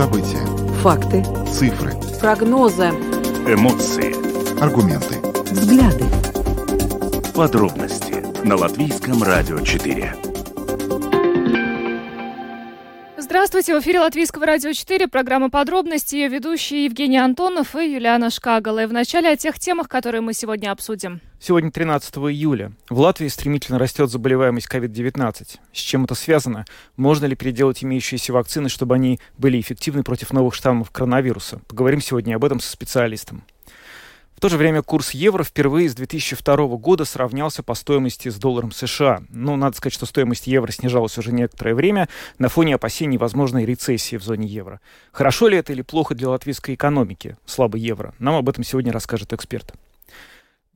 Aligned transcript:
События. 0.00 0.38
Факты. 0.80 1.22
Цифры. 1.46 1.92
Прогнозы. 2.22 2.84
Эмоции. 3.46 4.14
Аргументы. 4.58 5.16
Взгляды. 5.52 6.06
Подробности 7.34 8.24
на 8.42 8.56
Латвийском 8.56 9.22
радио 9.22 9.60
4. 9.60 10.14
Здравствуйте, 13.18 13.76
в 13.76 13.82
эфире 13.82 14.00
Латвийского 14.00 14.46
радио 14.46 14.72
4, 14.72 15.06
программа 15.06 15.50
«Подробности», 15.50 16.16
ее 16.16 16.28
ведущие 16.28 16.86
Евгений 16.86 17.18
Антонов 17.18 17.76
и 17.76 17.92
Юлиана 17.92 18.30
Шкагала. 18.30 18.84
И 18.84 18.86
вначале 18.86 19.28
о 19.28 19.36
тех 19.36 19.58
темах, 19.58 19.90
которые 19.90 20.22
мы 20.22 20.32
сегодня 20.32 20.72
обсудим. 20.72 21.20
Сегодня 21.42 21.70
13 21.70 22.16
июля. 22.16 22.72
В 22.90 23.00
Латвии 23.00 23.28
стремительно 23.28 23.78
растет 23.78 24.10
заболеваемость 24.10 24.68
COVID-19. 24.70 25.58
С 25.72 25.78
чем 25.78 26.04
это 26.04 26.14
связано? 26.14 26.66
Можно 26.96 27.24
ли 27.24 27.34
переделать 27.34 27.82
имеющиеся 27.82 28.34
вакцины, 28.34 28.68
чтобы 28.68 28.96
они 28.96 29.20
были 29.38 29.58
эффективны 29.58 30.02
против 30.02 30.34
новых 30.34 30.54
штаммов 30.54 30.90
коронавируса? 30.90 31.62
Поговорим 31.66 32.02
сегодня 32.02 32.34
об 32.34 32.44
этом 32.44 32.60
со 32.60 32.70
специалистом. 32.70 33.42
В 34.36 34.40
то 34.40 34.50
же 34.50 34.58
время 34.58 34.82
курс 34.82 35.12
евро 35.12 35.42
впервые 35.42 35.88
с 35.88 35.94
2002 35.94 36.76
года 36.76 37.06
сравнялся 37.06 37.62
по 37.62 37.72
стоимости 37.74 38.28
с 38.28 38.36
долларом 38.36 38.70
США. 38.70 39.22
Но 39.30 39.56
надо 39.56 39.78
сказать, 39.78 39.94
что 39.94 40.04
стоимость 40.04 40.46
евро 40.46 40.70
снижалась 40.70 41.16
уже 41.16 41.32
некоторое 41.32 41.74
время 41.74 42.10
на 42.38 42.50
фоне 42.50 42.74
опасений 42.74 43.16
возможной 43.16 43.64
рецессии 43.64 44.16
в 44.16 44.22
зоне 44.22 44.46
евро. 44.46 44.78
Хорошо 45.10 45.48
ли 45.48 45.56
это 45.56 45.72
или 45.72 45.80
плохо 45.80 46.14
для 46.14 46.28
латвийской 46.28 46.74
экономики, 46.74 47.38
слабый 47.46 47.80
евро? 47.80 48.14
Нам 48.18 48.34
об 48.34 48.46
этом 48.46 48.62
сегодня 48.62 48.92
расскажет 48.92 49.32
эксперт. 49.32 49.72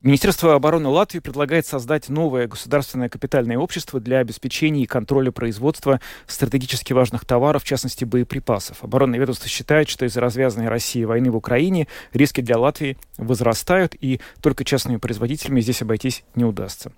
Министерство 0.01 0.53
обороны 0.53 0.87
Латвии 0.89 1.19
предлагает 1.19 1.65
создать 1.65 2.09
новое 2.09 2.47
государственное 2.47 3.09
капитальное 3.09 3.57
общество 3.57 3.99
для 3.99 4.19
обеспечения 4.19 4.83
и 4.83 4.85
контроля 4.85 5.31
производства 5.31 5.99
стратегически 6.27 6.93
важных 6.93 7.25
товаров, 7.25 7.63
в 7.63 7.65
частности 7.65 8.05
боеприпасов. 8.05 8.83
Оборонное 8.83 9.19
ведомство 9.19 9.49
считает, 9.49 9.89
что 9.89 10.05
из-за 10.05 10.21
развязанной 10.21 10.69
России 10.69 11.03
войны 11.05 11.31
в 11.31 11.35
Украине 11.35 11.87
риски 12.13 12.41
для 12.41 12.59
Латвии 12.59 12.97
возрастают, 13.17 13.95
и 13.99 14.21
только 14.41 14.63
частными 14.63 14.97
производителями 14.97 15.61
здесь 15.61 15.81
обойтись 15.81 16.23
не 16.35 16.45
удастся. 16.45 16.91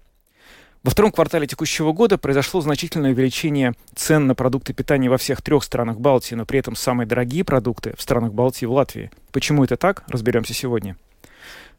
Во 0.84 0.92
втором 0.92 1.12
квартале 1.12 1.48
текущего 1.48 1.92
года 1.94 2.18
произошло 2.18 2.62
значительное 2.62 3.12
увеличение 3.12 3.74
цен 3.96 4.28
на 4.28 4.36
продукты 4.36 4.74
питания 4.74 5.10
во 5.10 5.18
всех 5.18 5.42
трех 5.42 5.64
странах 5.64 5.98
Балтии, 6.00 6.36
но 6.36 6.46
при 6.46 6.60
этом 6.60 6.76
самые 6.76 7.08
дорогие 7.08 7.44
продукты 7.44 7.94
в 7.98 8.02
странах 8.02 8.34
Балтии 8.34 8.66
в 8.66 8.74
Латвии. 8.74 9.12
Почему 9.32 9.64
это 9.64 9.78
так, 9.78 10.04
разберемся 10.08 10.54
сегодня. 10.54 10.98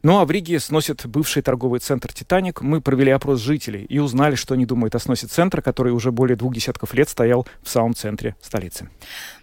Ну 0.01 0.17
а 0.17 0.25
в 0.25 0.31
Риге 0.31 0.61
сносит 0.61 1.05
бывший 1.05 1.41
торговый 1.41 1.81
центр 1.81 2.13
«Титаник». 2.13 2.61
Мы 2.61 2.79
провели 2.79 3.11
опрос 3.11 3.41
жителей 3.41 3.83
и 3.83 3.99
узнали, 3.99 4.35
что 4.35 4.53
они 4.53 4.65
думают 4.65 4.95
о 4.95 4.99
сносе 4.99 5.27
центра, 5.27 5.61
который 5.61 5.91
уже 5.91 6.13
более 6.13 6.37
двух 6.37 6.53
десятков 6.53 6.93
лет 6.93 7.09
стоял 7.09 7.45
в 7.61 7.69
самом 7.69 7.93
центре 7.93 8.37
столицы. 8.41 8.89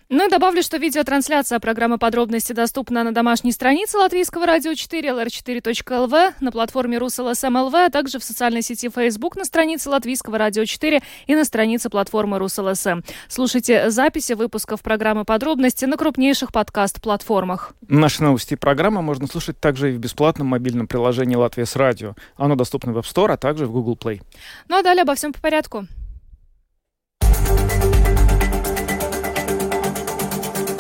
Ну 0.09 0.29
и 0.29 0.31
добавлю, 0.31 0.63
что 0.63 0.77
видеотрансляция 0.77 1.59
программы 1.59 1.99
«Подробности» 1.99 2.53
доступна 2.53 3.03
на 3.03 3.13
домашней 3.13 3.51
странице 3.51 3.99
Латвийского 3.99 4.47
радио 4.47 4.73
4, 4.73 5.09
lr4.lv, 5.09 6.35
на 6.39 6.53
платформе 6.53 6.99
Rus.LSM.lv, 6.99 7.75
а 7.75 7.91
также 7.91 8.21
в 8.21 8.25
социальной 8.25 8.63
сети 8.63 8.89
Facebook 8.89 9.35
на 9.35 9.45
странице 9.45 9.91
Латвийского 9.91 10.39
радио 10.39 10.65
4 10.65 11.03
и 11.27 11.35
на 11.35 11.45
странице 11.45 11.91
платформы 11.91 12.39
Rus.LSM. 12.39 13.01
Слушайте 13.27 13.91
записи 13.91 14.35
выпусков 14.35 14.81
программы 14.81 15.25
«Подробности» 15.25 15.87
на 15.87 15.97
крупнейших 15.97 16.53
подкаст-платформах. 16.53 17.73
Наши 17.89 18.23
новости 18.23 18.55
и 18.55 18.57
программы 18.57 19.03
можно 19.03 19.27
слушать 19.27 19.59
также 19.59 19.91
и 19.91 19.97
в 19.97 19.99
бесплатном 19.99 20.47
мобильном 20.47 20.87
приложении 20.87 21.35
«Latvijas 21.35 21.75
Radio». 21.75 22.15
Оно 22.37 22.55
доступно 22.55 22.93
в 22.93 22.99
App 22.99 23.13
Store, 23.13 23.33
а 23.33 23.37
также 23.37 23.67
в 23.67 23.73
Google 23.73 23.99
Play. 24.01 24.23
Ну 24.69 24.79
а 24.79 24.85
далее 24.85 25.03
обо 25.03 25.17
всем 25.17 25.33
по 25.33 25.41
порядку. 25.41 25.89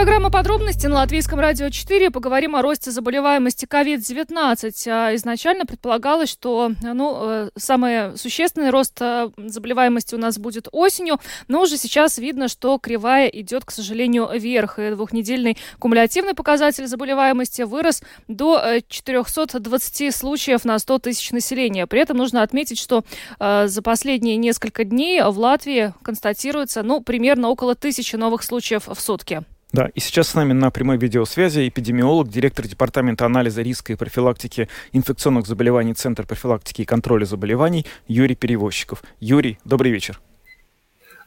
Программа 0.00 0.30
«Подробности» 0.30 0.86
на 0.86 0.94
Латвийском 0.94 1.40
радио 1.40 1.68
4. 1.68 2.10
Поговорим 2.10 2.56
о 2.56 2.62
росте 2.62 2.90
заболеваемости 2.90 3.66
COVID-19. 3.66 4.72
А 4.88 5.14
изначально 5.14 5.66
предполагалось, 5.66 6.30
что 6.30 6.72
ну, 6.82 7.18
э, 7.22 7.50
самый 7.54 8.16
существенный 8.16 8.70
рост 8.70 8.96
э, 9.02 9.28
заболеваемости 9.36 10.14
у 10.14 10.18
нас 10.18 10.38
будет 10.38 10.68
осенью, 10.72 11.20
но 11.48 11.60
уже 11.60 11.76
сейчас 11.76 12.16
видно, 12.16 12.48
что 12.48 12.78
кривая 12.78 13.26
идет, 13.26 13.66
к 13.66 13.70
сожалению, 13.70 14.30
вверх. 14.32 14.78
И 14.78 14.92
двухнедельный 14.92 15.58
кумулятивный 15.78 16.32
показатель 16.32 16.86
заболеваемости 16.86 17.60
вырос 17.60 18.02
до 18.26 18.80
420 18.88 20.00
э, 20.00 20.12
случаев 20.12 20.64
на 20.64 20.78
100 20.78 20.98
тысяч 21.00 21.30
населения. 21.30 21.86
При 21.86 22.00
этом 22.00 22.16
нужно 22.16 22.40
отметить, 22.42 22.78
что 22.78 23.04
за 23.38 23.82
последние 23.82 24.38
несколько 24.38 24.84
дней 24.84 25.22
в 25.22 25.38
Латвии 25.38 25.92
констатируется 26.00 26.82
ну, 26.82 27.02
примерно 27.02 27.50
около 27.50 27.74
тысячи 27.74 28.16
новых 28.16 28.42
случаев 28.42 28.88
в 28.88 28.98
сутки. 28.98 29.44
Да, 29.72 29.88
и 29.94 30.00
сейчас 30.00 30.28
с 30.28 30.34
нами 30.34 30.52
на 30.52 30.70
прямой 30.70 30.98
видеосвязи 30.98 31.68
эпидемиолог, 31.68 32.28
директор 32.28 32.66
Департамента 32.66 33.24
анализа 33.24 33.62
риска 33.62 33.92
и 33.92 33.96
профилактики 33.96 34.68
инфекционных 34.92 35.46
заболеваний 35.46 35.94
Центр 35.94 36.26
профилактики 36.26 36.82
и 36.82 36.84
контроля 36.84 37.24
заболеваний 37.24 37.86
Юрий 38.08 38.34
Перевозчиков. 38.34 39.04
Юрий, 39.20 39.58
добрый 39.64 39.92
вечер. 39.92 40.20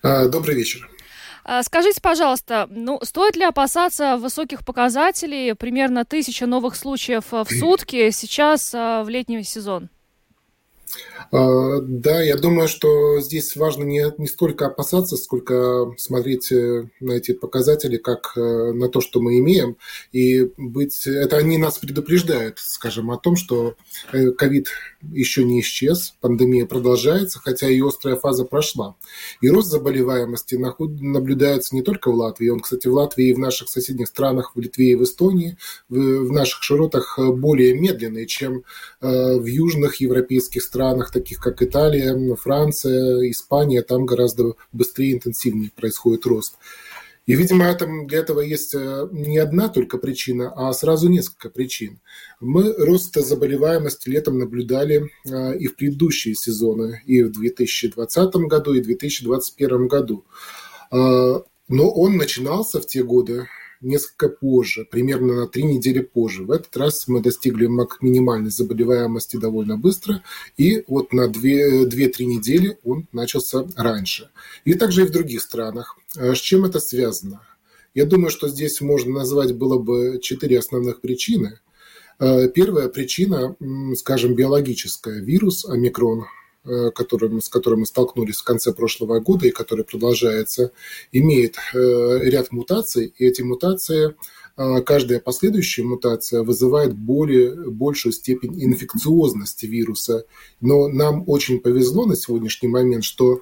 А, 0.01 0.27
добрый 0.27 0.55
вечер. 0.55 0.89
А, 1.45 1.63
скажите, 1.63 2.01
пожалуйста, 2.01 2.67
ну, 2.69 2.99
стоит 3.03 3.37
ли 3.37 3.43
опасаться 3.43 4.17
высоких 4.17 4.65
показателей, 4.65 5.53
примерно 5.55 6.03
тысяча 6.03 6.45
новых 6.45 6.75
случаев 6.75 7.31
в 7.31 7.45
сутки 7.49 8.09
сейчас 8.11 8.73
а, 8.75 9.03
в 9.03 9.09
летний 9.09 9.43
сезон? 9.43 9.89
А, 11.31 11.79
да, 11.81 12.21
я 12.21 12.37
думаю, 12.37 12.67
что 12.67 13.19
здесь 13.19 13.55
важно 13.55 13.83
не, 13.83 14.05
не 14.19 14.27
столько 14.27 14.67
опасаться, 14.67 15.17
сколько 15.17 15.91
смотреть 15.97 16.51
э, 16.51 16.87
на 16.99 17.13
эти 17.13 17.33
показатели 17.33 17.97
как 17.97 18.33
э, 18.35 18.71
на 18.71 18.87
то, 18.87 19.01
что 19.01 19.19
мы 19.19 19.39
имеем, 19.39 19.77
и 20.11 20.51
быть... 20.57 21.07
Это 21.07 21.37
они 21.37 21.57
нас 21.57 21.79
предупреждают, 21.79 22.59
скажем, 22.59 23.09
о 23.09 23.17
том, 23.17 23.35
что 23.35 23.75
э, 24.11 24.29
ковид 24.29 24.67
еще 25.11 25.43
не 25.43 25.61
исчез, 25.61 26.13
пандемия 26.21 26.67
продолжается, 26.67 27.39
хотя 27.39 27.67
и 27.67 27.81
острая 27.81 28.15
фаза 28.15 28.45
прошла. 28.45 28.95
И 29.41 29.49
рост 29.49 29.69
заболеваемости 29.69 30.53
наблюдается 30.55 31.73
не 31.75 31.81
только 31.81 32.11
в 32.11 32.15
Латвии, 32.15 32.49
он, 32.49 32.59
кстати, 32.59 32.87
в 32.87 32.93
Латвии 32.93 33.29
и 33.29 33.33
в 33.33 33.39
наших 33.39 33.69
соседних 33.69 34.07
странах, 34.07 34.51
в 34.55 34.59
Литве 34.59 34.91
и 34.91 34.95
в 34.95 35.03
Эстонии, 35.03 35.57
в, 35.89 35.95
в 35.95 36.31
наших 36.31 36.61
широтах 36.61 37.17
более 37.17 37.73
медленный, 37.73 38.27
чем 38.27 38.63
в 39.01 39.45
южных 39.45 39.95
европейских 39.95 40.61
странах, 40.61 40.82
таких 41.11 41.39
как 41.39 41.61
Италия, 41.61 42.35
Франция, 42.35 43.29
Испания, 43.29 43.81
там 43.81 44.05
гораздо 44.05 44.55
быстрее 44.71 45.11
и 45.11 45.13
интенсивнее 45.13 45.71
происходит 45.75 46.25
рост. 46.25 46.55
И, 47.25 47.35
видимо, 47.35 47.65
это, 47.65 47.87
для 48.05 48.19
этого 48.19 48.41
есть 48.41 48.75
э, 48.75 49.07
не 49.11 49.37
одна 49.37 49.69
только 49.69 49.97
причина, 49.97 50.51
а 50.55 50.73
сразу 50.73 51.07
несколько 51.07 51.49
причин. 51.49 52.01
Мы 52.41 52.73
рост 52.73 53.15
заболеваемости 53.15 54.09
летом 54.09 54.39
наблюдали 54.39 55.09
э, 55.25 55.57
и 55.57 55.67
в 55.67 55.77
предыдущие 55.77 56.35
сезоны, 56.35 57.01
и 57.05 57.23
в 57.23 57.31
2020 57.31 58.35
году, 58.35 58.73
и 58.73 58.81
в 58.81 58.83
2021 58.83 59.87
году. 59.87 60.25
Э, 60.91 61.39
но 61.69 61.89
он 61.91 62.17
начинался 62.17 62.81
в 62.81 62.87
те 62.87 63.03
годы 63.03 63.47
несколько 63.83 64.29
позже, 64.29 64.87
примерно 64.89 65.33
на 65.35 65.47
три 65.47 65.63
недели 65.63 65.99
позже. 65.99 66.43
В 66.43 66.51
этот 66.51 66.75
раз 66.77 67.07
мы 67.07 67.21
достигли 67.21 67.67
минимальной 68.01 68.49
заболеваемости 68.49 69.37
довольно 69.37 69.77
быстро, 69.77 70.23
и 70.57 70.83
вот 70.87 71.13
на 71.13 71.27
2-3 71.27 72.25
недели 72.25 72.77
он 72.83 73.07
начался 73.11 73.67
раньше. 73.75 74.29
И 74.65 74.73
также 74.73 75.03
и 75.03 75.05
в 75.05 75.11
других 75.11 75.41
странах. 75.41 75.97
А 76.15 76.33
с 76.33 76.39
чем 76.39 76.65
это 76.65 76.79
связано? 76.79 77.41
Я 77.93 78.05
думаю, 78.05 78.31
что 78.31 78.47
здесь 78.47 78.81
можно 78.81 79.13
назвать 79.13 79.55
было 79.55 79.77
бы 79.77 80.19
четыре 80.21 80.59
основных 80.59 81.01
причины. 81.01 81.59
А, 82.19 82.47
первая 82.47 82.89
причина, 82.89 83.55
скажем, 83.95 84.35
биологическая. 84.35 85.19
Вирус 85.19 85.65
омикрон 85.65 86.25
которым, 86.95 87.41
с 87.41 87.49
которым 87.49 87.81
мы 87.81 87.85
столкнулись 87.85 88.37
в 88.37 88.43
конце 88.43 88.73
прошлого 88.73 89.19
года 89.19 89.47
и 89.47 89.51
который 89.51 89.85
продолжается, 89.85 90.71
имеет 91.11 91.57
э, 91.73 92.19
ряд 92.23 92.51
мутаций, 92.51 93.13
и 93.17 93.25
эти 93.25 93.41
мутации 93.41 94.15
э, 94.55 94.81
каждая 94.81 95.19
последующая 95.19 95.83
мутация 95.83 96.43
вызывает 96.43 96.93
более, 96.93 97.69
большую 97.69 98.13
степень 98.13 98.63
инфекциозности 98.63 99.65
вируса. 99.65 100.25
Но 100.61 100.87
нам 100.87 101.23
очень 101.27 101.59
повезло 101.59 102.05
на 102.05 102.15
сегодняшний 102.15 102.69
момент, 102.69 103.03
что 103.03 103.41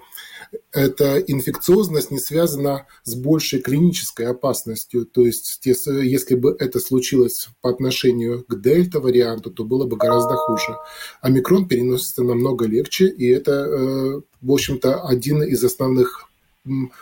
эта 0.72 1.20
инфекциозность 1.20 2.12
не 2.12 2.20
связана 2.20 2.88
с 3.04 3.16
большей 3.16 3.62
клинической 3.62 4.28
опасностью. 4.28 5.06
То 5.06 5.26
есть, 5.26 5.60
если 5.66 6.36
бы 6.36 6.56
это 6.58 6.80
случилось 6.80 7.50
по 7.62 7.70
отношению 7.70 8.44
к 8.48 8.60
дельта-варианту, 8.60 9.52
то 9.52 9.64
было 9.64 9.86
бы 9.86 9.98
гораздо 9.98 10.36
хуже. 10.36 10.78
Омикрон 11.22 11.68
переносится 11.68 12.24
намного 12.24 12.66
легче, 12.66 13.08
и 13.08 13.28
это, 13.28 13.52
э, 13.52 14.22
в 14.42 14.52
общем-то, 14.52 15.02
один 15.02 15.44
из 15.44 15.64
основных 15.64 16.31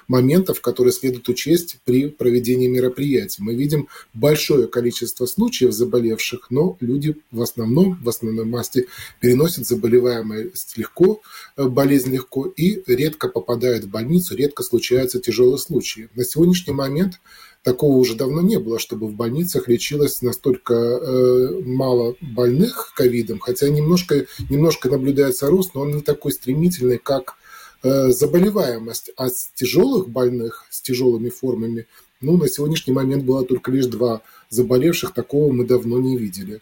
моментов, 0.08 0.62
которые 0.62 0.94
следует 0.94 1.28
учесть 1.28 1.78
при 1.84 2.08
проведении 2.08 2.68
мероприятий. 2.68 3.42
Мы 3.42 3.56
видим 3.56 3.90
большое 4.14 4.68
количество 4.68 5.26
случаев 5.26 5.74
заболевших, 5.74 6.48
но 6.50 6.78
люди 6.80 7.18
в 7.32 7.42
основном, 7.42 8.00
в 8.02 8.08
основной 8.08 8.46
массе 8.46 8.86
переносят 9.20 9.68
заболеваемость 9.68 10.78
легко, 10.78 11.22
э, 11.58 11.68
болезнь 11.68 12.12
легко 12.12 12.46
и 12.48 12.82
редко 12.88 13.28
попадают 13.28 13.86
в 13.86 13.90
больницу, 13.90 14.36
редко 14.36 14.64
случаются 14.64 15.20
тяжелые 15.20 15.58
случаи. 15.58 16.10
На 16.16 16.24
сегодняшний 16.24 16.74
момент 16.74 17.20
такого 17.64 17.98
уже 17.98 18.16
давно 18.16 18.42
не 18.42 18.60
было, 18.60 18.80
чтобы 18.80 19.08
в 19.08 19.14
больницах 19.14 19.68
лечилось 19.68 20.22
настолько 20.22 20.74
э, 20.74 21.62
мало 21.66 22.16
больных 22.22 22.94
ковидом, 22.96 23.40
хотя 23.40 23.68
немножко, 23.68 24.26
немножко 24.50 24.90
наблюдается 24.90 25.48
рост, 25.48 25.76
но 25.76 25.82
он 25.82 25.98
не 25.98 26.02
такой 26.02 26.32
стремительный, 26.32 26.98
как 26.98 27.36
заболеваемость, 27.84 29.12
а 29.16 29.30
с 29.30 29.50
тяжелых 29.56 30.10
больных, 30.10 30.66
с 30.70 30.81
тяжелыми 30.81 31.30
формами, 31.30 31.88
ну, 32.22 32.38
на 32.38 32.50
сегодняшний 32.50 32.94
момент 32.94 33.24
было 33.24 33.46
только 33.46 33.72
лишь 33.72 33.86
два 33.86 34.22
заболевших, 34.50 35.14
такого 35.14 35.54
мы 35.54 35.66
давно 35.66 36.00
не 36.00 36.18
видели. 36.18 36.62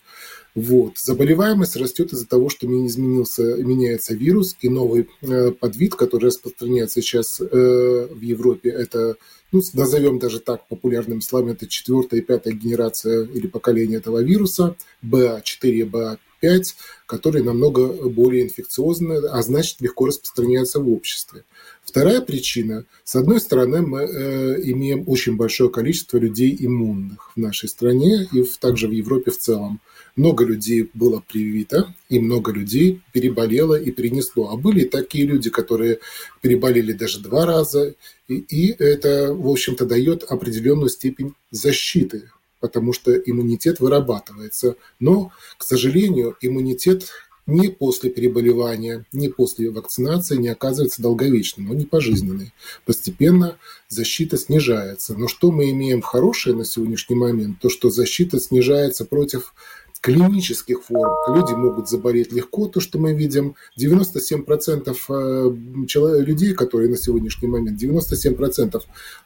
Вот. 0.54 0.98
Заболеваемость 0.98 1.76
растет 1.76 2.14
из-за 2.14 2.28
того, 2.28 2.50
что 2.50 2.66
изменился, 2.66 3.58
меняется 3.58 4.16
вирус, 4.16 4.56
и 4.62 4.70
новый 4.70 5.08
э, 5.22 5.52
подвид, 5.52 5.96
который 5.96 6.26
распространяется 6.26 7.02
сейчас 7.02 7.40
э, 7.40 8.08
в 8.12 8.22
Европе, 8.22 8.70
это, 8.70 9.18
ну, 9.52 9.62
назовем 9.74 10.18
даже 10.18 10.40
так 10.40 10.68
популярным 10.68 11.22
словами, 11.22 11.54
это 11.54 11.68
четвертая 11.68 12.22
и 12.22 12.24
пятая 12.24 12.54
генерация 12.54 13.26
или 13.26 13.46
поколение 13.46 14.00
этого 14.00 14.24
вируса, 14.24 14.76
BA4, 15.04 15.92
BA5, 15.92 16.18
5, 16.48 16.76
которые 17.08 17.44
намного 17.44 18.10
более 18.10 18.44
инфекциозны, 18.46 19.16
а 19.16 19.42
значит 19.42 19.82
легко 19.82 20.06
распространяются 20.06 20.80
в 20.80 20.90
обществе. 20.90 21.44
Вторая 21.84 22.22
причина. 22.22 22.86
С 23.04 23.16
одной 23.16 23.42
стороны, 23.42 23.82
мы 23.82 24.00
э, 24.04 24.62
имеем 24.72 25.04
очень 25.08 25.36
большое 25.36 25.70
количество 25.70 26.18
людей 26.18 26.56
иммунных 26.58 27.32
в 27.36 27.38
нашей 27.38 27.68
стране 27.68 28.30
и 28.32 28.44
в, 28.44 28.58
также 28.60 28.88
в 28.88 28.92
Европе 28.92 29.32
в 29.32 29.38
целом. 29.38 29.82
Много 30.16 30.46
людей 30.46 30.90
было 30.94 31.22
привито, 31.28 31.94
и 32.08 32.18
много 32.20 32.54
людей 32.54 33.02
переболело 33.12 33.76
и 33.76 33.92
перенесло. 33.92 34.50
А 34.50 34.56
были 34.56 34.86
такие 34.86 35.26
люди, 35.26 35.50
которые 35.50 36.00
переболели 36.42 36.94
даже 36.94 37.20
два 37.20 37.46
раза, 37.46 37.94
и, 38.30 38.36
и 38.36 38.72
это, 38.72 39.34
в 39.34 39.50
общем-то, 39.50 39.86
дает 39.86 40.24
определенную 40.24 40.90
степень 40.90 41.34
защиты 41.52 42.30
потому 42.60 42.94
что 42.94 43.16
иммунитет 43.16 43.80
вырабатывается. 43.80 44.76
Но, 45.00 45.32
к 45.58 45.64
сожалению, 45.64 46.36
иммунитет 46.42 47.10
ни 47.48 47.70
после 47.70 48.10
переболевания, 48.10 49.06
ни 49.14 49.30
после 49.30 49.72
вакцинации 49.72 50.36
не 50.36 50.50
оказывается 50.50 51.02
долговечным, 51.02 51.72
он 51.72 51.78
не 51.78 51.86
пожизненный. 51.86 52.54
Постепенно 52.86 53.58
защита 53.88 54.38
снижается. 54.38 55.16
Но 55.16 55.28
что 55.30 55.52
мы 55.52 55.72
имеем 55.72 56.02
хорошее 56.02 56.56
на 56.56 56.66
сегодняшний 56.66 57.16
момент? 57.16 57.60
То, 57.62 57.70
что 57.70 57.90
защита 57.90 58.40
снижается 58.40 59.06
против 59.06 59.54
клинических 60.00 60.84
форм. 60.84 61.14
Люди 61.36 61.54
могут 61.54 61.90
заболеть 61.90 62.32
легко, 62.32 62.68
то, 62.68 62.80
что 62.80 63.00
мы 63.00 63.14
видим. 63.14 63.56
97% 63.80 64.96
э, 65.10 66.22
людей, 66.24 66.54
которые 66.54 66.90
на 66.90 66.98
сегодняшний 66.98 67.48
момент, 67.48 67.82
97% 67.82 68.82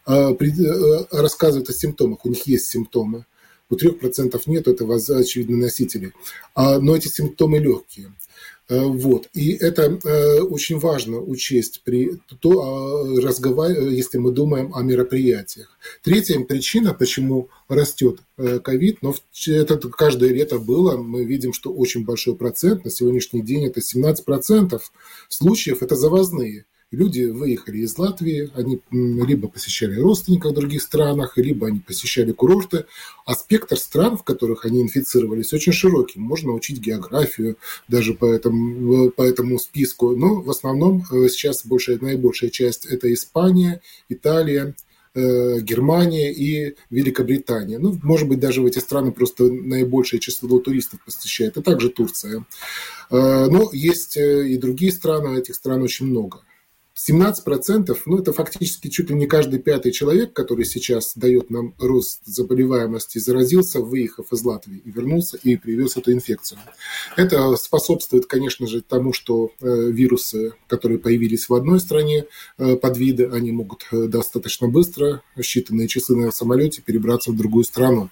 э, 0.08 0.14
э, 0.14 1.06
рассказывают 1.12 1.70
о 1.70 1.74
симптомах, 1.74 2.26
у 2.26 2.30
них 2.30 2.48
есть 2.48 2.68
симптомы. 2.68 3.26
У 3.70 3.76
3% 3.76 4.42
нет, 4.48 4.68
это, 4.68 4.86
очевидно, 5.18 5.58
носители. 5.58 6.14
А, 6.56 6.80
но 6.80 6.96
эти 6.96 7.08
симптомы 7.08 7.60
легкие. 7.60 8.12
Э, 8.72 8.86
вот. 8.86 9.28
И 9.34 9.52
это 9.52 10.00
э, 10.02 10.40
очень 10.40 10.80
важно 10.80 11.20
учесть, 11.20 11.82
при, 11.84 12.20
то, 12.40 12.52
а, 12.62 13.22
разговар... 13.22 13.72
если 13.72 14.18
мы 14.18 14.32
думаем 14.32 14.74
о 14.74 14.82
мероприятиях. 14.82 15.78
Третья 16.04 16.40
причина, 16.40 16.94
почему 16.94 17.50
растет 17.68 18.20
э, 18.38 18.60
ковид, 18.60 19.00
но 19.02 19.14
это 19.46 19.78
каждое 19.90 20.30
лето 20.32 20.58
было, 20.58 20.96
мы 20.96 21.26
видим, 21.26 21.52
что 21.52 21.74
очень 21.74 22.06
большой 22.06 22.38
процент, 22.38 22.86
на 22.86 22.92
сегодняшний 22.92 23.42
день 23.42 23.66
это 23.66 23.82
17% 23.82 24.82
случаев, 25.28 25.84
это 25.84 25.96
завозные. 25.98 26.66
Люди 26.92 27.24
выехали 27.24 27.78
из 27.78 27.98
Латвии, 27.98 28.52
они 28.54 28.82
либо 28.92 29.48
посещали 29.48 29.98
родственников 29.98 30.52
в 30.52 30.56
других 30.56 30.82
странах, 30.82 31.38
либо 31.38 31.68
они 31.68 31.80
посещали 31.80 32.34
курорты. 32.34 32.84
А 33.26 33.34
спектр 33.34 33.78
стран, 33.78 34.18
в 34.18 34.24
которых 34.24 34.66
они 34.66 34.82
инфицировались, 34.82 35.54
очень 35.54 35.72
широкий. 35.72 36.20
Можно 36.20 36.52
учить 36.52 36.80
географию 36.80 37.56
даже 37.88 38.14
по 38.14 38.26
этому, 38.26 39.10
по 39.10 39.22
этому 39.22 39.58
списку. 39.58 40.18
Но 40.18 40.42
в 40.42 40.50
основном 40.50 41.06
э, 41.10 41.30
сейчас 41.30 41.66
большая, 41.66 41.98
наибольшая 42.00 42.50
часть– 42.50 42.86
это 42.90 43.14
Испания, 43.14 43.80
Италия, 44.10 44.76
э, 45.16 45.62
Германия 45.62 46.34
и 46.34 46.76
Великобритания. 46.90 47.80
Ну, 47.80 47.98
может 48.04 48.28
быть, 48.28 48.42
даже 48.42 48.62
в 48.62 48.66
эти 48.66 48.80
страны 48.80 49.14
просто 49.14 49.46
наибольшее 49.46 50.20
число 50.20 50.60
туристов 50.60 51.00
посещает, 51.06 51.56
и 51.56 51.62
также 51.62 51.88
Турция. 51.88 52.46
Э, 53.10 53.48
но 53.50 53.70
есть 53.72 54.18
и 54.18 54.58
другие 54.58 54.92
страны, 54.92 55.40
этих 55.40 55.56
стран 55.56 55.84
очень 55.84 56.08
много. 56.08 56.42
17%, 56.96 57.98
ну 58.06 58.18
это 58.18 58.34
фактически 58.34 58.90
чуть 58.90 59.10
ли 59.10 59.16
не 59.16 59.26
каждый 59.26 59.60
пятый 59.60 59.94
человек, 59.94 60.34
который 60.34 60.66
сейчас 60.66 61.14
дает 61.16 61.50
нам 61.50 61.74
рост 61.80 62.20
заболеваемости, 62.26 63.18
заразился, 63.18 63.80
выехав 63.80 64.32
из 64.34 64.44
Латвии 64.44 64.82
и 64.84 64.92
вернулся 64.92 65.38
и 65.42 65.56
привез 65.56 65.96
эту 65.96 66.12
инфекцию. 66.12 66.60
Это 67.16 67.56
способствует, 67.56 68.26
конечно 68.26 68.68
же, 68.68 68.82
тому, 68.82 69.14
что 69.14 69.52
э, 69.62 69.90
вирусы, 69.90 70.54
которые 70.68 71.00
появились 71.00 71.48
в 71.48 71.54
одной 71.54 71.80
стране, 71.80 72.26
э, 72.58 72.76
подвиды, 72.76 73.30
они 73.32 73.54
могут 73.54 73.88
э, 73.92 74.08
достаточно 74.08 74.68
быстро, 74.68 75.24
считанные 75.40 75.88
часы 75.88 76.16
на 76.16 76.32
самолете, 76.32 76.82
перебраться 76.82 77.32
в 77.32 77.38
другую 77.38 77.64
страну. 77.64 78.10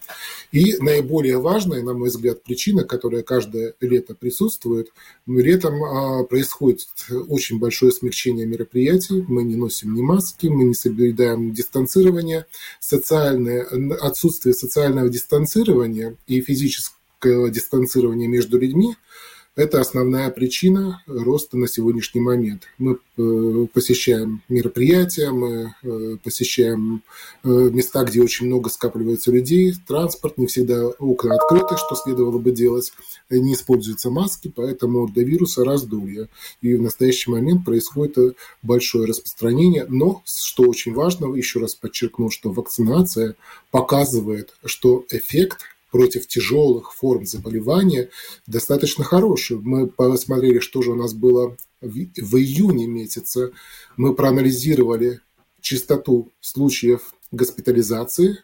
И 0.54 0.78
наиболее 0.80 1.38
важная, 1.38 1.84
на 1.84 1.94
мой 1.94 2.10
взгляд, 2.10 2.44
причина, 2.44 2.86
которая 2.86 3.24
каждое 3.24 3.74
лето 3.82 4.16
присутствует, 4.16 4.94
летом 5.28 5.84
а, 5.84 6.24
происходит 6.24 6.88
очень 7.28 7.60
большое 7.60 7.92
смягчение 7.92 8.46
мероприятий 8.46 8.69
мероприятий, 8.69 9.25
мы 9.27 9.44
не 9.44 9.56
носим 9.56 9.94
ни 9.94 10.01
маски, 10.01 10.48
мы 10.48 10.63
не 10.63 10.74
соблюдаем 10.74 11.54
дистанцирование. 11.54 12.45
Социальное, 12.80 13.66
отсутствие 14.01 14.54
социального 14.54 15.10
дистанцирования 15.10 16.16
и 16.27 16.42
физического 16.42 17.50
дистанцирования 17.50 18.27
между 18.27 18.60
людьми– 18.60 18.95
это 19.56 19.81
основная 19.81 20.30
причина 20.30 21.04
роста 21.06 21.57
на 21.57 21.68
сегодняшний 21.68 22.22
момент. 22.22 22.63
Мы 22.78 22.98
э, 23.18 23.68
посещаем 23.74 24.42
мероприятия, 24.48 25.31
мы 25.31 25.75
э, 25.84 26.18
посещаем 26.24 27.04
э, 27.44 27.48
места, 27.50 28.04
где 28.06 28.22
очень 28.22 28.48
много 28.48 28.69
скапливается 28.69 29.31
людей, 29.31 29.74
транспорт, 29.88 30.38
не 30.38 30.48
всегда 30.48 30.88
окна 30.88 31.36
открыты, 31.36 31.75
что 31.78 31.96
следовало 31.96 32.38
бы 32.38 32.51
делать, 32.51 32.94
не 33.30 33.54
используются 33.54 34.10
маски, 34.10 34.51
поэтому 34.54 35.08
для 35.08 35.24
вируса 35.24 35.65
раздолье. 35.65 36.29
И 36.62 36.75
в 36.75 36.82
настоящий 36.82 37.29
момент 37.29 37.65
происходит 37.65 38.38
большое 38.62 39.06
распространение, 39.06 39.86
но, 39.89 40.24
что 40.25 40.63
очень 40.63 40.94
важно, 40.94 41.34
еще 41.36 41.60
раз 41.60 41.75
подчеркну, 41.75 42.29
что 42.29 42.51
вакцинация 42.51 43.36
показывает, 43.72 44.53
что 44.63 45.06
эффект 45.10 45.65
против 45.91 46.27
тяжелых 46.27 46.93
форм 46.93 47.25
заболевания 47.25 48.10
достаточно 48.48 49.03
хороший. 49.03 49.58
Мы 49.58 49.88
посмотрели, 49.88 50.60
что 50.60 50.81
же 50.81 50.91
у 50.91 50.96
нас 50.96 51.13
было 51.13 51.58
в, 51.81 51.98
июне 52.38 52.88
месяце. 52.88 53.51
Мы 53.98 54.13
проанализировали 54.13 55.22
частоту 55.62 56.31
случаев 56.39 57.13
госпитализации 57.31 58.38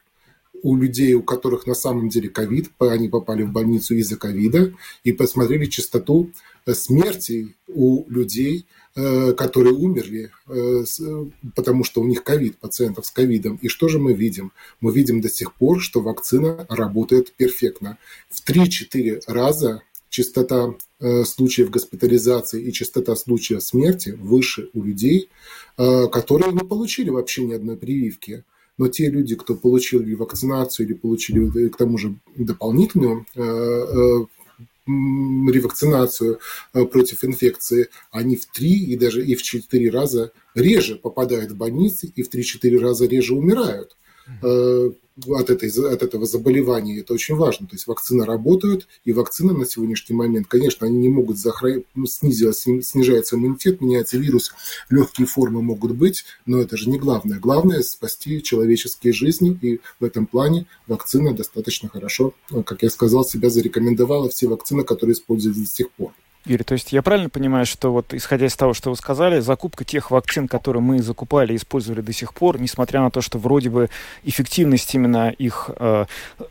у 0.62 0.76
людей, 0.76 1.14
у 1.14 1.22
которых 1.22 1.68
на 1.68 1.76
самом 1.76 2.10
деле 2.10 2.30
ковид, 2.30 2.72
они 2.80 3.08
попали 3.10 3.44
в 3.44 3.52
больницу 3.52 3.94
из-за 3.96 4.16
ковида, 4.16 4.74
и 5.04 5.12
посмотрели 5.12 5.66
частоту 5.66 6.32
э, 6.66 6.74
смерти 6.74 7.56
у 7.68 8.10
людей, 8.10 8.66
которые 8.96 9.74
умерли, 9.74 10.32
э, 10.48 10.86
потому 11.54 11.84
что 11.84 12.00
у 12.00 12.08
них 12.08 12.24
ковид, 12.24 12.58
пациентов 12.58 13.06
с 13.06 13.12
ковидом. 13.12 13.60
И 13.62 13.68
что 13.68 13.90
же 13.90 14.00
мы 14.00 14.14
видим? 14.14 14.54
Мы 14.80 14.94
видим 14.94 15.20
до 15.20 15.30
сих 15.30 15.54
пор, 15.54 15.82
что 15.82 16.00
вакцина 16.00 16.66
работает 16.70 17.34
перфектно. 17.34 17.98
В 18.30 18.42
3-4 18.50 19.24
раза 19.28 19.82
частота 20.08 20.76
э, 21.02 21.26
случаев 21.26 21.72
госпитализации 21.72 22.64
и 22.64 22.72
частота 22.72 23.18
случаев 23.18 23.64
смерти 23.64 24.12
выше 24.18 24.70
у 24.74 24.84
людей, 24.84 25.30
которые 25.76 26.54
не 26.54 26.64
получили 26.64 27.10
вообще 27.10 27.44
ни 27.44 27.52
одной 27.52 27.76
прививки. 27.76 28.46
Но 28.78 28.88
те 28.88 29.10
люди, 29.10 29.36
кто 29.36 29.56
получили 29.56 30.14
вакцинацию 30.14 30.86
или 30.86 30.94
получили 30.94 31.68
к 31.68 31.76
тому 31.76 31.98
же 31.98 32.16
дополнительную 32.38 33.26
ревакцинацию 34.88 36.40
э, 36.74 36.86
против 36.86 37.24
инфекции, 37.24 37.90
они 38.12 38.36
в 38.36 38.46
три 38.46 38.74
и 38.86 38.96
даже 38.96 39.26
и 39.26 39.36
в 39.36 39.42
четыре 39.42 39.90
раза 39.90 40.32
реже 40.54 40.96
попадают 40.96 41.52
в 41.52 41.58
больницы 41.58 42.08
и 42.08 42.24
в 42.24 42.30
три-четыре 42.30 42.80
раза 42.80 43.08
реже 43.08 43.34
умирают. 43.34 43.98
От, 44.42 45.50
этой, 45.50 45.70
от 45.94 46.04
этого 46.04 46.26
заболевания. 46.26 47.00
Это 47.00 47.14
очень 47.14 47.36
важно. 47.36 47.68
То 47.68 47.76
есть 47.76 47.88
вакцины 47.88 48.26
работают, 48.26 48.88
и 49.06 49.14
вакцины 49.14 49.54
на 49.54 49.66
сегодняшний 49.66 50.16
момент, 50.16 50.48
конечно, 50.48 50.86
они 50.88 50.98
не 50.98 51.10
могут 51.10 51.38
захра... 51.38 51.82
Ну, 51.96 52.06
снизиться, 52.06 52.82
снижается 52.82 53.36
иммунитет, 53.36 53.82
меняется 53.82 54.18
вирус, 54.18 54.54
легкие 54.90 55.28
формы 55.28 55.62
могут 55.62 55.94
быть, 55.94 56.26
но 56.46 56.60
это 56.60 56.76
же 56.78 56.90
не 56.90 56.98
главное. 56.98 57.40
Главное– 57.40 57.82
спасти 57.84 58.44
человеческие 58.44 59.14
жизни, 59.14 59.58
и 59.62 59.80
в 60.00 60.04
этом 60.04 60.26
плане 60.26 60.66
вакцина 60.88 61.34
достаточно 61.34 61.90
хорошо, 61.90 62.34
как 62.66 62.84
я 62.84 62.90
сказал, 62.90 63.24
себя 63.24 63.50
зарекомендовала 63.50 64.30
все 64.30 64.48
вакцины, 64.48 64.84
которые 64.84 65.14
используются 65.14 65.62
до 65.62 65.68
сих 65.68 65.92
пор. 65.92 66.12
Юрий, 66.46 66.64
то 66.64 66.74
есть 66.74 66.92
я 66.92 67.02
правильно 67.02 67.30
понимаю, 67.30 67.66
что 67.66 67.92
вот 67.92 68.14
исходя 68.14 68.46
из 68.46 68.56
того, 68.56 68.74
что 68.74 68.92
вы 68.92 68.96
сказали, 68.96 69.40
закупка 69.40 69.84
тех 69.84 70.12
вакцин, 70.12 70.48
которые 70.48 70.82
мы 70.82 71.02
закупали 71.02 71.54
и 71.54 71.56
использовали 71.56 72.02
до 72.02 72.14
сих 72.14 72.34
пор, 72.34 72.60
несмотря 72.60 73.02
на 73.02 73.10
то, 73.10 73.22
что 73.22 73.40
вроде 73.40 73.70
бы 73.70 73.90
эффективность 74.24 74.94
именно 74.94 75.30
их 75.30 75.72
э, 75.76 76.06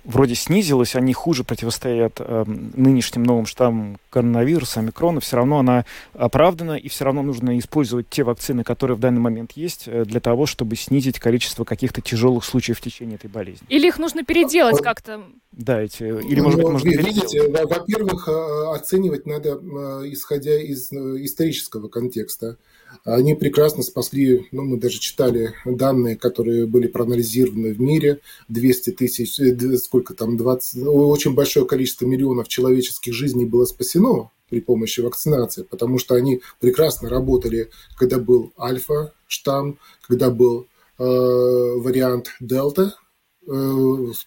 вроде 0.04 0.34
снизилась, 0.34 0.96
они 0.96 1.12
хуже 1.12 1.44
противостоят 1.44 2.14
э, 2.18 2.44
нынешним 2.46 3.22
новым 3.22 3.46
штаммам 3.46 3.98
коронавируса, 4.10 4.80
омикрона, 4.80 5.20
все 5.20 5.36
равно 5.36 5.58
она 5.60 5.84
оправдана, 6.12 6.72
и 6.72 6.88
все 6.88 7.04
равно 7.04 7.22
нужно 7.22 7.56
использовать 7.58 8.08
те 8.08 8.24
вакцины, 8.24 8.64
которые 8.64 8.96
в 8.96 9.00
данный 9.00 9.20
момент 9.20 9.52
есть, 9.52 9.84
э, 9.86 10.04
для 10.04 10.20
того, 10.20 10.46
чтобы 10.46 10.74
снизить 10.76 11.20
количество 11.20 11.64
каких-то 11.64 12.00
тяжелых 12.00 12.44
случаев 12.44 12.78
в 12.78 12.80
течение 12.80 13.16
этой 13.16 13.30
болезни. 13.30 13.66
Или 13.68 13.86
их 13.86 13.98
нужно 13.98 14.24
переделать 14.24 14.82
как-то? 14.82 15.20
Да, 15.52 15.80
эти, 15.80 16.02
или, 16.02 16.40
может 16.40 16.60
быть, 16.60 16.68
можно 16.68 16.88
Видите, 16.88 17.48
во-первых, 17.48 18.28
э, 18.28 18.74
оценивать 18.74 19.24
надо 19.26 19.50
э, 19.50 19.83
исходя 20.04 20.60
из 20.60 20.92
э, 20.92 20.96
исторического 21.24 21.88
контекста. 21.88 22.56
Они 23.04 23.34
прекрасно 23.34 23.82
спасли, 23.82 24.46
ну, 24.52 24.62
мы 24.62 24.78
даже 24.78 24.98
читали 24.98 25.54
данные, 25.64 26.16
которые 26.16 26.66
были 26.66 26.86
проанализированы 26.86 27.74
в 27.74 27.80
мире, 27.80 28.20
200 28.48 28.90
тысяч, 28.90 29.38
сколько 29.80 30.14
там, 30.14 30.36
20, 30.36 30.82
ну, 30.82 31.08
очень 31.08 31.34
большое 31.34 31.66
количество 31.66 32.06
миллионов 32.06 32.48
человеческих 32.48 33.12
жизней 33.12 33.46
было 33.46 33.64
спасено 33.64 34.30
при 34.48 34.60
помощи 34.60 35.00
вакцинации, 35.00 35.62
потому 35.62 35.98
что 35.98 36.14
они 36.14 36.40
прекрасно 36.60 37.08
работали, 37.08 37.70
когда 37.96 38.18
был 38.18 38.52
альфа-штамм, 38.58 39.78
когда 40.06 40.30
был 40.30 40.68
э, 40.98 41.02
вариант 41.04 42.28
дельта, 42.40 42.94
Э, 42.94 43.03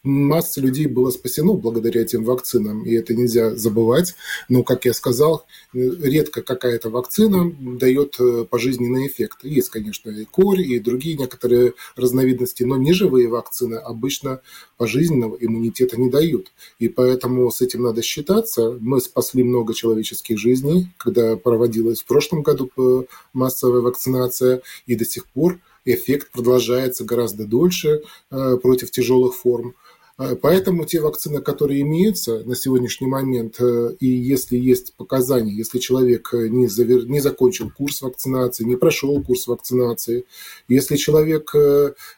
масса 0.03 0.61
людей 0.61 0.87
было 0.87 1.09
спасено 1.09 1.53
благодаря 1.53 2.01
этим 2.01 2.23
вакцинам, 2.23 2.83
и 2.83 2.93
это 2.93 3.13
нельзя 3.13 3.55
забывать. 3.55 4.15
Но, 4.49 4.63
как 4.63 4.85
я 4.85 4.93
сказал, 4.93 5.45
редко 5.73 6.41
какая-то 6.41 6.89
вакцина 6.89 7.51
дает 7.59 8.15
э, 8.19 8.45
пожизненный 8.49 9.07
эффект. 9.07 9.39
Есть, 9.43 9.69
конечно, 9.69 10.09
и 10.09 10.25
корь, 10.25 10.61
и 10.61 10.79
другие 10.79 11.17
некоторые 11.17 11.73
разновидности, 11.95 12.63
но 12.63 12.77
неживые 12.77 13.27
вакцины 13.27 13.75
обычно 13.75 14.41
пожизненного 14.77 15.37
иммунитета 15.39 15.99
не 15.99 16.09
дают. 16.09 16.51
И 16.79 16.87
поэтому 16.87 17.49
с 17.51 17.61
этим 17.61 17.83
надо 17.83 18.01
считаться. 18.01 18.77
Мы 18.79 19.01
спасли 19.01 19.43
много 19.43 19.73
человеческих 19.73 20.37
жизней, 20.37 20.89
когда 20.97 21.35
проводилась 21.37 22.01
в 22.01 22.05
прошлом 22.05 22.43
году 22.43 22.69
э, 22.77 23.03
массовая 23.33 23.81
вакцинация, 23.81 24.61
и 24.85 24.95
до 24.95 25.05
сих 25.05 25.25
пор 25.27 25.59
эффект 25.87 26.31
продолжается 26.31 27.05
гораздо 27.05 27.45
дольше 27.45 28.01
э, 28.29 28.57
против 28.57 28.91
тяжелых 28.91 29.35
форм. 29.35 29.75
Э, 30.19 30.35
поэтому 30.35 30.85
те 30.85 30.99
вакцины, 30.99 31.41
которые 31.41 31.81
имеются 31.81 32.43
на 32.43 32.55
сегодняшний 32.55 33.07
момент, 33.07 33.55
э, 33.59 33.95
и 33.99 34.07
если 34.07 34.57
есть 34.57 34.95
показания, 34.95 35.53
если 35.53 35.79
человек 35.79 36.31
не, 36.33 36.67
завер... 36.67 37.05
не 37.07 37.19
закончил 37.21 37.71
курс 37.71 38.01
вакцинации, 38.01 38.65
не 38.65 38.75
прошел 38.75 39.23
курс 39.23 39.47
вакцинации, 39.47 40.25
если 40.67 40.97
человек 40.97 41.53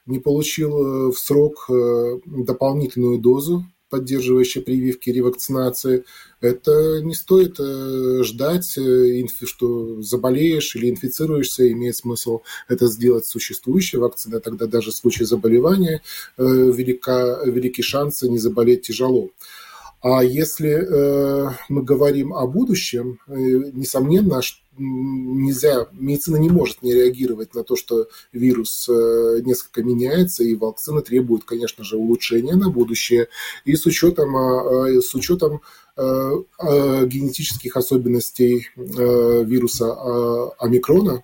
не 0.06 0.20
получил 0.20 1.12
в 1.12 1.18
срок 1.18 1.70
дополнительную 2.26 3.20
дозу 3.20 3.66
поддерживающие 3.90 4.64
прививки 4.64 5.10
ревакцинации, 5.10 6.06
это 6.42 7.02
не 7.02 7.16
стоит 7.16 7.60
э, 7.60 8.24
ждать, 8.24 8.78
э, 8.78 9.26
что 9.44 10.02
заболеешь 10.02 10.76
или 10.76 10.90
инфицируешься, 10.90 11.70
имеет 11.72 11.98
смысл 11.98 12.42
это 12.68 12.88
сделать 12.88 13.26
существующей 13.26 13.98
вакциной, 13.98 14.40
тогда 14.40 14.68
даже 14.68 14.92
в 14.92 14.96
случае 14.96 15.26
заболевания 15.26 16.02
э, 16.38 16.44
велика, 16.44 17.44
велики 17.46 17.82
шансы 17.82 18.30
не 18.30 18.38
заболеть 18.38 18.84
тяжело. 18.84 19.32
А 20.02 20.24
если 20.24 20.70
э, 20.70 21.50
мы 21.68 21.84
говорим 21.84 22.34
о 22.34 22.48
будущем, 22.48 23.20
э, 23.28 23.34
несомненно, 23.34 24.42
нельзя, 24.78 25.88
медицина 25.92 26.38
не 26.38 26.50
может 26.50 26.82
не 26.82 26.94
реагировать 26.94 27.54
на 27.54 27.66
то, 27.66 27.76
что 27.76 28.08
вирус 28.32 28.88
э, 28.88 29.42
несколько 29.44 29.84
меняется, 29.84 30.44
и 30.44 30.56
вакцины 30.56 31.02
требуют, 31.02 31.44
конечно 31.44 31.84
же, 31.84 31.98
улучшения 31.98 32.56
на 32.56 32.70
будущее. 32.70 33.28
И 33.66 33.76
с 33.76 33.86
учетом, 33.86 34.38
э, 34.38 35.02
с 35.02 35.14
учетом 35.16 35.62
э, 35.98 36.02
э, 36.02 37.06
генетических 37.06 37.76
особенностей 37.76 38.70
э, 38.78 39.44
вируса 39.44 40.54
омикрона, 40.60 41.24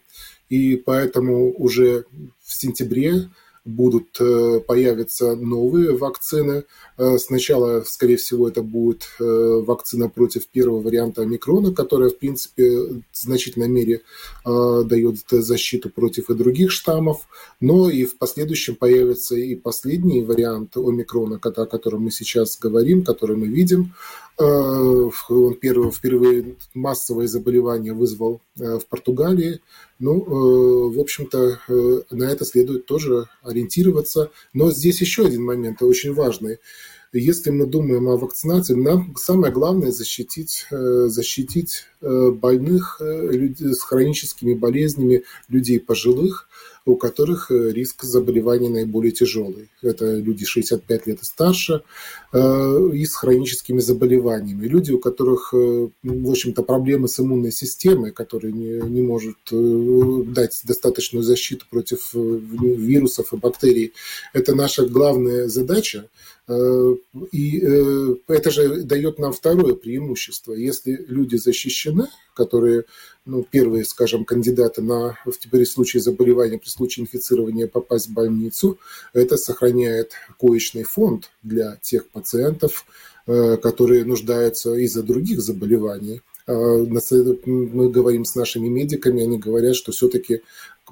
и 0.50 0.75
поэтому 0.75 1.53
уже 1.53 2.05
в 2.44 2.53
сентябре 2.53 3.29
будут 3.65 4.15
э, 4.19 4.60
появиться 4.60 5.36
новые 5.36 5.98
вакцины. 5.98 6.65
Э, 6.98 7.17
сначала, 7.17 7.84
скорее 7.86 8.17
всего, 8.17 8.48
это 8.48 8.62
будет 8.62 9.10
э, 9.19 9.24
вакцина 9.24 10.07
против 10.07 10.48
первого 10.48 10.81
варианта 10.81 11.24
омикрона, 11.24 11.74
которая, 11.74 12.12
в 12.12 12.17
принципе, 12.19 12.69
в 12.69 13.17
значительной 13.17 13.67
мере 13.67 14.01
дает 14.43 15.17
защиту 15.29 15.89
против 15.89 16.29
и 16.29 16.36
других 16.36 16.72
штаммов. 16.72 17.27
Но 17.60 17.89
и 17.89 18.05
в 18.05 18.17
последующем 18.17 18.75
появится 18.75 19.36
и 19.36 19.55
последний 19.55 20.22
вариант 20.22 20.77
омикрона, 20.77 21.39
о 21.41 21.65
котором 21.65 22.03
мы 22.03 22.12
сейчас 22.12 22.57
говорим, 22.57 23.03
который 23.03 23.36
мы 23.36 23.48
видим. 23.48 23.93
Он 24.38 25.54
первый, 25.54 25.92
впервые 25.92 26.56
массовое 26.74 27.27
заболевание 27.27 27.94
вызвал 27.94 28.42
в 28.56 28.82
Португалии. 28.89 29.62
Ну, 30.00 30.89
в 30.89 31.00
общем-то, 31.00 31.60
на 32.12 32.24
это 32.25 32.44
следует 32.44 32.86
тоже 32.86 33.30
ориентироваться. 33.44 34.32
Но 34.54 34.72
здесь 34.72 35.00
еще 35.00 35.25
один 35.25 35.46
момент 35.46 35.82
очень 35.82 36.13
важный. 36.13 36.58
Если 37.18 37.50
мы 37.50 37.65
думаем 37.65 38.10
о 38.10 38.18
вакцинации, 38.18 38.74
нам 38.74 39.15
самое 39.15 39.54
главное 39.54 39.89
защитить, 39.92 40.65
э, 40.70 41.06
защитить 41.08 41.86
э, 42.01 42.32
больных 42.32 43.00
э, 43.00 43.54
с 43.58 43.82
хроническими 43.84 44.54
болезнями, 44.54 45.24
людей 45.48 45.80
пожилых, 45.80 46.50
у 46.86 46.96
которых 46.98 47.50
э, 47.50 47.72
риск 47.72 48.04
заболевания 48.04 48.70
наиболее 48.70 49.12
тяжелый. 49.12 49.70
Это 49.82 50.18
люди 50.18 50.46
65 50.46 51.08
лет 51.08 51.22
и 51.22 51.25
старше 51.25 51.82
э, 52.32 52.89
и 52.94 53.06
с 53.06 53.15
хроническими 53.15 53.80
заболеваниями. 53.80 54.68
Люди, 54.68 54.92
у 54.92 55.00
которых, 55.00 55.54
э, 55.54 55.89
в 56.04 56.30
общем-то, 56.30 56.62
проблемы 56.62 57.08
с 57.08 57.20
иммунной 57.20 57.51
системой, 57.51 58.12
которые 58.12 58.54
не, 58.54 58.82
не 58.88 59.01
может 59.01 59.38
дать 60.32 60.62
достаточную 60.63 61.24
защиту 61.24 61.65
против 61.70 62.13
вирусов 62.13 63.34
и 63.34 63.38
бактерий. 63.38 63.94
Это 64.34 64.54
наша 64.54 64.86
главная 64.86 65.48
задача– 65.48 66.08
и 66.48 67.60
э, 67.60 68.16
это 68.28 68.52
же 68.52 68.84
дает 68.84 69.18
нам 69.18 69.34
второе 69.34 69.74
преимущество. 69.74 70.54
Если 70.54 71.04
люди 71.08 71.38
защищены, 71.38 72.08
которые, 72.36 72.86
ну, 73.25 73.44
первые, 73.44 73.84
скажем, 73.84 74.25
кандидаты 74.25 74.84
на, 74.84 75.18
в 75.25 75.66
случае 75.66 76.02
заболевания, 76.02 76.60
при 76.60 76.70
случае 76.70 77.04
инфицирования 77.04 77.68
попасть 77.68 78.10
в 78.10 78.14
больницу, 78.14 78.78
это 79.14 79.38
сохраняет 79.38 80.12
коечный 80.40 80.84
фонд 80.84 81.32
для 81.42 81.78
тех 81.82 82.08
пациентов, 82.10 82.86
э, 83.25 83.58
которые 83.58 84.06
нуждаются 84.06 84.75
из-за 84.75 85.02
других 85.02 85.42
заболеваний. 85.42 86.22
Мы 86.48 87.90
говорим 87.90 88.24
с 88.24 88.36
нашими 88.36 88.68
медиками, 88.68 89.24
они 89.24 89.40
говорят, 89.40 89.75
что 89.75 89.92
все-таки 89.92 90.42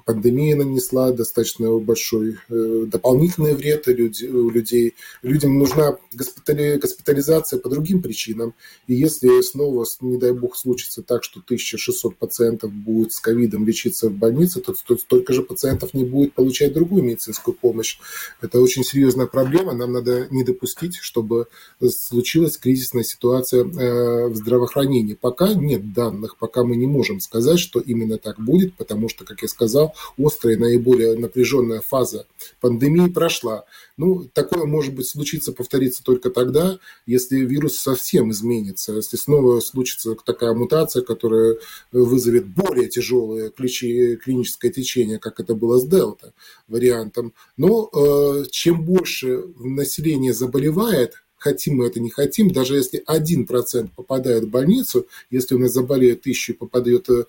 пандемия 0.04 0.56
нанесла 0.56 1.12
достаточно 1.12 1.78
большой 1.78 2.38
э, 2.48 2.84
дополнительный 2.86 3.54
вред 3.54 3.86
у 3.88 4.50
людей. 4.50 4.94
Людям 5.22 5.58
нужна 5.58 5.96
госпитали, 6.12 6.78
госпитализация 6.78 7.58
по 7.58 7.68
другим 7.68 8.02
причинам. 8.02 8.54
И 8.86 8.94
если 8.94 9.40
снова, 9.42 9.86
не 10.00 10.16
дай 10.18 10.32
бог, 10.32 10.56
случится 10.56 11.02
так, 11.02 11.24
что 11.24 11.40
1600 11.40 12.16
пациентов 12.16 12.72
будет 12.72 13.12
с 13.12 13.20
ковидом 13.20 13.66
лечиться 13.66 14.08
в 14.08 14.12
больнице, 14.12 14.60
то, 14.60 14.74
то 14.86 14.96
столько 14.96 15.32
же 15.32 15.42
пациентов 15.42 15.94
не 15.94 16.04
будет 16.04 16.34
получать 16.34 16.72
другую 16.72 17.02
медицинскую 17.02 17.54
помощь. 17.54 17.98
Это 18.40 18.60
очень 18.60 18.84
серьезная 18.84 19.26
проблема. 19.26 19.72
Нам 19.72 19.92
надо 19.92 20.28
не 20.30 20.44
допустить, 20.44 20.96
чтобы 20.96 21.46
случилась 21.88 22.56
кризисная 22.56 23.04
ситуация 23.04 23.64
э, 23.64 24.28
в 24.28 24.36
здравоохранении. 24.36 25.14
Пока 25.14 25.54
нет 25.54 25.92
данных, 25.92 26.36
пока 26.38 26.64
мы 26.64 26.76
не 26.76 26.86
можем 26.86 27.20
сказать, 27.20 27.58
что 27.58 27.80
именно 27.80 28.18
так 28.18 28.40
будет, 28.40 28.74
потому 28.76 29.08
что, 29.08 29.24
как 29.24 29.42
я 29.42 29.48
сказал, 29.48 29.83
острая, 30.18 30.56
наиболее 30.56 31.16
напряженная 31.16 31.80
фаза 31.80 32.26
пандемии 32.60 33.08
прошла. 33.08 33.64
Ну, 33.96 34.24
такое, 34.32 34.64
может 34.64 34.94
быть, 34.94 35.06
случится, 35.06 35.52
повторится 35.52 36.02
только 36.02 36.30
тогда, 36.30 36.78
если 37.06 37.36
вирус 37.38 37.76
совсем 37.76 38.30
изменится, 38.30 38.92
если 38.92 39.16
снова 39.16 39.60
случится 39.60 40.16
такая 40.24 40.52
мутация, 40.54 41.02
которая 41.02 41.56
вызовет 41.92 42.46
более 42.46 42.88
тяжелое 42.88 43.50
клиническое 43.50 44.70
течение, 44.72 45.18
как 45.18 45.38
это 45.40 45.54
было 45.54 45.78
с 45.78 45.86
дельта 45.86 46.32
вариантом. 46.66 47.34
Но 47.56 47.88
э, 47.92 48.44
чем 48.50 48.84
больше 48.84 49.44
население 49.58 50.32
заболевает, 50.32 51.23
хотим 51.44 51.76
мы 51.76 51.86
это, 51.86 52.00
не 52.00 52.10
хотим, 52.10 52.50
даже 52.50 52.76
если 52.76 53.04
1% 53.06 53.90
попадает 53.94 54.44
в 54.44 54.48
больницу, 54.48 55.06
если 55.30 55.54
у 55.54 55.58
нас 55.58 55.72
заболеет 55.72 56.22
тысячу, 56.22 56.54
попадет 56.54 57.08
1% 57.08 57.26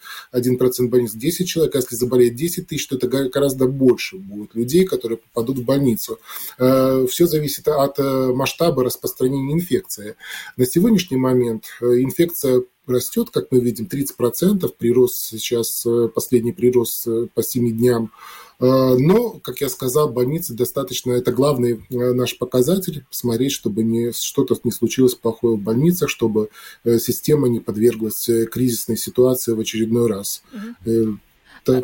в 0.58 0.90
больницу 0.90 1.18
10 1.18 1.48
человек, 1.48 1.76
а 1.76 1.80
если 1.80 1.96
заболеет 1.96 2.36
10 2.36 2.68
тысяч, 2.68 2.88
то 2.88 2.96
это 2.96 3.08
гораздо 3.08 3.68
больше 3.68 4.18
будет 4.18 4.56
людей, 4.56 4.86
которые 4.86 5.18
попадут 5.18 5.60
в 5.60 5.66
больницу. 5.66 6.18
Э, 6.58 7.06
Все 7.10 7.26
зависит 7.28 7.68
от 7.68 8.00
э, 8.00 8.32
масштаба 8.34 8.84
распространения 8.86 9.54
инфекции. 9.54 10.16
На 10.56 10.66
сегодняшний 10.66 11.18
момент 11.18 11.66
э, 11.82 11.86
инфекция 12.02 12.64
растет, 12.88 13.32
как 13.32 13.52
мы 13.52 13.60
видим, 13.60 13.90
30%, 13.92 14.72
прирост 14.78 15.16
сейчас, 15.16 15.86
последний 16.14 16.54
прирост 16.54 17.08
по 17.34 17.44
7 17.44 17.78
дням 17.78 18.12
но, 18.60 19.40
как 19.44 19.62
я 19.62 19.70
сказал, 19.70 20.10
больницы 20.10 20.54
достаточно, 20.54 21.12
это 21.12 21.32
главный 21.32 21.86
э, 21.90 22.14
наш 22.14 22.38
показатель, 22.38 23.06
смотреть, 23.10 23.52
чтобы 23.52 23.84
не, 23.84 24.12
что-то 24.12 24.56
не 24.64 24.72
случилось 24.72 25.16
плохое 25.16 25.56
в 25.56 25.62
больницах, 25.62 26.10
чтобы 26.10 26.50
э, 26.84 27.00
система 27.00 27.48
не 27.48 27.60
подверглась 27.60 28.30
кризисной 28.52 28.98
ситуации 28.98 29.54
в 29.54 29.60
очередной 29.60 30.08
раз. 30.08 30.42
Угу. 30.54 31.20
Это... 31.66 31.84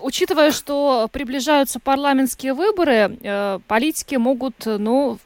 Учитывая, 0.00 0.52
что 0.52 1.08
приближаются 1.12 1.78
парламентские 1.78 2.54
выборы, 2.54 3.60
политики 3.68 4.14
могут, 4.14 4.64
ну, 4.64 5.18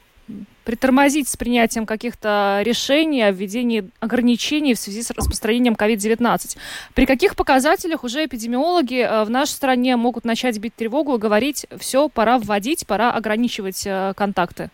притормозить 0.64 1.28
с 1.28 1.37
принятием 1.37 1.87
каких-то 1.87 2.61
решений 2.64 3.23
о 3.23 3.30
введении 3.30 3.88
ограничений 4.00 4.75
в 4.75 4.78
связи 4.78 5.02
с 5.02 5.11
распространением 5.12 5.75
COVID-19. 5.75 6.56
При 6.95 7.06
каких 7.06 7.37
показателях 7.37 8.02
уже 8.02 8.25
эпидемиологи 8.25 9.00
э, 9.00 9.25
в 9.25 9.30
нашей 9.30 9.52
стране 9.52 9.97
могут 9.97 10.25
начать 10.25 10.59
бить 10.59 10.75
тревогу 10.75 11.14
и 11.14 11.18
говорить, 11.18 11.66
все, 11.78 12.09
пора 12.09 12.38
вводить, 12.38 12.87
пора 12.87 13.12
ограничивать 13.12 13.87
э, 13.87 14.12
контакты? 14.16 14.71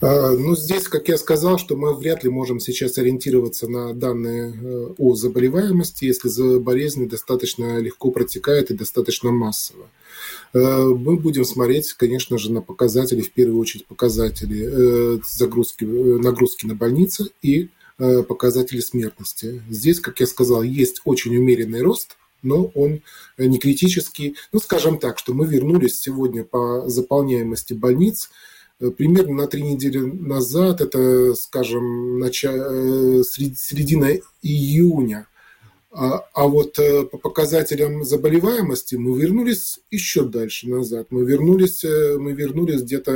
А, 0.00 0.32
ну, 0.32 0.56
здесь, 0.56 0.88
как 0.88 1.08
я 1.08 1.16
сказал, 1.16 1.58
что 1.58 1.76
мы 1.76 1.94
вряд 1.94 2.24
ли 2.24 2.30
можем 2.30 2.60
сейчас 2.60 2.98
ориентироваться 2.98 3.68
на 3.68 3.94
данные 3.94 4.52
э, 4.52 4.94
о 4.98 5.14
заболеваемости, 5.14 6.04
если 6.04 6.58
болезнь 6.58 7.08
достаточно 7.08 7.78
легко 7.78 8.10
протекает 8.10 8.70
и 8.70 8.74
достаточно 8.74 9.30
массово. 9.30 9.86
Э, 10.54 10.86
мы 10.86 11.16
будем 11.16 11.44
смотреть, 11.44 11.92
конечно 11.92 12.36
же, 12.38 12.52
на 12.52 12.62
показатели, 12.62 13.20
в 13.20 13.32
первую 13.32 13.60
очередь 13.60 13.86
показатели 13.86 14.68
э, 14.68 15.18
загрузки, 15.24 15.84
нагрузки 15.84 16.66
на 16.66 16.74
больницы 16.74 17.30
и 17.42 17.68
показатели 18.26 18.80
смертности. 18.80 19.62
Здесь, 19.70 20.00
как 20.00 20.18
я 20.18 20.26
сказал, 20.26 20.62
есть 20.62 21.02
очень 21.04 21.36
умеренный 21.36 21.82
рост, 21.82 22.16
но 22.42 22.64
он 22.74 23.02
не 23.38 23.58
критический. 23.60 24.34
Ну, 24.50 24.58
скажем 24.58 24.98
так, 24.98 25.18
что 25.18 25.34
мы 25.34 25.46
вернулись 25.46 26.00
сегодня 26.00 26.42
по 26.42 26.88
заполняемости 26.88 27.74
больниц 27.74 28.30
примерно 28.90 29.34
на 29.34 29.46
три 29.46 29.62
недели 29.62 29.98
назад, 29.98 30.80
это, 30.80 31.34
скажем, 31.34 32.18
начало, 32.18 33.22
середина 33.24 34.18
июня 34.42 35.26
а, 35.94 36.24
а 36.32 36.48
вот 36.48 36.78
э, 36.78 37.04
по 37.04 37.18
показателям 37.18 38.02
заболеваемости 38.02 38.94
мы 38.94 39.20
вернулись 39.20 39.80
еще 39.90 40.24
дальше 40.24 40.66
назад. 40.66 41.08
Мы 41.10 41.26
вернулись, 41.26 41.84
э, 41.84 42.16
мы 42.18 42.32
вернулись 42.32 42.80
где-то 42.80 43.12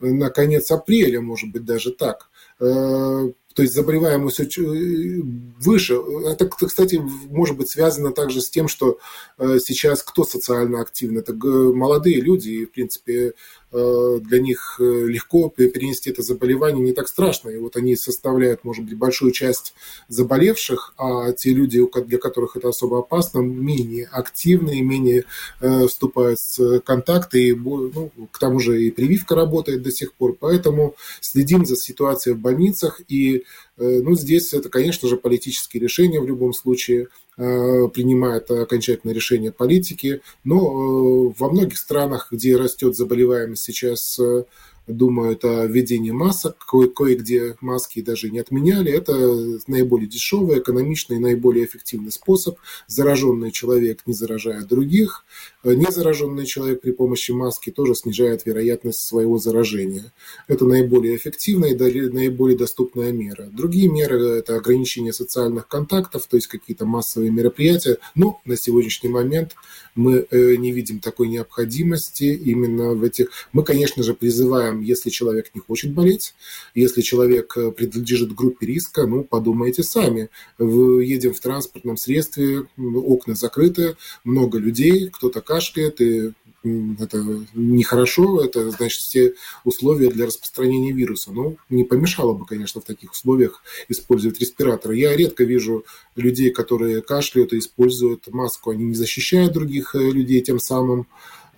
э, 0.00 0.06
на 0.06 0.28
конец 0.28 0.70
апреля, 0.70 1.22
может 1.22 1.50
быть, 1.50 1.64
даже 1.64 1.90
так. 1.90 2.28
То 2.58 3.62
есть 3.62 3.72
заболеваемость 3.72 4.58
выше. 4.58 6.00
Это, 6.26 6.48
кстати, 6.48 7.00
может 7.28 7.56
быть 7.56 7.68
связано 7.68 8.10
также 8.10 8.40
с 8.40 8.50
тем, 8.50 8.66
что 8.66 8.98
сейчас 9.38 10.02
кто 10.02 10.24
социально 10.24 10.80
активный? 10.80 11.20
Это 11.20 11.34
молодые 11.34 12.20
люди, 12.20 12.48
и, 12.48 12.64
в 12.66 12.72
принципе, 12.72 13.34
Э, 13.67 13.67
для 13.70 14.40
них 14.40 14.76
э, 14.80 14.82
легко 14.82 15.50
перенести 15.50 16.10
это 16.10 16.22
заболевание, 16.22 16.84
не 16.84 16.92
так 16.92 17.08
страшно. 17.08 17.50
И 17.50 17.58
вот 17.58 17.76
они 17.76 17.96
составляют, 17.96 18.64
может 18.64 18.84
быть, 18.84 18.96
большую 18.96 19.32
часть 19.32 19.74
заболевших, 20.08 20.94
а 20.96 21.32
те 21.32 21.52
люди, 21.52 21.80
для 22.06 22.18
которых 22.18 22.56
это 22.56 22.68
особо 22.68 23.00
опасно, 23.00 23.40
менее 23.40 24.06
активны, 24.06 24.80
менее 24.80 25.24
э, 25.60 25.86
вступают 25.86 26.38
в 26.56 26.80
контакты, 26.80 27.48
и, 27.48 27.54
ну, 27.54 28.10
к 28.30 28.38
тому 28.38 28.58
же 28.60 28.82
и 28.82 28.90
прививка 28.90 29.34
работает 29.34 29.82
до 29.82 29.90
сих 29.90 30.14
пор. 30.14 30.36
Поэтому 30.38 30.94
следим 31.20 31.66
за 31.66 31.76
ситуацией 31.76 32.34
в 32.34 32.38
больницах, 32.38 33.00
и 33.08 33.44
ну, 33.76 34.16
здесь 34.16 34.52
это, 34.54 34.68
конечно 34.70 35.08
же, 35.08 35.16
политические 35.16 35.80
решения 35.80 36.20
в 36.20 36.26
любом 36.26 36.52
случае– 36.52 37.08
Э, 37.18 37.27
принимает 37.38 38.50
окончательное 38.50 39.14
решение 39.14 39.52
политики. 39.52 40.20
Но 40.44 40.56
э, 40.58 41.34
во 41.38 41.50
многих 41.50 41.78
странах, 41.78 42.28
где 42.32 42.56
растет 42.56 42.96
заболеваемость 42.96 43.62
сейчас 43.62 44.18
э, 44.18 44.44
думают 44.88 45.44
о 45.44 45.66
введении 45.66 46.10
масок, 46.10 46.56
ко- 46.58 46.88
кое-где 46.88 47.56
маски 47.60 48.00
даже 48.00 48.30
не 48.30 48.38
отменяли. 48.38 48.90
Это 48.90 49.60
наиболее 49.66 50.08
дешевый, 50.08 50.58
экономичный, 50.58 51.18
наиболее 51.18 51.66
эффективный 51.66 52.10
способ. 52.10 52.58
Зараженный 52.86 53.52
человек 53.52 54.00
не 54.06 54.14
заражает 54.14 54.66
других. 54.66 55.24
Незараженный 55.62 56.46
человек 56.46 56.80
при 56.80 56.92
помощи 56.92 57.32
маски 57.32 57.70
тоже 57.70 57.94
снижает 57.94 58.46
вероятность 58.46 59.00
своего 59.00 59.38
заражения. 59.38 60.12
Это 60.46 60.64
наиболее 60.64 61.16
эффективная 61.16 61.70
и 61.70 62.08
наиболее 62.10 62.56
доступная 62.56 63.12
мера. 63.12 63.48
Другие 63.52 63.88
меры– 63.88 64.18
это 64.38 64.56
ограничение 64.56 65.12
социальных 65.12 65.68
контактов, 65.68 66.26
то 66.26 66.36
есть 66.36 66.46
какие-то 66.46 66.86
массовые 66.86 67.30
мероприятия. 67.30 67.98
Но 68.14 68.40
на 68.44 68.56
сегодняшний 68.56 69.10
момент 69.10 69.54
мы 69.94 70.26
э, 70.30 70.56
не 70.56 70.72
видим 70.72 71.00
такой 71.00 71.28
необходимости 71.28 72.24
именно 72.24 72.94
в 72.94 73.02
этих... 73.02 73.28
Мы, 73.52 73.64
конечно 73.64 74.02
же, 74.02 74.14
призываем, 74.14 74.77
если 74.80 75.10
человек 75.10 75.50
не 75.54 75.60
хочет 75.60 75.92
болеть, 75.92 76.34
если 76.74 77.00
человек 77.02 77.56
э, 77.56 77.70
принадлежит 77.72 78.34
группе 78.34 78.66
риска, 78.66 79.06
ну, 79.06 79.24
подумайте 79.24 79.82
сами. 79.82 80.30
Вы 80.58 81.04
едем 81.04 81.34
в 81.34 81.40
транспортном 81.40 81.96
средстве, 81.96 82.66
окна 82.76 83.34
закрыты, 83.34 83.96
много 84.24 84.58
людей, 84.58 85.08
кто-то 85.10 85.40
кашляет, 85.40 86.00
и 86.00 86.32
это 86.64 87.24
нехорошо, 87.54 88.42
это 88.44 88.70
значит 88.70 89.00
все 89.00 89.34
условия 89.64 90.10
для 90.10 90.26
распространения 90.26 90.92
вируса. 90.92 91.30
Ну, 91.32 91.56
не 91.68 91.84
помешало 91.84 92.34
бы, 92.34 92.46
конечно, 92.46 92.80
в 92.80 92.84
таких 92.84 93.12
условиях 93.12 93.62
использовать 93.88 94.40
респираторы. 94.40 94.96
Я 94.96 95.16
редко 95.16 95.44
вижу 95.44 95.84
людей, 96.16 96.50
которые 96.50 97.00
кашляют 97.00 97.52
и 97.52 97.58
используют 97.58 98.26
маску. 98.28 98.70
Они 98.70 98.84
не 98.84 98.94
защищают 98.94 99.52
других 99.52 99.94
э, 99.94 99.98
людей 99.98 100.40
тем 100.40 100.58
самым. 100.58 101.06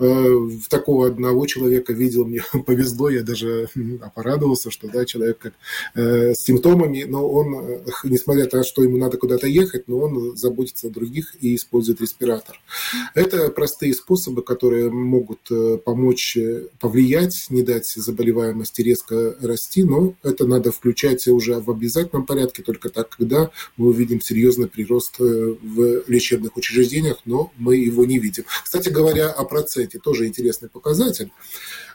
Э, 0.00 0.32
в 0.32 0.66
такого 0.68 1.08
одного 1.08 1.46
человека 1.46 1.92
видел, 1.92 2.24
мне 2.24 2.42
повезло, 2.66 3.10
я 3.10 3.22
даже 3.22 3.68
порадовался, 4.14 4.70
что 4.70 4.88
да, 4.88 5.04
человек 5.04 5.38
как, 5.38 5.52
э, 5.94 6.32
с 6.34 6.42
симптомами, 6.42 7.04
но 7.04 7.28
он, 7.30 7.54
э, 7.54 7.80
несмотря 8.04 8.44
на 8.44 8.50
то, 8.50 8.62
что 8.62 8.82
ему 8.82 8.96
надо 8.96 9.18
куда-то 9.18 9.46
ехать, 9.46 9.88
но 9.88 9.98
он 9.98 10.36
заботится 10.36 10.86
о 10.86 10.90
других 10.90 11.36
и 11.40 11.54
использует 11.54 12.00
респиратор. 12.00 12.58
Это 13.14 13.50
простые 13.50 13.92
способы, 13.92 14.42
которые 14.42 14.90
могут 14.90 15.50
помочь 15.84 16.38
повлиять, 16.78 17.46
не 17.50 17.62
дать 17.62 17.86
заболеваемости 17.86 18.80
резко 18.80 19.36
расти, 19.42 19.82
но 19.82 20.14
это 20.22 20.46
надо 20.46 20.72
включать 20.72 21.26
уже 21.28 21.60
в 21.60 21.70
обязательном 21.70 22.24
порядке, 22.24 22.62
только 22.62 22.88
так, 22.88 23.10
когда 23.10 23.50
мы 23.76 23.88
увидим 23.88 24.20
серьезный 24.20 24.68
прирост 24.68 25.18
в 25.18 26.04
лечебных 26.06 26.56
учреждениях, 26.56 27.18
но 27.26 27.52
мы 27.58 27.76
его 27.76 28.06
не 28.06 28.18
видим. 28.18 28.44
Кстати 28.64 28.88
говоря, 28.88 29.30
о 29.30 29.44
проценте 29.44 29.89
кстати, 29.90 30.02
тоже 30.02 30.26
интересный 30.26 30.68
показатель, 30.68 31.32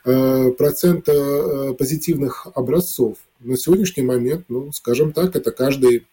э, 0.03 0.51
процента 0.51 1.11
э, 1.11 1.73
позитивных 1.73 2.47
образцов 2.53 3.17
на 3.39 3.57
сегодняшний 3.57 4.03
момент, 4.03 4.45
ну, 4.49 4.71
скажем 4.73 5.13
так, 5.13 5.35
это 5.35 5.51
каждый 5.51 6.05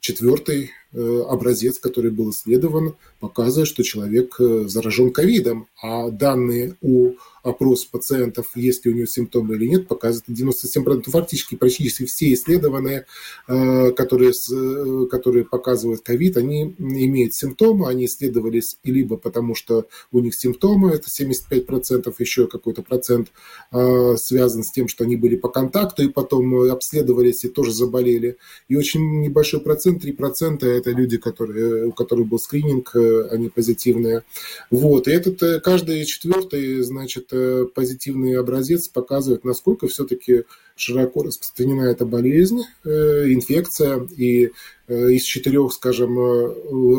четвертый 0.00 0.70
образец, 0.92 1.78
который 1.78 2.10
был 2.10 2.30
исследован, 2.30 2.94
показывает, 3.20 3.68
что 3.68 3.82
человек 3.82 4.36
заражен 4.38 5.12
ковидом, 5.12 5.66
а 5.82 6.10
данные 6.10 6.76
о 6.82 7.12
опрос 7.46 7.84
пациентов, 7.84 8.50
есть 8.56 8.84
ли 8.84 8.92
у 8.92 8.94
него 8.94 9.06
симптомы 9.06 9.54
или 9.54 9.66
нет, 9.66 9.88
показывает 9.88 10.28
97%. 10.28 11.10
Фактически 11.10 11.54
практически 11.54 12.04
все 12.04 12.32
исследованные, 12.34 13.06
э, 13.46 13.92
которые, 13.92 14.32
э, 14.32 15.06
которые 15.06 15.44
показывают 15.44 16.00
ковид, 16.02 16.36
они 16.36 16.74
имеют 16.78 17.34
симптомы, 17.34 17.88
они 17.88 18.06
исследовались 18.06 18.78
либо 18.82 19.16
потому, 19.16 19.54
что 19.54 19.86
у 20.10 20.20
них 20.20 20.34
симптомы, 20.34 20.90
это 20.90 21.08
75%, 21.08 22.14
еще 22.18 22.48
какой-то 22.48 22.82
процент 22.82 23.28
э, 23.72 24.16
связан 24.16 24.64
с 24.64 24.72
тем, 24.72 24.88
что 24.88 25.04
они 25.04 25.16
были 25.16 25.36
по 25.36 25.48
контакту 25.48 26.02
и 26.02 26.08
потом 26.08 26.70
обследовались 26.70 27.44
и 27.44 27.48
тоже 27.48 27.72
заболели. 27.72 28.36
И 28.68 28.76
очень 28.76 29.20
небольшой 29.20 29.60
процент, 29.60 30.04
3% 30.04 30.64
это 30.76 30.90
люди, 30.90 31.16
которые, 31.16 31.86
у 31.86 31.92
которых 31.92 32.26
был 32.26 32.38
скрининг, 32.38 32.94
они 33.30 33.48
позитивные. 33.48 34.22
Вот. 34.70 35.08
И 35.08 35.10
этот 35.10 35.62
каждый 35.62 36.04
четвертый, 36.04 36.82
значит, 36.82 37.32
позитивный 37.74 38.38
образец 38.38 38.88
показывает, 38.88 39.44
насколько 39.44 39.88
все-таки 39.88 40.44
широко 40.76 41.22
распространена 41.22 41.82
эта 41.82 42.04
болезнь, 42.04 42.62
инфекция, 42.84 44.06
и 44.16 44.50
из 44.88 45.22
четырех, 45.22 45.72
скажем, 45.72 46.16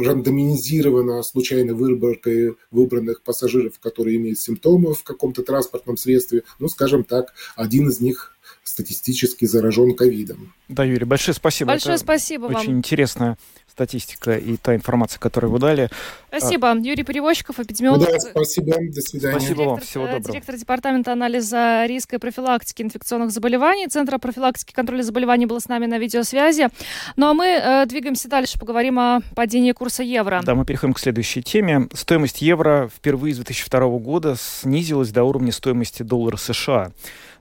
рандомизировано 0.03 1.21
случайной 1.23 1.73
выборкой 1.73 2.55
выбранных 2.71 3.21
пассажиров, 3.21 3.79
которые 3.79 4.17
имеют 4.17 4.39
симптомы 4.39 4.93
в 4.93 5.03
каком-то 5.03 5.43
транспортном 5.43 5.95
средстве, 5.95 6.43
ну, 6.59 6.67
скажем 6.67 7.03
так, 7.03 7.33
один 7.55 7.87
из 7.89 8.01
них 8.01 8.33
статистически 8.63 9.45
заражен 9.45 9.95
ковидом. 9.95 10.53
Да, 10.67 10.83
Юрий, 10.83 11.05
большое 11.05 11.33
спасибо. 11.35 11.69
Большое 11.69 11.95
Это 11.95 12.03
спасибо 12.03 12.45
очень 12.45 12.53
вам. 12.53 12.61
Очень 12.63 12.77
интересная 12.77 13.37
статистика 13.77 14.35
и 14.35 14.57
та 14.57 14.73
информация, 14.73 15.19
которую 15.19 15.51
вы 15.51 15.59
дали. 15.59 15.89
Спасибо. 16.29 16.75
Юрий 16.79 17.03
Перевозчиков, 17.03 17.59
эпидемиолог. 17.59 18.07
Да, 18.07 18.19
спасибо. 18.19 18.75
До 18.79 19.01
свидания. 19.01 19.39
Спасибо 19.39 19.55
директор, 19.55 19.67
вам. 19.67 19.79
Всего 19.81 20.03
э, 20.05 20.11
доброго. 20.13 20.31
Директор 20.31 20.55
департамента 20.55 21.11
анализа 21.11 21.85
риска 21.85 22.15
и 22.15 22.19
профилактики 22.19 22.81
инфекционных 22.81 23.29
заболеваний 23.29 23.87
Центра 23.87 24.17
профилактики 24.17 24.71
и 24.71 24.73
контроля 24.73 25.03
заболеваний 25.03 25.45
был 25.45 25.61
с 25.61 25.67
нами 25.67 25.85
на 25.85 25.99
видеосвязи. 25.99 26.69
Ну 27.17 27.27
а 27.27 27.33
мы 27.35 27.45
э, 27.45 27.85
двигаемся 27.85 28.27
дальше, 28.27 28.57
поговорим 28.59 28.97
о 28.97 29.19
падении 29.35 29.73
курса 29.73 30.01
евро. 30.01 30.41
Да, 30.43 30.55
мы 30.55 30.65
переходим 30.65 30.95
к 30.95 30.99
следующей 30.99 31.43
теме. 31.43 31.87
Стоимость 31.93 32.41
евро 32.41 32.89
впервые 32.95 33.35
с 33.35 33.37
2002 33.37 33.79
года 33.99 34.35
снизилась 34.39 35.11
до 35.11 35.23
уровня 35.23 35.51
стоимости 35.51 36.01
доллара 36.01 36.37
США. 36.37 36.91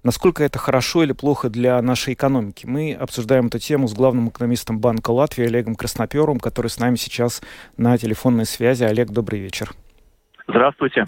Насколько 0.07 0.45
это 0.45 0.61
хорошо 0.61 1.03
или 1.03 1.11
плохо 1.11 1.51
для 1.51 1.83
нашей 1.83 2.15
экономики? 2.15 2.65
Мы 2.65 2.93
обсуждаем 2.93 3.49
эту 3.49 3.59
тему 3.59 3.89
с 3.89 3.93
главным 3.93 4.29
экономистом 4.29 4.79
Банка 4.79 5.11
Латвии 5.11 5.47
Олегом 5.47 5.75
Красноперовым, 5.75 6.39
который 6.39 6.69
с 6.69 6.79
нами 6.79 6.95
сейчас 6.95 7.43
на 7.77 7.99
телефонной 7.99 8.47
связи. 8.47 8.85
Олег, 8.85 9.11
добрый 9.11 9.41
вечер. 9.41 9.75
Здравствуйте. 10.49 11.07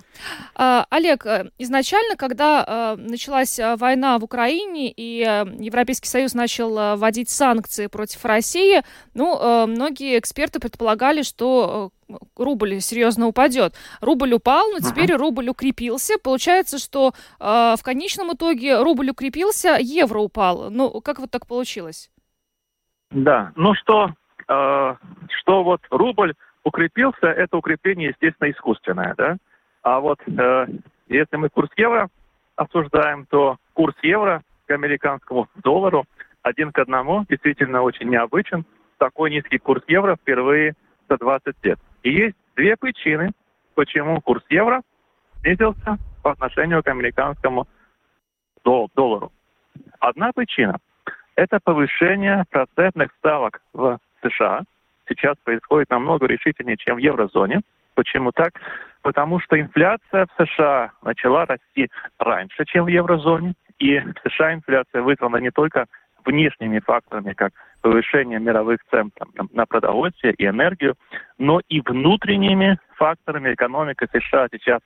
А, 0.55 0.85
Олег, 0.91 1.25
э, 1.25 1.51
изначально, 1.59 2.17
когда 2.17 2.65
а, 2.67 2.97
началась 2.97 3.59
э, 3.59 3.77
война 3.77 4.19
в 4.19 4.25
Украине 4.25 4.91
и 4.91 5.21
Европейский 5.21 6.09
Союз 6.09 6.35
начал 6.35 6.97
вводить 6.97 7.31
санкции 7.31 7.87
против 7.87 8.25
России, 8.25 8.83
ну, 9.15 9.67
многие 9.67 10.19
эксперты 10.19 10.61
предполагали, 10.61 11.23
что 11.23 11.91
рубль 12.37 12.81
серьезно 12.81 13.27
упадет. 13.27 13.75
Рубль 14.01 14.35
упал, 14.35 14.71
но 14.71 14.79
теперь 14.79 15.13
uh-huh. 15.13 15.19
рубль 15.19 15.49
укрепился. 15.49 16.15
Получается, 16.23 16.79
что 16.79 17.13
э, 17.41 17.75
в 17.79 17.83
конечном 17.83 18.33
итоге 18.33 18.81
рубль 18.83 19.11
укрепился, 19.11 19.77
евро 19.81 20.21
упал. 20.21 20.71
Ну, 20.71 21.01
как 21.01 21.19
вот 21.19 21.31
так 21.31 21.47
получилось? 21.47 22.11
Да, 23.11 23.53
ну 23.57 23.75
что, 23.75 24.11
э, 24.49 24.95
что 25.41 25.65
вот 25.65 25.81
рубль 25.91 26.35
укрепился, 26.69 27.27
это 27.27 27.57
укрепление, 27.57 28.09
естественно, 28.11 28.51
искусственное, 28.51 29.15
да? 29.17 29.37
А 29.83 30.01
вот 30.01 30.19
э, 30.27 30.67
если 31.09 31.37
мы 31.37 31.49
курс 31.49 31.71
евро 31.77 32.09
обсуждаем, 32.57 33.27
то 33.27 33.57
курс 33.73 33.95
евро 34.03 34.43
к 34.67 34.71
американскому 34.71 35.49
доллару 35.63 36.05
один 36.43 36.73
к 36.73 36.79
одному 36.79 37.25
действительно 37.29 37.83
очень 37.83 38.09
необычен. 38.09 38.65
Такой 38.99 39.31
низкий 39.31 39.59
курс 39.59 39.83
евро 39.89 40.17
впервые 40.17 40.75
за 41.09 41.17
20 41.17 41.55
лет. 41.63 41.79
И 42.03 42.13
есть 42.13 42.37
две 42.57 42.77
причины, 42.77 43.33
почему 43.75 44.21
курс 44.21 44.45
евро 44.49 44.83
снизился 45.41 45.99
по 46.23 46.33
отношению 46.33 46.83
к 46.83 46.89
американскому 46.89 47.67
доллару. 48.65 49.33
Одна 50.01 50.33
причина– 50.33 50.79
это 51.37 51.61
повышение 51.63 52.45
процентных 52.51 53.13
ставок 53.19 53.63
в 53.73 53.99
США. 54.23 54.63
Сейчас 55.09 55.37
происходит 55.45 55.91
намного 55.91 56.27
решительнее, 56.27 56.77
чем 56.77 56.97
в 56.97 56.99
еврозоне. 56.99 57.61
Почему 57.95 58.33
так? 58.33 58.53
Потому 59.03 59.41
что 59.41 59.59
инфляция 59.59 60.27
в 60.27 60.45
США 60.45 60.93
начала 61.03 61.47
расти 61.47 61.89
раньше, 62.19 62.65
чем 62.67 62.85
в 62.85 62.89
еврозоне. 62.89 63.55
И 63.79 63.99
в 63.99 64.15
США 64.25 64.55
инфляция 64.55 65.03
вызвана 65.03 65.37
не 65.39 65.51
только 65.51 65.87
внешними 66.25 66.81
факторами, 66.81 67.33
как 67.33 67.53
повышение 67.81 68.39
мировых 68.39 68.81
цен 68.91 69.11
там, 69.17 69.49
на 69.53 69.67
продовольствие 69.67 70.35
и 70.35 70.47
энергию, 70.47 70.95
но 71.39 71.61
и 71.69 71.81
внутренними 71.81 72.79
факторами 72.97 73.55
экономика 73.55 74.07
США 74.13 74.49
сейчас 74.53 74.81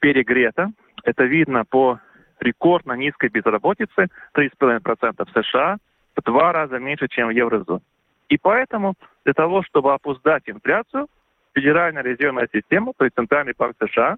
перегрета. 0.00 0.70
Это 1.04 1.24
видно 1.24 1.64
по 1.64 2.00
рекордно 2.40 2.92
низкой 2.92 3.30
безработице, 3.30 4.08
3,5% 4.36 5.24
в 5.24 5.42
США, 5.42 5.78
в 6.16 6.22
два 6.22 6.52
раза 6.52 6.78
меньше, 6.78 7.08
чем 7.08 7.28
в 7.28 7.30
еврозоне. 7.30 7.82
И 8.28 8.38
поэтому 8.38 8.94
для 9.24 9.34
того, 9.34 9.62
чтобы 9.62 9.92
опуздать 9.92 10.42
инфляцию, 10.46 11.08
Федеральная 11.54 12.02
резервная 12.02 12.48
система, 12.52 12.92
то 12.96 13.04
есть 13.04 13.16
Центральный 13.16 13.54
банк 13.56 13.76
США, 13.80 14.16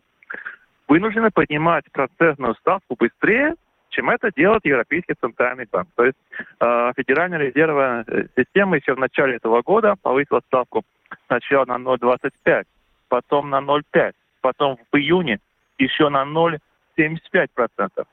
вынуждена 0.89 1.31
поднимать 1.31 1.85
процентную 1.93 2.55
ставку 2.57 2.97
быстрее, 2.99 3.55
чем 3.91 4.11
это 4.11 4.31
делает 4.35 4.65
Европейский 4.65 5.15
центральный 5.21 5.67
банк. 5.71 5.89
То 5.95 6.05
есть 6.05 6.19
э, 6.61 6.93
Федеральная 6.97 7.39
резервная 7.39 8.05
э, 8.07 8.27
система 8.37 8.77
еще 8.77 8.95
в 8.95 8.99
начале 8.99 9.37
этого 9.37 9.63
года 9.63 9.95
повысила 10.03 10.41
ставку 10.47 10.83
сначала 11.27 11.65
на 11.65 11.77
0,25, 11.77 12.65
потом 13.09 13.51
на 13.51 13.59
0,5, 13.59 14.13
потом 14.41 14.79
в 14.93 14.97
июне 14.97 15.39
еще 15.79 16.09
на 16.09 16.25
0,75%. 16.25 18.07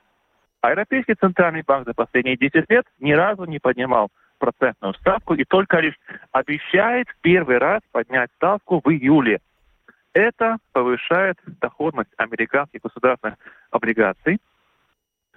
А 0.60 0.70
Европейский 0.70 1.14
центральный 1.14 1.62
банк 1.62 1.86
за 1.86 1.94
последние 1.94 2.36
10 2.36 2.68
лет 2.68 2.86
ни 2.98 3.12
разу 3.12 3.44
не 3.44 3.58
поднимал 3.58 4.08
процентную 4.38 4.94
ставку 4.94 5.34
и 5.34 5.44
только 5.44 5.80
лишь 5.80 5.98
обещает 6.32 7.08
первый 7.20 7.58
раз 7.58 7.80
поднять 7.92 8.30
ставку 8.36 8.80
в 8.82 8.90
июле. 8.90 9.40
Это 10.14 10.58
повышает 10.72 11.38
доходность 11.60 12.10
американских 12.16 12.80
государственных 12.82 13.38
облигаций, 13.70 14.38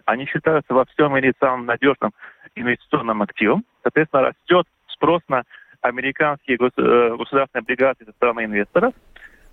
они 0.05 0.25
считаются 0.25 0.73
во 0.73 0.85
всем 0.85 1.13
мире 1.15 1.33
самым 1.39 1.65
надежным 1.65 2.11
инвестиционным 2.55 3.21
активом. 3.21 3.63
Соответственно, 3.83 4.23
растет 4.23 4.67
спрос 4.87 5.21
на 5.27 5.43
американские 5.81 6.57
э, 6.57 7.15
государственные 7.15 7.61
облигации 7.61 8.05
со 8.05 8.11
стороны 8.11 8.45
инвесторов, 8.45 8.93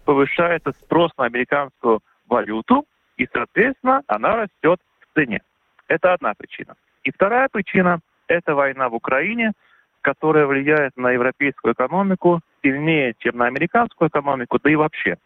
повышается 0.05 0.73
спрос 0.73 1.13
на 1.17 1.25
американскую 1.25 2.01
валюту, 2.27 2.87
и, 3.17 3.29
соответственно, 3.33 4.03
она 4.07 4.37
растет 4.37 4.81
в 5.01 5.15
цене. 5.15 5.41
Это 5.87 6.13
одна 6.13 6.35
причина. 6.35 6.75
И 7.03 7.11
вторая 7.11 7.49
причина– 7.51 8.01
это 8.29 8.55
война 8.55 8.89
в 8.89 8.95
Украине, 8.95 9.53
которая 10.01 10.47
влияет 10.47 10.97
на 10.97 11.11
европейскую 11.11 11.75
экономику 11.75 12.41
сильнее, 12.63 13.15
чем 13.19 13.37
на 13.37 13.47
американскую 13.47 14.09
экономику, 14.09 14.59
да 14.63 14.71
и 14.71 14.77
вообще. 14.77 15.17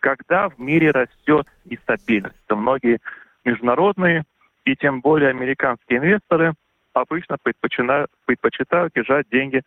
Когда 0.00 0.48
в 0.48 0.58
мире 0.58 0.90
растет 0.90 1.46
нестабильность, 1.64 2.40
то 2.46 2.56
многие 2.56 2.98
международные 3.44 4.24
и 4.64 4.76
тем 4.76 5.00
более 5.00 5.30
американские 5.30 5.98
инвесторы 5.98 6.54
обычно 6.92 7.36
предпочитают, 7.42 8.10
предпочитают 8.24 8.92
держать 8.94 9.26
деньги 9.30 9.62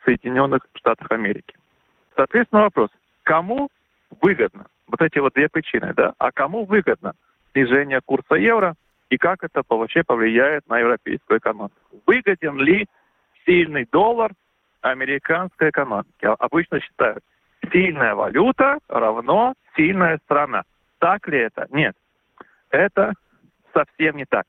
в 0.00 0.04
Соединенных 0.04 0.66
Штатах 0.74 1.10
Америки. 1.10 1.54
Соответственно, 2.16 2.62
вопрос, 2.62 2.90
кому 3.22 3.68
выгодно? 4.20 4.66
Вот 4.86 5.00
эти 5.00 5.18
вот 5.18 5.32
две 5.34 5.48
причины, 5.48 5.92
да? 5.94 6.14
А 6.18 6.30
кому 6.30 6.64
выгодно 6.64 7.14
снижение 7.52 8.00
курса 8.04 8.34
евро 8.34 8.74
и 9.10 9.16
как 9.16 9.44
это 9.44 9.62
вообще 9.68 10.02
повлияет 10.02 10.68
на 10.68 10.78
европейскую 10.78 11.38
экономику? 11.38 11.74
Выгоден 12.06 12.58
ли 12.58 12.86
сильный 13.46 13.86
доллар 13.90 14.32
американской 14.80 15.70
экономике? 15.70 16.28
Обычно 16.38 16.80
считают, 16.80 17.22
сильная 17.72 18.14
валюта 18.14 18.78
равно 18.88 19.54
сильная 19.76 20.18
страна. 20.24 20.62
Так 20.98 21.28
ли 21.28 21.38
это? 21.38 21.66
Нет. 21.70 21.94
Это 22.70 23.12
совсем 23.72 24.16
не 24.16 24.24
так. 24.24 24.46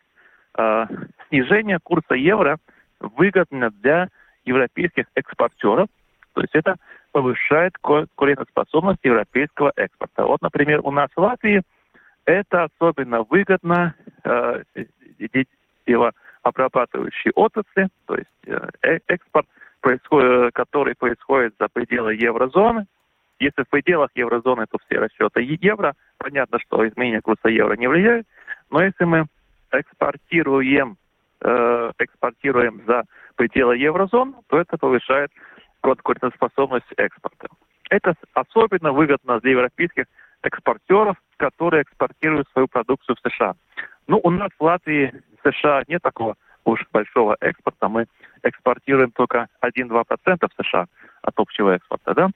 Э, 0.58 0.86
снижение 1.28 1.80
курса 1.84 2.16
евро 2.16 2.58
выгодно 3.00 3.72
для 3.72 4.10
европейских 4.46 5.06
экспортеров, 5.16 5.88
то 6.34 6.42
есть 6.42 6.54
это 6.54 6.76
повышает 7.12 7.78
конкурентоспособность 7.80 9.00
европейского 9.04 9.72
экспорта. 9.76 10.26
Вот, 10.26 10.42
например, 10.42 10.82
у 10.84 10.92
нас 10.92 11.10
в 11.16 11.20
Латвии 11.20 11.62
это 12.26 12.66
особенно 12.66 13.24
выгодно 13.24 13.96
э, 14.26 14.64
обрабатывающей 16.44 17.32
отрасли, 17.32 17.88
то 18.06 18.16
есть 18.16 18.30
э, 18.46 18.70
э, 18.84 19.00
экспорт, 19.08 19.48
происходит, 19.82 20.54
который 20.54 20.96
происходит 20.96 21.54
за 21.60 21.68
пределы 21.68 22.16
еврозоны. 22.16 22.86
Если 23.40 23.64
в 23.64 23.70
пределах 23.70 24.10
еврозоны, 24.16 24.66
то 24.70 24.78
все 24.86 25.00
расчеты 25.00 25.42
евро. 25.42 25.94
Понятно, 26.18 26.60
что 26.60 26.88
изменение 26.88 27.22
курса 27.22 27.50
евро 27.50 27.76
не 27.76 27.88
влияет. 27.88 28.26
Но 28.72 28.84
если 28.84 29.04
мы 29.04 29.26
экспортируем, 29.72 30.98
э, 31.42 31.92
экспортируем 32.00 32.82
за 32.88 33.04
пределы 33.36 33.78
еврозоны, 33.78 34.34
то 34.48 34.60
это 34.60 34.78
повышает 34.78 35.32
конкурентоспособность 35.82 36.92
экспорта. 36.98 37.48
Это 37.90 38.16
особенно 38.34 38.92
выгодно 38.92 39.40
для 39.40 39.52
европейских 39.52 40.06
экспортеров, 40.44 41.18
которые 41.38 41.84
экспортируют 41.84 42.48
свою 42.52 42.68
продукцию 42.68 43.16
в 43.16 43.30
США. 43.30 43.56
Ну, 44.08 44.20
у 44.24 44.30
нас 44.30 44.50
в 44.58 44.64
Латвии, 44.64 45.14
в 45.42 45.52
США 45.52 45.84
нет 45.88 46.02
такого 46.02 46.36
уж 46.66 46.86
большого 46.92 47.38
экспорта. 47.40 47.88
Мы 47.88 48.06
экспортируем 48.44 49.12
только 49.12 49.48
1-2% 49.64 50.06
в 50.08 50.64
США 50.64 50.86
от 51.22 51.34
общего 51.40 51.76
экспорта. 51.76 52.14
Да? 52.14 52.30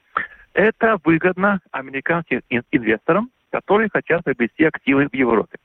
Это 0.54 0.98
выгодно 1.04 1.60
американским 1.70 2.42
инвесторам, 2.48 3.30
которые 3.50 3.88
хотят 3.92 4.24
приобрести 4.24 4.64
активы 4.64 5.08
в 5.08 5.14
Европе. 5.14 5.58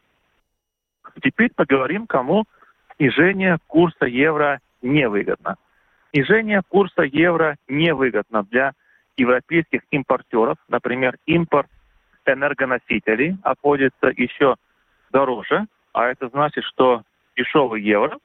Теперь 1.21 1.51
поговорим, 1.55 2.07
кому 2.07 2.45
снижение 2.97 3.57
курса 3.67 4.05
евро 4.05 4.59
невыгодно. 4.81 5.55
Снижение 6.11 6.61
курса 6.67 7.03
евро 7.03 7.55
невыгодно 7.67 8.43
для 8.43 8.73
европейских 9.17 9.81
импортеров. 9.91 10.57
Например, 10.67 11.15
импорт 11.25 11.67
энергоносителей 12.33 13.37
обходится 13.43 14.07
еще 14.07 14.55
дороже, 15.11 15.65
а 15.93 16.07
это 16.07 16.27
значит, 16.29 16.63
что 16.65 17.03
дешевый 17.35 17.81
евро 17.81 18.17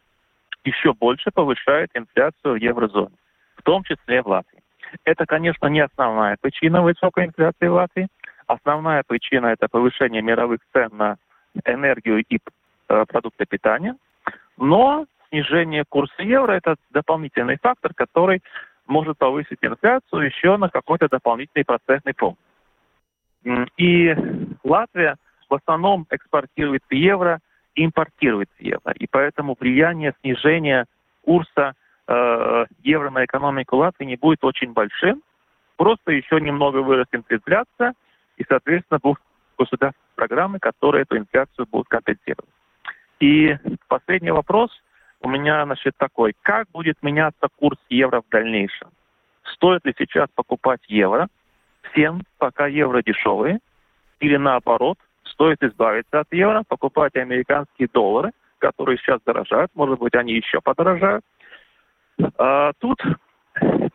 еще 0.64 0.92
больше 0.92 1.30
повышает 1.30 1.90
инфляцию 1.94 2.54
в 2.54 2.56
еврозоне, 2.56 3.16
в 3.56 3.62
том 3.62 3.82
числе 3.84 4.22
в 4.22 4.28
Латвии. 4.28 4.60
Это, 5.04 5.24
конечно, 5.26 5.66
не 5.66 5.80
основная 5.80 6.36
причина 6.40 6.82
высокой 6.82 7.26
инфляции 7.26 7.66
в 7.68 7.74
Латвии. 7.74 8.08
Основная 8.46 9.04
причина– 9.06 9.46
это 9.48 9.68
повышение 9.68 10.22
мировых 10.22 10.60
цен 10.72 10.90
на 10.92 11.16
энергию 11.64 12.24
и 12.28 12.38
э, 12.88 13.04
продукты 13.06 13.46
питания. 13.46 13.96
Но 14.56 15.06
снижение 15.28 15.84
курса 15.88 16.22
евро– 16.22 16.52
это 16.54 16.76
дополнительный 16.90 17.58
фактор, 17.62 17.94
который 17.94 18.42
может 18.86 19.18
повысить 19.18 19.58
инфляцию 19.62 20.22
еще 20.22 20.56
на 20.56 20.68
какой-то 20.68 21.08
дополнительный 21.08 21.64
процентный 21.64 22.14
пункт. 22.14 22.40
И 23.76 24.14
Латвия 24.64 25.16
в 25.48 25.54
основном 25.54 26.06
экспортирует 26.10 26.82
евро, 26.90 27.40
импортирует 27.74 28.48
евро. 28.58 28.92
И 28.92 29.06
поэтому 29.06 29.56
влияние 29.58 30.14
снижения 30.20 30.86
курса 31.24 31.74
э, 32.06 32.64
евро 32.82 33.10
на 33.10 33.24
экономику 33.24 33.76
Латвии 33.76 34.04
не 34.04 34.16
будет 34.16 34.44
очень 34.44 34.72
большим. 34.72 35.22
Просто 35.76 36.12
еще 36.12 36.40
немного 36.40 36.78
вырастет 36.78 37.24
инфляция, 37.28 37.94
и, 38.36 38.44
соответственно, 38.48 39.00
будут 39.02 39.20
государственные 39.58 40.14
программы, 40.14 40.58
которые 40.58 41.02
эту 41.02 41.16
инфляцию 41.16 41.66
будут 41.70 41.88
компенсировать. 41.88 42.50
И 43.18 43.56
последний 43.88 44.30
вопрос 44.30 44.70
у 45.20 45.28
меня, 45.28 45.64
значит, 45.64 45.94
такой. 45.96 46.34
Как 46.42 46.68
будет 46.70 47.02
меняться 47.02 47.48
курс 47.56 47.78
евро 47.88 48.22
в 48.22 48.28
дальнейшем? 48.30 48.88
Стоит 49.54 49.84
ли 49.84 49.94
сейчас 49.98 50.28
покупать 50.34 50.80
евро 50.88 51.28
всем, 51.82 52.22
пока 52.38 52.66
евро 52.66 53.02
дешевые? 53.02 53.60
Или 54.20 54.36
наоборот, 54.36 54.98
стоит 55.24 55.62
избавиться 55.62 56.20
от 56.20 56.32
евро, 56.32 56.62
покупать 56.66 57.16
американские 57.16 57.88
доллары, 57.92 58.32
которые 58.58 58.98
сейчас 58.98 59.20
дорожают, 59.24 59.70
может 59.74 59.98
быть, 59.98 60.14
они 60.14 60.34
еще 60.34 60.60
подорожают. 60.60 61.24
А, 62.36 62.72
тут 62.78 63.02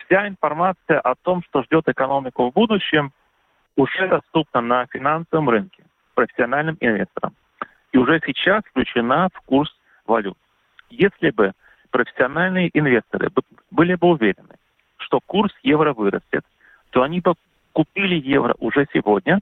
вся 0.06 0.28
информация 0.28 1.00
о 1.00 1.16
том, 1.16 1.44
что 1.44 1.64
ждет 1.64 1.88
экономику 1.88 2.50
в 2.50 2.54
будущем, 2.54 3.12
уже 3.76 4.08
доступна 4.08 4.62
на 4.62 4.86
финансовом 4.88 5.50
рынке 5.50 5.84
профессиональным 6.14 6.78
инвесторам. 6.80 7.36
И 7.92 7.98
уже 7.98 8.22
сейчас 8.26 8.64
включена 8.66 9.30
в 9.34 9.42
курс 9.42 9.74
валют. 10.06 10.38
Если 10.90 11.30
бы 11.30 11.52
профессиональные 11.92 12.70
инвесторы 12.74 13.30
были 13.72 13.96
бы 13.96 14.08
уверены, 14.08 14.56
что 14.98 15.20
курс 15.20 15.54
евро 15.64 15.94
вырастет, 15.94 16.44
то 16.92 17.04
они 17.04 17.20
бы 17.20 17.36
купили 17.76 18.16
евро 18.16 18.56
уже 18.60 18.88
сегодня, 18.94 19.40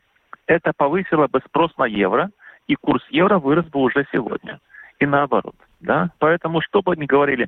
это 0.48 0.74
повысило 0.76 1.28
бы 1.28 1.40
спрос 1.48 1.72
на 1.78 1.86
евро, 1.86 2.32
и 2.68 2.76
курс 2.76 3.06
евро 3.10 3.38
вырос 3.38 3.66
бы 3.68 3.80
уже 3.80 4.06
сегодня. 4.12 4.60
И 5.00 5.06
наоборот. 5.06 5.56
Да? 5.80 6.10
Поэтому, 6.18 6.62
что 6.62 6.82
бы 6.82 6.96
ни 6.96 7.06
говорили 7.06 7.48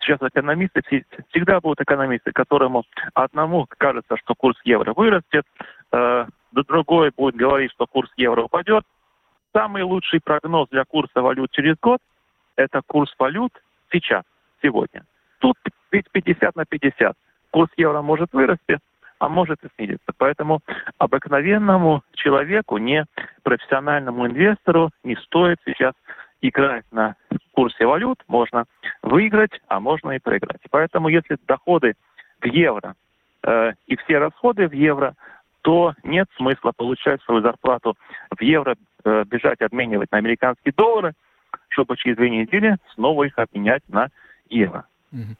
сейчас 0.00 0.18
экономисты, 0.20 0.82
всегда 1.30 1.60
будут 1.60 1.80
экономисты, 1.80 2.32
которому 2.32 2.84
одному 3.14 3.66
кажется, 3.78 4.16
что 4.18 4.34
курс 4.34 4.60
евро 4.64 4.92
вырастет, 4.92 5.46
э, 5.92 6.26
другой 6.52 7.10
будет 7.16 7.36
говорить, 7.36 7.72
что 7.72 7.86
курс 7.86 8.10
евро 8.16 8.42
упадет. 8.42 8.84
Самый 9.54 9.82
лучший 9.84 10.20
прогноз 10.20 10.68
для 10.68 10.84
курса 10.84 11.22
валют 11.22 11.50
через 11.50 11.76
год– 11.80 12.00
это 12.56 12.80
курс 12.86 13.14
валют 13.18 13.52
сейчас, 13.92 14.24
сегодня. 14.62 15.04
Тут 15.38 15.56
ведь 15.92 16.10
50 16.10 16.56
на 16.56 16.64
50. 16.64 17.14
Курс 17.50 17.70
евро 17.76 18.02
может 18.02 18.32
вырасти, 18.32 18.78
а 19.18 19.28
может 19.28 19.62
и 19.64 19.68
снизиться. 19.76 20.12
Поэтому 20.16 20.60
обыкновенному 20.98 22.02
человеку, 22.12 22.78
не 22.78 23.06
профессиональному 23.42 24.26
инвестору 24.26 24.90
не 25.04 25.16
стоит 25.16 25.58
сейчас 25.64 25.94
играть 26.40 26.84
на 26.92 27.16
курсе 27.52 27.86
валют. 27.86 28.22
Можно 28.28 28.66
выиграть, 29.02 29.60
а 29.68 29.80
можно 29.80 30.12
и 30.12 30.18
проиграть. 30.18 30.60
Поэтому 30.70 31.08
если 31.08 31.38
доходы 31.46 31.94
в 32.40 32.46
евро 32.46 32.94
э, 33.42 33.72
и 33.86 33.96
все 33.96 34.18
расходы 34.18 34.68
в 34.68 34.72
евро, 34.72 35.14
то 35.62 35.94
нет 36.04 36.28
смысла 36.36 36.72
получать 36.76 37.22
свою 37.22 37.40
зарплату 37.40 37.96
в 38.30 38.40
евро, 38.40 38.76
э, 39.04 39.24
бежать 39.26 39.60
обменивать 39.62 40.12
на 40.12 40.18
американские 40.18 40.72
доллары, 40.76 41.12
чтобы 41.68 41.96
через 41.96 42.16
две 42.16 42.30
недели 42.30 42.76
снова 42.94 43.24
их 43.24 43.38
обменять 43.38 43.82
на 43.88 44.08
евро. 44.48 44.84
Mm-hmm. 45.12 45.36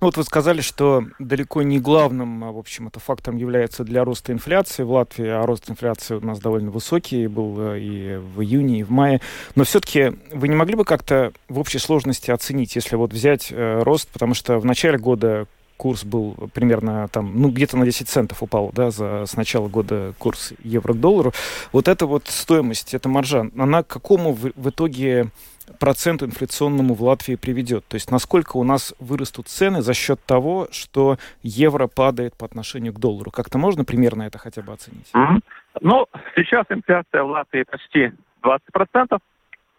Ну 0.00 0.06
вот 0.06 0.16
вы 0.16 0.24
сказали, 0.24 0.60
что 0.60 1.04
далеко 1.18 1.62
не 1.62 1.78
главным, 1.78 2.44
а, 2.44 2.52
в 2.52 2.58
общем, 2.58 2.88
это 2.88 3.00
фактором 3.00 3.36
является 3.36 3.84
для 3.84 4.04
роста 4.04 4.32
инфляции 4.32 4.82
в 4.82 4.90
Латвии, 4.92 5.26
а 5.26 5.44
рост 5.44 5.70
инфляции 5.70 6.14
у 6.14 6.24
нас 6.24 6.38
довольно 6.38 6.70
высокий 6.70 7.26
был 7.26 7.56
э, 7.58 7.80
и 7.80 8.16
в 8.16 8.40
июне, 8.42 8.80
и 8.80 8.82
в 8.82 8.90
мае. 8.90 9.20
Но 9.54 9.64
все-таки 9.64 10.12
вы 10.32 10.48
не 10.48 10.56
могли 10.56 10.74
бы 10.74 10.84
как-то 10.84 11.32
в 11.48 11.58
общей 11.58 11.78
сложности 11.78 12.30
оценить, 12.30 12.76
если 12.76 12.96
вот 12.96 13.12
взять 13.12 13.48
э, 13.50 13.82
рост, 13.82 14.08
потому 14.08 14.34
что 14.34 14.58
в 14.58 14.64
начале 14.64 14.98
года 14.98 15.46
курс 15.78 16.04
был 16.04 16.34
примерно 16.52 17.08
там, 17.08 17.40
ну, 17.40 17.50
где-то 17.50 17.78
на 17.78 17.86
10 17.86 18.08
центов 18.08 18.42
упал, 18.42 18.70
да, 18.74 18.90
за, 18.90 19.24
с 19.26 19.36
начала 19.36 19.68
года 19.68 20.12
курс 20.18 20.52
евро 20.62 20.92
к 20.92 21.00
доллару. 21.00 21.32
Вот 21.72 21.88
эта 21.88 22.06
вот 22.06 22.24
стоимость, 22.26 22.92
эта 22.92 23.08
маржа, 23.08 23.48
она 23.56 23.82
к 23.82 23.86
какому 23.86 24.34
в, 24.34 24.50
в 24.54 24.68
итоге 24.68 25.30
проценту 25.78 26.26
инфляционному 26.26 26.94
в 26.94 27.02
Латвии 27.02 27.36
приведет? 27.36 27.86
То 27.86 27.94
есть 27.94 28.10
насколько 28.10 28.56
у 28.56 28.64
нас 28.64 28.94
вырастут 28.98 29.48
цены 29.48 29.82
за 29.82 29.94
счет 29.94 30.20
того, 30.24 30.68
что 30.70 31.16
евро 31.42 31.86
падает 31.86 32.36
по 32.36 32.46
отношению 32.46 32.92
к 32.92 32.98
доллару? 32.98 33.30
Как-то 33.30 33.58
можно 33.58 33.84
примерно 33.84 34.24
это 34.24 34.38
хотя 34.38 34.62
бы 34.62 34.72
оценить? 34.72 35.10
Mm-hmm. 35.14 35.42
Ну, 35.80 36.06
сейчас 36.34 36.66
инфляция 36.70 37.22
в 37.22 37.28
Латвии 37.28 37.64
почти 37.64 38.12
20%, 38.42 39.18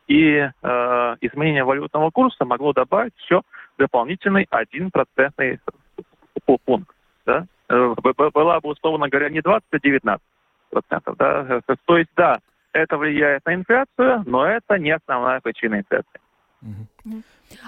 и 0.07 0.37
э, 0.39 1.15
изменение 1.21 1.63
валютного 1.63 2.09
курса 2.09 2.43
могло 2.43 2.73
добавить 2.73 3.13
еще 3.23 3.41
дополнительный 3.77 4.47
1% 4.51 5.59
пункт. 6.65 6.95
Да? 7.25 7.45
Э, 7.69 7.93
была 8.33 8.59
бы, 8.59 8.69
условно 8.69 9.07
говоря, 9.07 9.29
не 9.29 9.41
20, 9.41 9.63
а 9.71 9.79
19 9.79 10.25
процентов. 10.71 11.15
Да? 11.17 11.61
То 11.85 11.97
есть, 11.97 12.09
да, 12.15 12.39
это 12.73 12.97
влияет 12.97 13.45
на 13.45 13.55
инфляцию, 13.55 14.23
но 14.25 14.45
это 14.45 14.77
не 14.77 14.91
основная 14.91 15.39
причина 15.41 15.79
инфляции. 15.79 16.19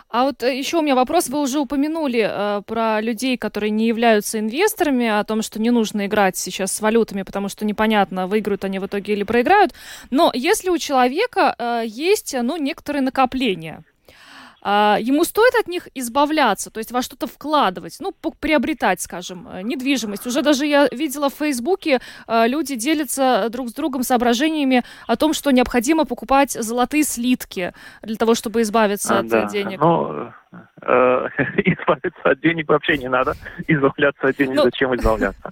А 0.10 0.26
вот 0.26 0.44
э, 0.44 0.58
еще 0.58 0.78
у 0.78 0.82
меня 0.82 0.96
вопрос. 0.96 1.30
Вы 1.30 1.40
уже 1.42 1.60
упомянули 1.60 2.28
э, 2.30 2.62
про 2.68 3.02
людей, 3.02 3.38
которые 3.38 3.70
не 3.72 3.88
являются 3.88 4.40
инвесторами, 4.40 5.08
о 5.08 5.24
том, 5.24 5.42
что 5.42 5.62
не 5.62 5.72
нужно 5.72 6.06
играть 6.06 6.38
сейчас 6.38 6.72
с 6.72 6.82
валютами, 6.82 7.24
потому 7.24 7.50
что 7.50 7.66
непонятно, 7.66 8.28
выиграют 8.28 8.64
они 8.64 8.80
в 8.80 8.86
итоге 8.86 9.14
или 9.14 9.24
проиграют. 9.24 9.74
Но 10.10 10.32
если 10.34 10.70
у 10.70 10.78
человека 10.78 11.56
э, 11.58 11.84
есть, 11.86 12.36
ну, 12.40 12.58
некоторые 12.58 13.02
накопления, 13.02 13.84
а, 14.62 14.98
ему 15.00 15.24
стоит 15.24 15.54
от 15.60 15.68
них 15.68 15.88
избавляться, 15.96 16.70
то 16.70 16.78
есть 16.78 16.92
во 16.92 17.02
что-то 17.02 17.28
вкладывать, 17.28 17.98
ну, 18.00 18.14
приобретать, 18.40 19.02
скажем, 19.02 19.48
э, 19.52 19.62
недвижимость. 19.64 20.28
Уже 20.28 20.42
даже 20.42 20.66
я 20.66 20.88
видела 20.92 21.30
в 21.30 21.34
Фейсбуке, 21.34 22.00
э, 22.28 22.48
люди 22.48 22.76
делятся 22.76 23.48
друг 23.50 23.70
с 23.70 23.74
другом 23.74 24.04
соображениями 24.04 24.84
о 25.08 25.16
том, 25.16 25.34
что 25.34 25.52
необходимо 25.52 26.06
покупать 26.06 26.52
золотые 26.52 27.04
слитки 27.04 27.74
для 28.04 28.16
того, 28.18 28.36
чтобы 28.36 28.62
избавиться 28.62 29.18
а, 29.18 29.20
от 29.20 29.28
да. 29.28 29.46
денег. 29.46 29.80
Ну, 29.80 30.32
э, 30.82 31.28
избавиться 31.66 32.22
от 32.24 32.40
денег 32.42 32.70
вообще 32.70 32.98
не 32.98 33.10
надо, 33.10 33.34
избавляться 33.68 34.28
от 34.28 34.38
денег, 34.38 34.56
ну... 34.58 34.64
зачем 34.64 34.96
избавляться? 34.96 35.52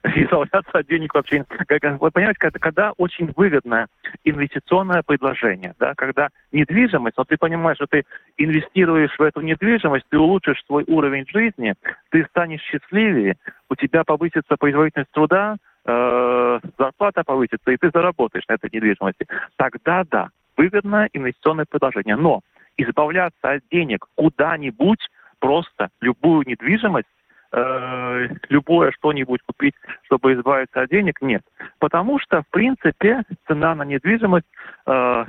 избавляться 0.04 0.78
от 0.78 0.86
денег 0.86 1.14
вообще. 1.14 1.44
Вы 1.48 2.10
понимаете, 2.10 2.38
когда, 2.38 2.58
когда 2.58 2.92
очень 2.92 3.32
выгодное 3.36 3.88
инвестиционное 4.24 5.02
предложение, 5.02 5.74
да, 5.78 5.94
когда 5.96 6.28
недвижимость, 6.52 7.16
но 7.16 7.24
ты 7.24 7.36
понимаешь, 7.36 7.76
что 7.76 7.86
ты 7.86 8.04
инвестируешь 8.36 9.16
в 9.18 9.22
эту 9.22 9.40
недвижимость, 9.40 10.06
ты 10.08 10.18
улучшишь 10.18 10.64
свой 10.66 10.84
уровень 10.86 11.26
жизни, 11.28 11.74
ты 12.10 12.24
станешь 12.26 12.62
счастливее, 12.62 13.36
у 13.68 13.74
тебя 13.74 14.04
повысится 14.04 14.56
производительность 14.56 15.10
труда, 15.10 15.56
э, 15.84 16.60
зарплата 16.78 17.24
повысится, 17.24 17.70
и 17.70 17.76
ты 17.76 17.90
заработаешь 17.92 18.46
на 18.48 18.54
этой 18.54 18.70
недвижимости. 18.72 19.26
Тогда 19.56 20.04
да, 20.10 20.28
выгодное 20.56 21.08
инвестиционное 21.12 21.66
предложение. 21.68 22.16
Но 22.16 22.40
избавляться 22.76 23.50
от 23.50 23.62
денег 23.70 24.06
куда-нибудь, 24.14 25.08
просто 25.40 25.88
любую 26.00 26.46
недвижимость, 26.46 27.08
э, 27.52 28.28
любое 28.48 28.92
что-нибудь 28.92 29.40
купить, 29.46 29.74
чтобы 30.02 30.34
избавиться 30.34 30.82
от 30.82 30.90
денег, 30.90 31.20
нет. 31.20 31.42
Потому 31.78 32.18
что, 32.18 32.42
в 32.42 32.48
принципе, 32.48 33.22
цена 33.46 33.74
на 33.74 33.84
недвижимость 33.84 34.46
э, 34.86 35.24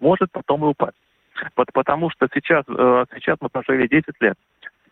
может 0.00 0.30
потом 0.32 0.64
и 0.64 0.68
упасть. 0.68 0.96
Вот, 1.56 1.68
потому 1.72 2.10
что 2.10 2.28
сейчас, 2.32 2.64
э, 2.68 3.04
сейчас 3.14 3.38
мы 3.40 3.48
прожили 3.48 3.86
10 3.86 4.08
лет 4.20 4.36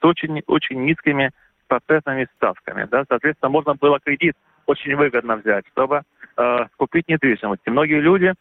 с 0.01 0.05
очень, 0.05 0.43
очень 0.47 0.85
низкими 0.85 1.31
процентными 1.67 2.27
ставками. 2.37 2.87
Да? 2.91 3.05
Соответственно, 3.09 3.51
можно 3.51 3.75
было 3.75 4.01
кредит 4.01 4.37
очень 4.67 4.97
выгодно 4.97 5.37
взять, 5.37 5.67
чтобы 5.73 6.03
э, 6.37 6.59
купить 6.77 7.09
недвижимость. 7.09 7.63
И 7.67 7.71
многие 7.71 8.01
люди 8.01 8.33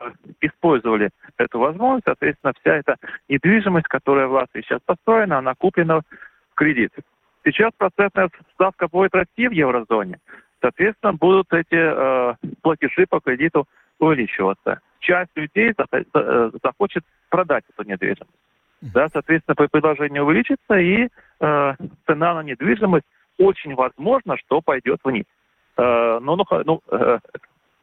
э, 0.00 0.10
использовали 0.40 1.10
эту 1.36 1.58
возможность. 1.58 2.04
Соответственно, 2.04 2.52
вся 2.60 2.76
эта 2.76 2.96
недвижимость, 3.28 3.88
которая 3.88 4.26
в 4.26 4.32
Латвии 4.32 4.62
сейчас 4.62 4.80
построена, 4.84 5.38
она 5.38 5.54
куплена 5.54 6.00
в 6.00 6.54
кредит. 6.54 6.92
Сейчас 7.52 7.72
процентная 7.76 8.30
ставка 8.54 8.88
будет 8.88 9.14
расти 9.14 9.48
в 9.48 9.52
еврозоне. 9.52 10.18
Соответственно, 10.60 11.12
будут 11.14 11.52
эти 11.52 11.66
э, 11.70 12.34
платежи 12.62 13.06
по 13.08 13.20
кредиту 13.20 13.66
увеличиваться. 13.98 14.80
Часть 15.00 15.30
людей 15.36 15.72
э, 15.72 16.50
захочет 16.62 17.04
продать 17.30 17.64
эту 17.72 17.88
недвижимость. 17.88 18.32
Да, 18.80 19.08
соответственно, 19.08 19.54
предложение 19.54 20.22
увеличится, 20.22 20.78
и 20.78 21.08
э, 21.40 21.74
цена 22.06 22.34
на 22.34 22.42
недвижимость 22.42 23.06
очень 23.38 23.74
возможно, 23.74 24.36
что 24.36 24.60
пойдет 24.60 25.00
вниз. 25.04 25.24
Э, 25.76 26.18
но, 26.20 26.36
ну, 26.36 26.44
ну 26.64 26.80
э, 26.90 27.18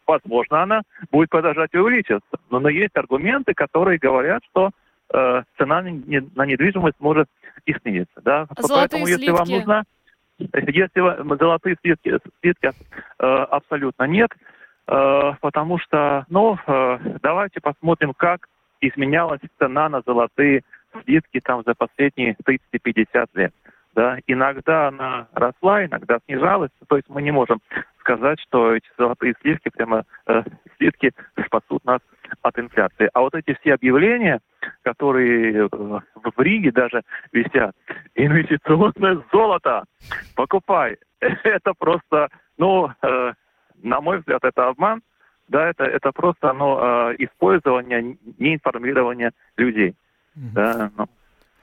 возможно, 0.06 0.64
она 0.64 0.82
будет 1.12 1.30
продолжать 1.30 1.74
увеличиваться. 1.74 2.38
Но, 2.50 2.60
но 2.60 2.70
есть 2.70 2.96
аргументы, 2.96 3.54
которые 3.54 3.98
говорят, 3.98 4.44
что 4.52 4.72
э, 5.14 5.44
цена 5.58 5.82
на 5.82 6.46
недвижимость 6.46 7.00
может 7.00 7.28
и 7.66 7.74
снизиться. 7.74 8.22
Да? 8.24 8.48
Золотые 8.58 8.90
Поэтому, 8.90 9.08
если 9.08 9.32
вам 9.32 9.48
нужна 9.48 9.84
если 10.38 11.38
золотые 11.38 11.78
слитки, 11.82 12.18
слитки 12.42 12.68
э, 12.68 13.26
абсолютно 13.26 14.04
нет, 14.04 14.32
э, 14.88 15.34
потому 15.40 15.80
что, 15.80 16.26
ну, 16.30 16.58
э, 16.68 17.00
давайте 17.22 17.62
посмотрим, 17.62 18.14
как 18.14 18.48
изменялась 18.82 19.40
цена 19.58 19.90
на 19.90 20.02
золотые 20.06 20.64
слитки 21.04 21.40
там 21.40 21.64
за 21.66 21.74
последние 21.74 22.36
30-50 22.46 23.28
лет. 23.36 23.54
Да, 23.94 24.18
иногда 24.28 24.90
она 24.90 25.28
росла, 25.34 25.86
иногда 25.86 26.20
снижалась. 26.26 26.72
То 26.88 26.98
есть 26.98 27.08
мы 27.08 27.22
не 27.22 27.32
можем 27.32 27.62
сказать, 28.00 28.42
что 28.42 28.76
эти 28.76 28.88
золотые 28.98 29.36
слитки, 29.42 29.70
прямо 29.70 30.04
э, 30.28 30.44
слитки 30.78 31.14
спасут 31.46 31.86
нас 31.86 32.02
от 32.42 32.60
инфляции. 32.60 33.10
А 33.14 33.22
вот 33.22 33.36
эти 33.36 33.58
все 33.60 33.74
объявления, 33.74 34.40
которые 34.84 35.66
э, 35.66 35.70
в 35.70 36.42
Риге 36.42 36.72
даже 36.72 37.02
висят, 37.32 37.76
инвестиционное 38.16 39.24
золото, 39.32 39.84
покупай. 40.36 40.98
Это 41.20 41.74
просто, 41.78 42.30
ну, 42.58 42.92
э, 43.02 43.34
на 43.84 44.02
мой 44.02 44.20
взгляд, 44.20 44.44
это 44.44 44.70
обман. 44.70 45.02
Да, 45.48 45.70
это, 45.70 45.84
это 45.84 46.12
просто 46.12 46.54
ну, 46.54 46.80
э, 46.80 47.16
использование, 47.20 48.18
неинформирование 48.40 49.32
людей. 49.58 49.96
Mm-hmm. 50.36 50.54
Да, 50.54 50.92
ну, 50.98 51.06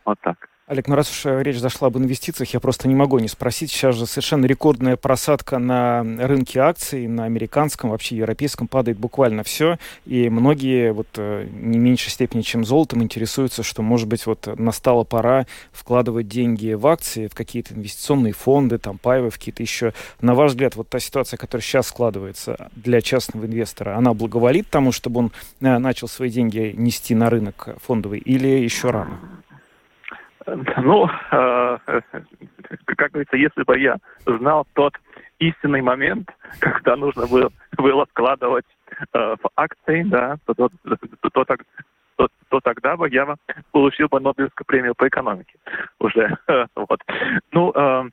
вот 0.04 0.20
так. 0.20 0.48
Олег, 0.68 0.86
ну 0.86 0.94
раз 0.94 1.10
уж 1.10 1.26
э, 1.26 1.42
речь 1.42 1.58
зашла 1.58 1.88
об 1.88 1.98
инвестициях, 1.98 2.54
я 2.54 2.60
просто 2.60 2.86
не 2.86 2.94
могу 2.94 3.18
не 3.18 3.26
спросить. 3.26 3.72
Сейчас 3.72 3.96
же 3.96 4.06
совершенно 4.06 4.46
рекордная 4.46 4.96
просадка 4.96 5.58
на 5.58 6.04
рынке 6.04 6.60
акций, 6.60 7.08
на 7.08 7.24
американском, 7.24 7.90
вообще 7.90 8.16
европейском 8.16 8.68
падает 8.68 8.96
буквально 8.96 9.42
все. 9.42 9.80
И 10.06 10.30
многие 10.30 10.92
вот 10.92 11.08
э, 11.16 11.48
не 11.50 11.78
меньшей 11.78 12.10
степени, 12.10 12.42
чем 12.42 12.64
золотом, 12.64 13.02
интересуются, 13.02 13.64
что, 13.64 13.82
может 13.82 14.06
быть, 14.06 14.24
вот 14.24 14.46
настала 14.56 15.02
пора 15.02 15.46
вкладывать 15.72 16.28
деньги 16.28 16.74
в 16.74 16.86
акции, 16.86 17.26
в 17.26 17.34
какие-то 17.34 17.74
инвестиционные 17.74 18.32
фонды, 18.32 18.78
там, 18.78 18.98
паевы, 18.98 19.30
в 19.30 19.38
какие-то 19.38 19.64
еще. 19.64 19.92
На 20.20 20.36
ваш 20.36 20.52
взгляд, 20.52 20.76
вот 20.76 20.88
та 20.88 21.00
ситуация, 21.00 21.38
которая 21.38 21.64
сейчас 21.64 21.88
складывается 21.88 22.70
для 22.76 23.00
частного 23.00 23.46
инвестора, 23.46 23.96
она 23.96 24.14
благоволит 24.14 24.68
тому, 24.70 24.92
чтобы 24.92 25.18
он 25.18 25.32
э, 25.60 25.78
начал 25.78 26.06
свои 26.06 26.30
деньги 26.30 26.72
нести 26.76 27.16
на 27.16 27.30
рынок 27.30 27.70
фондовый 27.84 28.20
или 28.20 28.46
еще 28.46 28.90
рано? 28.90 29.18
Ну, 30.46 31.08
э, 31.30 31.78
как 32.86 33.10
говорится, 33.12 33.36
если 33.36 33.62
бы 33.62 33.78
я 33.78 33.96
знал 34.26 34.66
тот 34.74 34.94
истинный 35.38 35.82
момент, 35.82 36.30
когда 36.60 36.96
нужно 36.96 37.26
было, 37.26 37.50
было 37.76 38.06
вкладывать 38.06 38.66
э, 39.12 39.36
в 39.42 39.50
акции, 39.56 40.02
да, 40.04 40.36
то, 40.46 40.54
то, 40.54 40.70
то, 41.22 41.30
то, 41.30 41.44
то, 42.16 42.28
то 42.48 42.60
тогда 42.60 42.96
бы 42.96 43.08
я 43.08 43.34
получил 43.72 44.08
бы 44.08 44.20
Нобелевскую 44.20 44.66
премию 44.66 44.94
по 44.94 45.08
экономике 45.08 45.54
уже. 45.98 46.36
вот. 46.76 47.00
Ну, 47.52 47.72
э, 47.74 48.10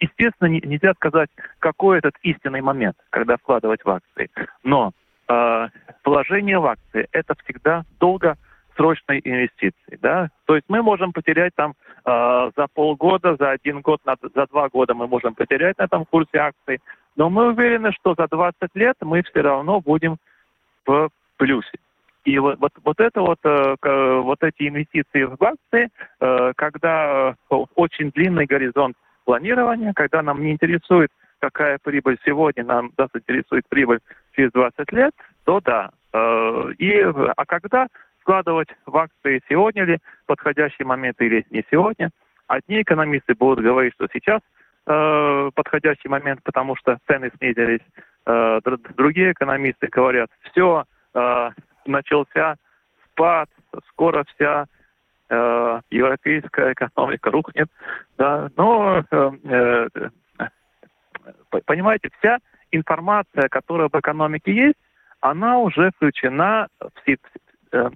естественно, 0.00 0.48
нельзя 0.48 0.94
сказать, 0.94 1.30
какой 1.58 1.98
этот 1.98 2.14
истинный 2.22 2.60
момент, 2.60 2.96
когда 3.10 3.36
вкладывать 3.36 3.84
в 3.84 3.90
акции. 3.90 4.30
Но 4.62 4.92
э, 5.28 5.68
вложение 6.04 6.58
в 6.58 6.66
акции– 6.66 7.08
это 7.12 7.34
всегда 7.44 7.84
долго 8.00 8.36
срочной 8.78 9.20
инвестиции. 9.24 9.98
Да? 10.00 10.28
То 10.46 10.54
есть 10.54 10.66
мы 10.68 10.82
можем 10.82 11.12
потерять 11.12 11.54
там 11.56 11.74
э, 12.04 12.50
за 12.56 12.66
полгода, 12.72 13.36
за 13.36 13.50
один 13.50 13.80
год, 13.80 14.00
на, 14.06 14.16
за 14.34 14.46
два 14.46 14.68
года 14.68 14.94
мы 14.94 15.08
можем 15.08 15.34
потерять 15.34 15.76
на 15.78 15.84
этом 15.84 16.04
курсе 16.04 16.38
акций, 16.38 16.80
но 17.16 17.28
мы 17.28 17.48
уверены, 17.48 17.90
что 17.92 18.14
за 18.16 18.28
20 18.28 18.56
лет 18.74 18.96
мы 19.02 19.22
все 19.22 19.40
равно 19.40 19.80
будем 19.80 20.16
в 20.86 21.10
плюсе. 21.36 21.78
И 22.24 22.38
вот, 22.38 22.58
вот, 22.60 22.72
вот 22.84 23.00
это 23.00 23.20
вот, 23.20 23.38
э, 23.44 24.20
вот 24.22 24.42
эти 24.42 24.68
инвестиции 24.68 25.24
в 25.24 25.42
акции, 25.42 25.88
э, 26.20 26.52
когда 26.56 27.34
э, 27.50 27.54
очень 27.74 28.10
длинный 28.10 28.46
горизонт 28.46 28.96
планирования, 29.24 29.92
когда 29.94 30.22
нам 30.22 30.42
не 30.42 30.52
интересует, 30.52 31.10
какая 31.40 31.78
прибыль 31.82 32.18
сегодня, 32.24 32.64
нам 32.64 32.92
нас 32.96 33.08
интересует 33.14 33.64
прибыль 33.68 34.00
через 34.34 34.52
20 34.52 34.92
лет, 34.92 35.12
то 35.44 35.60
да. 35.60 35.90
Э, 36.12 36.70
и, 36.78 37.00
а 37.00 37.46
когда 37.46 37.88
вкладывать 38.28 38.68
в 38.84 38.94
акции 38.94 39.40
сегодня 39.48 39.84
ли 39.84 39.98
подходящий 40.26 40.84
момент 40.84 41.18
или 41.18 41.46
не 41.48 41.64
сегодня. 41.70 42.10
Одни 42.46 42.82
экономисты 42.82 43.34
будут 43.34 43.64
говорить, 43.64 43.94
что 43.94 44.06
сейчас 44.12 44.42
э, 44.86 45.50
подходящий 45.54 46.08
момент, 46.08 46.42
потому 46.42 46.76
что 46.76 46.98
цены 47.06 47.30
снизились. 47.38 47.80
Э, 48.26 48.60
другие 48.98 49.32
экономисты 49.32 49.86
говорят, 49.86 50.28
все, 50.42 50.84
э, 51.14 51.50
начался 51.86 52.56
спад, 53.06 53.48
скоро 53.88 54.24
вся 54.34 54.66
э, 55.30 55.80
европейская 55.88 56.74
экономика 56.74 57.30
рухнет. 57.30 57.70
Да, 58.18 58.50
но, 58.56 59.04
э, 59.10 59.30
э, 59.44 59.88
понимаете, 61.64 62.10
вся 62.18 62.40
информация, 62.72 63.48
которая 63.48 63.88
в 63.88 63.98
экономике 63.98 64.52
есть, 64.52 64.78
она 65.20 65.58
уже 65.58 65.92
включена 65.92 66.68
в, 66.78 66.92
Э, 67.72 67.90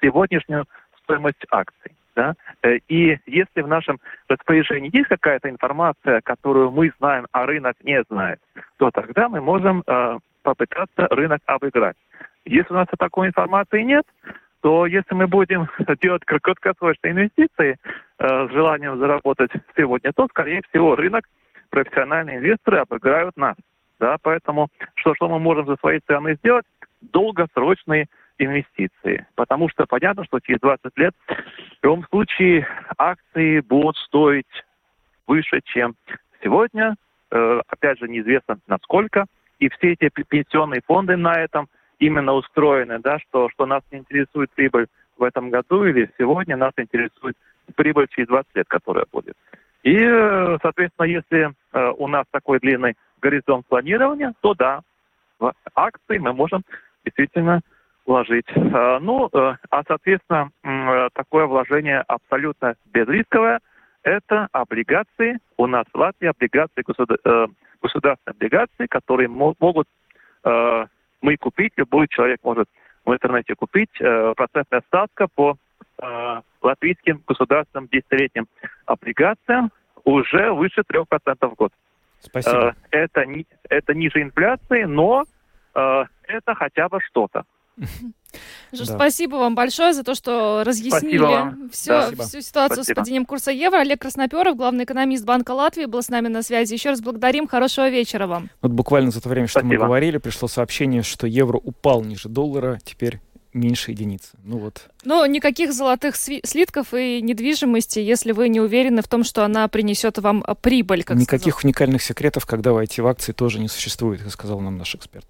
сегодняшнюю 0.00 0.64
стоимость 1.02 1.44
акций. 1.50 1.92
Да? 2.14 2.34
Э, 2.62 2.78
и 2.88 3.18
если 3.26 3.60
в 3.60 3.68
нашем 3.68 4.00
распоряжении 4.28 4.94
есть 4.94 5.08
какая-то 5.08 5.50
информация, 5.50 6.20
которую 6.22 6.70
мы 6.70 6.92
знаем, 6.98 7.26
а 7.32 7.46
рынок 7.46 7.76
не 7.82 8.02
знает, 8.10 8.40
то 8.78 8.90
тогда 8.90 9.28
мы 9.28 9.40
можем 9.40 9.82
э, 9.86 10.18
попытаться 10.42 11.08
рынок 11.10 11.40
обыграть. 11.46 11.96
Если 12.44 12.72
у 12.72 12.76
нас 12.76 12.86
такой 12.98 13.28
информации 13.28 13.82
нет, 13.82 14.04
то 14.62 14.86
если 14.86 15.14
мы 15.14 15.26
будем 15.26 15.68
делать 16.02 16.24
краткосрочные 16.24 17.12
инвестиции 17.12 17.76
э, 18.18 18.48
с 18.48 18.52
желанием 18.52 18.98
заработать 18.98 19.50
сегодня, 19.76 20.12
то, 20.14 20.26
скорее 20.28 20.62
всего, 20.70 20.96
рынок, 20.96 21.24
профессиональные 21.70 22.38
инвесторы 22.38 22.78
обыграют 22.78 23.36
нас. 23.36 23.56
Да? 24.00 24.16
Поэтому 24.22 24.68
что, 24.94 25.14
что 25.14 25.28
мы 25.28 25.38
можем 25.38 25.66
за 25.66 25.76
своей 25.76 26.00
стороны 26.00 26.36
сделать? 26.36 26.64
Долгосрочные 27.00 28.02
инвестиции. 28.02 28.06
Потому 29.34 29.68
что 29.68 29.86
понятно, 29.86 30.24
что 30.24 30.40
через 30.40 30.60
20 30.60 30.96
лет 30.96 31.14
в 31.28 31.84
любом 31.84 32.04
случае 32.08 32.66
акции 32.98 33.60
будут 33.60 33.96
стоить 33.98 34.46
выше, 35.26 35.60
чем 35.64 35.94
сегодня. 36.42 36.96
Э, 37.30 37.60
опять 37.68 37.98
же, 37.98 38.08
неизвестно 38.08 38.58
насколько. 38.66 39.26
И 39.58 39.68
все 39.70 39.92
эти 39.92 40.08
пенсионные 40.08 40.82
фонды 40.86 41.16
на 41.16 41.32
этом 41.34 41.68
именно 41.98 42.34
устроены, 42.34 42.98
да, 42.98 43.18
что, 43.18 43.48
что 43.50 43.66
нас 43.66 43.82
не 43.90 43.98
интересует 43.98 44.50
прибыль 44.52 44.86
в 45.16 45.22
этом 45.22 45.50
году 45.50 45.84
или 45.84 46.10
сегодня, 46.18 46.56
нас 46.56 46.72
интересует 46.76 47.36
прибыль 47.74 48.06
через 48.10 48.28
20 48.28 48.54
лет, 48.54 48.68
которая 48.68 49.06
будет. 49.10 49.34
И, 49.82 49.96
э, 49.96 50.58
соответственно, 50.60 51.06
если 51.06 51.52
э, 51.72 51.92
у 51.96 52.06
нас 52.08 52.26
такой 52.30 52.58
длинный 52.58 52.96
горизонт 53.20 53.66
планирования, 53.66 54.34
то 54.40 54.54
да, 54.54 54.80
в 55.38 55.52
акции 55.74 56.18
мы 56.18 56.32
можем 56.32 56.62
действительно 57.04 57.60
вложить. 58.06 58.46
Э, 58.54 58.98
ну, 59.00 59.28
э, 59.32 59.56
а, 59.70 59.82
соответственно, 59.86 60.50
э, 60.62 61.08
такое 61.12 61.46
вложение 61.46 62.00
абсолютно 62.00 62.76
безрисковое. 62.92 63.60
Это 64.02 64.48
облигации. 64.52 65.38
У 65.56 65.66
нас 65.66 65.84
в 65.92 65.98
Латвии 65.98 66.28
облигации, 66.28 66.84
государственные 67.82 68.34
облигации, 68.36 68.86
которые 68.86 69.28
могут 69.28 69.88
мы 71.22 71.36
купить, 71.38 71.72
любой 71.76 72.06
человек 72.06 72.38
может 72.44 72.68
в 73.04 73.12
интернете 73.12 73.56
купить. 73.56 73.90
Процентная 73.98 74.82
ставка 74.86 75.26
по 75.26 75.56
латвийским 76.62 77.20
государственным 77.26 77.88
десятилетним 77.90 78.46
облигациям 78.84 79.72
уже 80.04 80.52
выше 80.52 80.82
3% 80.82 81.48
в 81.48 81.54
год. 81.54 81.72
Спасибо. 82.20 82.76
Это, 82.92 83.24
это 83.68 83.94
ниже 83.94 84.22
инфляции, 84.22 84.84
но 84.84 85.24
это 85.74 86.54
хотя 86.54 86.88
бы 86.88 87.00
что-то. 87.00 87.42
Да. 87.76 88.84
Спасибо 88.84 89.36
вам 89.36 89.54
большое 89.54 89.92
за 89.92 90.02
то, 90.02 90.14
что 90.14 90.62
разъяснили 90.64 91.70
всю, 91.70 91.88
да, 91.88 92.10
всю 92.24 92.40
ситуацию 92.40 92.84
спасибо. 92.84 92.94
с 92.94 93.00
падением 93.00 93.26
курса 93.26 93.50
евро. 93.50 93.78
Олег 93.78 94.00
Красноперов, 94.00 94.56
главный 94.56 94.84
экономист 94.84 95.24
Банка 95.24 95.52
Латвии, 95.52 95.86
был 95.86 96.02
с 96.02 96.08
нами 96.08 96.28
на 96.28 96.42
связи. 96.42 96.74
Еще 96.74 96.90
раз 96.90 97.00
благодарим. 97.00 97.46
Хорошего 97.46 97.88
вечера 97.88 98.26
вам. 98.26 98.50
Вот 98.62 98.72
буквально 98.72 99.10
за 99.10 99.20
то 99.20 99.28
время, 99.28 99.46
что 99.46 99.60
спасибо. 99.60 99.80
мы 99.80 99.86
говорили, 99.86 100.18
пришло 100.18 100.48
сообщение, 100.48 101.02
что 101.02 101.26
евро 101.26 101.58
упал 101.58 102.02
ниже 102.02 102.28
доллара. 102.28 102.78
Теперь 102.84 103.20
меньше 103.56 103.90
единицы. 103.90 104.28
Ну 104.44 104.58
вот. 104.58 104.88
Но 105.04 105.24
никаких 105.26 105.72
золотых 105.72 106.16
слитков 106.16 106.94
и 106.94 107.20
недвижимости, 107.22 107.98
если 107.98 108.32
вы 108.32 108.48
не 108.48 108.60
уверены 108.60 109.02
в 109.02 109.08
том, 109.08 109.24
что 109.24 109.44
она 109.44 109.66
принесет 109.68 110.18
вам 110.18 110.44
а, 110.46 110.54
прибыль. 110.54 111.04
Как 111.04 111.16
Никаких 111.16 111.54
сказал. 111.54 111.68
уникальных 111.68 112.02
секретов, 112.02 112.46
когда 112.46 112.72
войти 112.72 113.00
в 113.00 113.06
акции, 113.06 113.32
тоже 113.32 113.58
не 113.58 113.68
существует, 113.68 114.22
как 114.22 114.32
сказал 114.32 114.60
нам 114.60 114.76
наш 114.76 114.94
эксперт. 114.94 115.26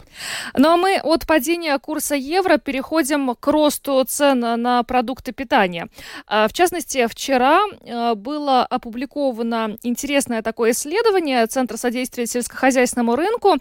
Ну 0.57 0.71
а 0.71 0.77
мы 0.77 0.99
от 1.03 1.27
падения 1.27 1.79
курса 1.79 2.15
евро 2.15 2.59
переходим 2.59 3.35
к 3.35 3.47
росту 3.47 4.03
цен 4.05 4.41
на 4.41 4.83
продукты 4.83 5.33
питания. 5.33 5.89
А, 6.27 6.49
в 6.49 6.53
частности, 6.53 7.07
вчера 7.07 7.61
а, 7.89 8.15
было 8.15 8.65
опубликовано 8.65 9.77
интересное 9.83 10.43
такое 10.43 10.73
исследование 10.73 11.47
Центра 11.47 11.77
содействия 11.77 12.27
сельскохозяйственному 12.27 13.15
рынку, 13.15 13.57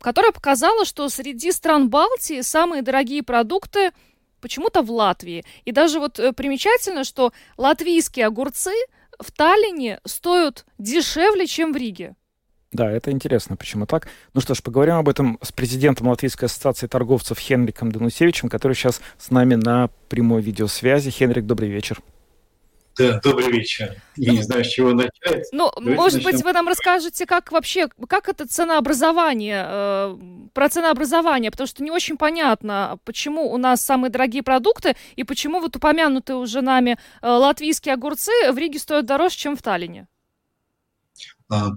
которое 0.00 0.32
показало, 0.32 0.84
что 0.84 1.08
среди 1.08 1.52
стран 1.52 1.88
Балтии 1.88 2.40
самые 2.40 2.82
дорогие 2.82 3.22
продукты 3.22 3.73
почему-то 4.40 4.82
в 4.82 4.90
Латвии. 4.90 5.44
И 5.64 5.72
даже 5.72 6.00
вот 6.00 6.18
э, 6.18 6.32
примечательно, 6.32 7.04
что 7.04 7.32
латвийские 7.56 8.26
огурцы 8.26 8.72
в 9.18 9.32
Таллине 9.32 10.00
стоят 10.04 10.66
дешевле, 10.78 11.46
чем 11.46 11.72
в 11.72 11.76
Риге. 11.76 12.14
Да, 12.72 12.90
это 12.90 13.12
интересно, 13.12 13.56
почему 13.56 13.86
так. 13.86 14.08
Ну 14.34 14.40
что 14.40 14.54
ж, 14.54 14.62
поговорим 14.62 14.96
об 14.96 15.08
этом 15.08 15.38
с 15.40 15.52
президентом 15.52 16.08
Латвийской 16.08 16.46
ассоциации 16.46 16.88
торговцев 16.88 17.38
Хенриком 17.38 17.92
Данусевичем, 17.92 18.48
который 18.48 18.74
сейчас 18.74 19.00
с 19.16 19.30
нами 19.30 19.54
на 19.54 19.90
прямой 20.08 20.42
видеосвязи. 20.42 21.10
Хенрик, 21.10 21.46
добрый 21.46 21.70
вечер. 21.70 22.00
Да, 22.96 23.20
добрый 23.20 23.50
вечер. 23.50 23.96
Я 24.16 24.32
ну, 24.32 24.38
не 24.38 24.42
знаю, 24.44 24.64
с 24.64 24.68
чего 24.68 24.92
начать. 24.92 25.46
Ну, 25.52 25.70
Давайте 25.74 25.96
может 25.96 26.24
начнем. 26.24 26.32
быть, 26.32 26.44
вы 26.44 26.52
нам 26.52 26.68
расскажете, 26.68 27.26
как 27.26 27.50
вообще, 27.50 27.88
как 28.08 28.28
это 28.28 28.46
ценообразование, 28.46 29.64
э, 29.66 30.16
про 30.52 30.68
ценообразование, 30.68 31.50
потому 31.50 31.66
что 31.66 31.82
не 31.82 31.90
очень 31.90 32.16
понятно, 32.16 32.98
почему 33.04 33.52
у 33.52 33.56
нас 33.56 33.84
самые 33.84 34.10
дорогие 34.10 34.44
продукты 34.44 34.94
и 35.16 35.24
почему 35.24 35.60
вот 35.60 35.74
упомянутые 35.74 36.36
уже 36.36 36.60
нами 36.60 36.96
э, 37.20 37.26
латвийские 37.28 37.94
огурцы 37.94 38.30
в 38.52 38.58
Риге 38.58 38.78
стоят 38.78 39.06
дороже, 39.06 39.36
чем 39.36 39.56
в 39.56 39.62
Таллине. 39.62 40.06
А, 41.50 41.70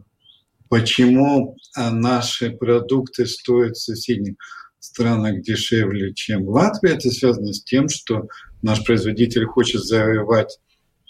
почему 0.69 1.57
а, 1.75 1.89
наши 1.91 2.51
продукты 2.51 3.25
стоят 3.25 3.75
в 3.75 3.81
соседних 3.81 4.35
странах 4.79 5.41
дешевле, 5.41 6.13
чем 6.13 6.45
в 6.45 6.49
Латвии? 6.49 6.91
Это 6.91 7.09
связано 7.09 7.53
с 7.53 7.63
тем, 7.63 7.89
что 7.89 8.27
наш 8.61 8.85
производитель 8.85 9.45
хочет 9.45 9.81
завоевать 9.81 10.59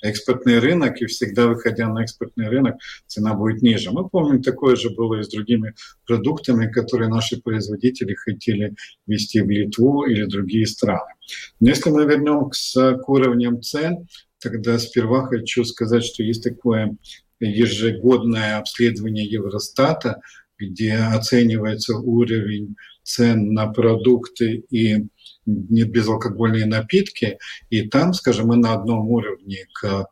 экспортный 0.02 0.60
рынок, 0.60 1.02
и 1.02 1.06
всегда 1.06 1.48
выходя 1.48 1.88
на 1.88 2.04
экспортный 2.04 2.50
рынок, 2.50 2.76
цена 3.08 3.34
будет 3.34 3.62
ниже. 3.62 3.92
Мы 3.92 4.08
помним, 4.08 4.42
такое 4.42 4.76
же 4.76 4.90
было 4.90 5.20
и 5.20 5.24
с 5.24 5.30
другими 5.30 5.74
продуктами, 6.06 6.72
которые 6.72 7.10
наши 7.10 7.42
производители 7.42 8.14
хотели 8.14 8.76
вести 9.08 9.42
в 9.42 9.50
Литву 9.50 10.06
или 10.06 10.26
другие 10.26 10.68
страны. 10.68 11.14
Но 11.60 11.70
если 11.70 11.90
мы 11.90 12.06
вернемся 12.06 12.94
к 12.94 13.10
уровням 13.10 13.62
цен, 13.62 14.08
тогда 14.40 14.78
сперва 14.80 15.26
хочу 15.26 15.64
сказать, 15.64 16.04
что 16.04 16.24
есть 16.24 16.44
такое 16.44 16.96
ежегодное 17.40 18.58
обследование 18.58 19.26
Евростата, 19.26 20.22
где 20.60 20.96
оценивается 20.96 21.98
уровень 21.98 22.76
цен 23.08 23.54
на 23.54 23.68
продукты 23.68 24.64
и 24.70 25.06
безалкогольные 25.46 26.66
напитки. 26.66 27.38
И 27.70 27.88
там, 27.88 28.14
скажем, 28.14 28.48
мы 28.48 28.58
на 28.58 28.74
одном 28.74 29.08
уровне, 29.08 29.66
как 29.74 30.10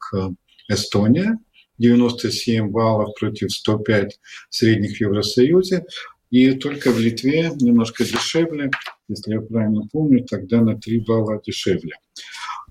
Эстония, 0.70 1.38
97 1.78 2.70
баллов 2.70 3.10
против 3.20 3.52
105 3.52 4.20
средних 4.50 4.98
в 4.98 5.02
Евросоюзе. 5.02 5.84
И 6.32 6.52
только 6.52 6.92
в 6.92 7.00
Литве 7.00 7.52
немножко 7.62 8.04
дешевле, 8.04 8.72
если 9.08 9.34
я 9.34 9.42
правильно 9.42 9.82
помню, 9.92 10.26
тогда 10.26 10.62
на 10.62 10.78
3 10.78 11.00
балла 11.02 11.42
дешевле. 11.46 11.96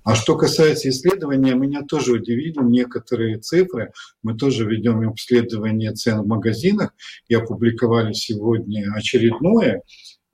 А 0.03 0.13
что 0.13 0.37
касается 0.37 0.89
исследования, 0.89 1.55
меня 1.55 1.81
тоже 1.81 2.13
удивили 2.13 2.61
некоторые 2.61 3.39
цифры. 3.39 3.91
Мы 4.21 4.35
тоже 4.35 4.65
ведем 4.65 5.07
обследование 5.07 5.93
цен 5.93 6.21
в 6.21 6.27
магазинах 6.27 6.93
и 7.27 7.33
опубликовали 7.33 8.13
сегодня 8.13 8.93
очередное. 8.93 9.81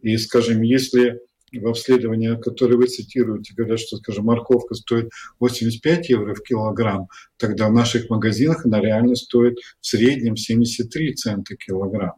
И, 0.01 0.17
скажем, 0.17 0.61
если 0.61 1.19
в 1.53 1.67
обследовании, 1.67 2.39
которое 2.39 2.77
вы 2.77 2.87
цитируете, 2.87 3.53
говорят, 3.53 3.79
что, 3.79 3.97
скажем, 3.97 4.25
морковка 4.25 4.73
стоит 4.75 5.09
85 5.39 6.09
евро 6.09 6.33
в 6.33 6.41
килограмм, 6.43 7.07
тогда 7.37 7.67
в 7.67 7.73
наших 7.73 8.09
магазинах 8.09 8.65
она 8.65 8.79
реально 8.79 9.15
стоит 9.15 9.57
в 9.79 9.85
среднем 9.85 10.37
73 10.37 11.13
цента 11.15 11.55
килограмм. 11.55 12.15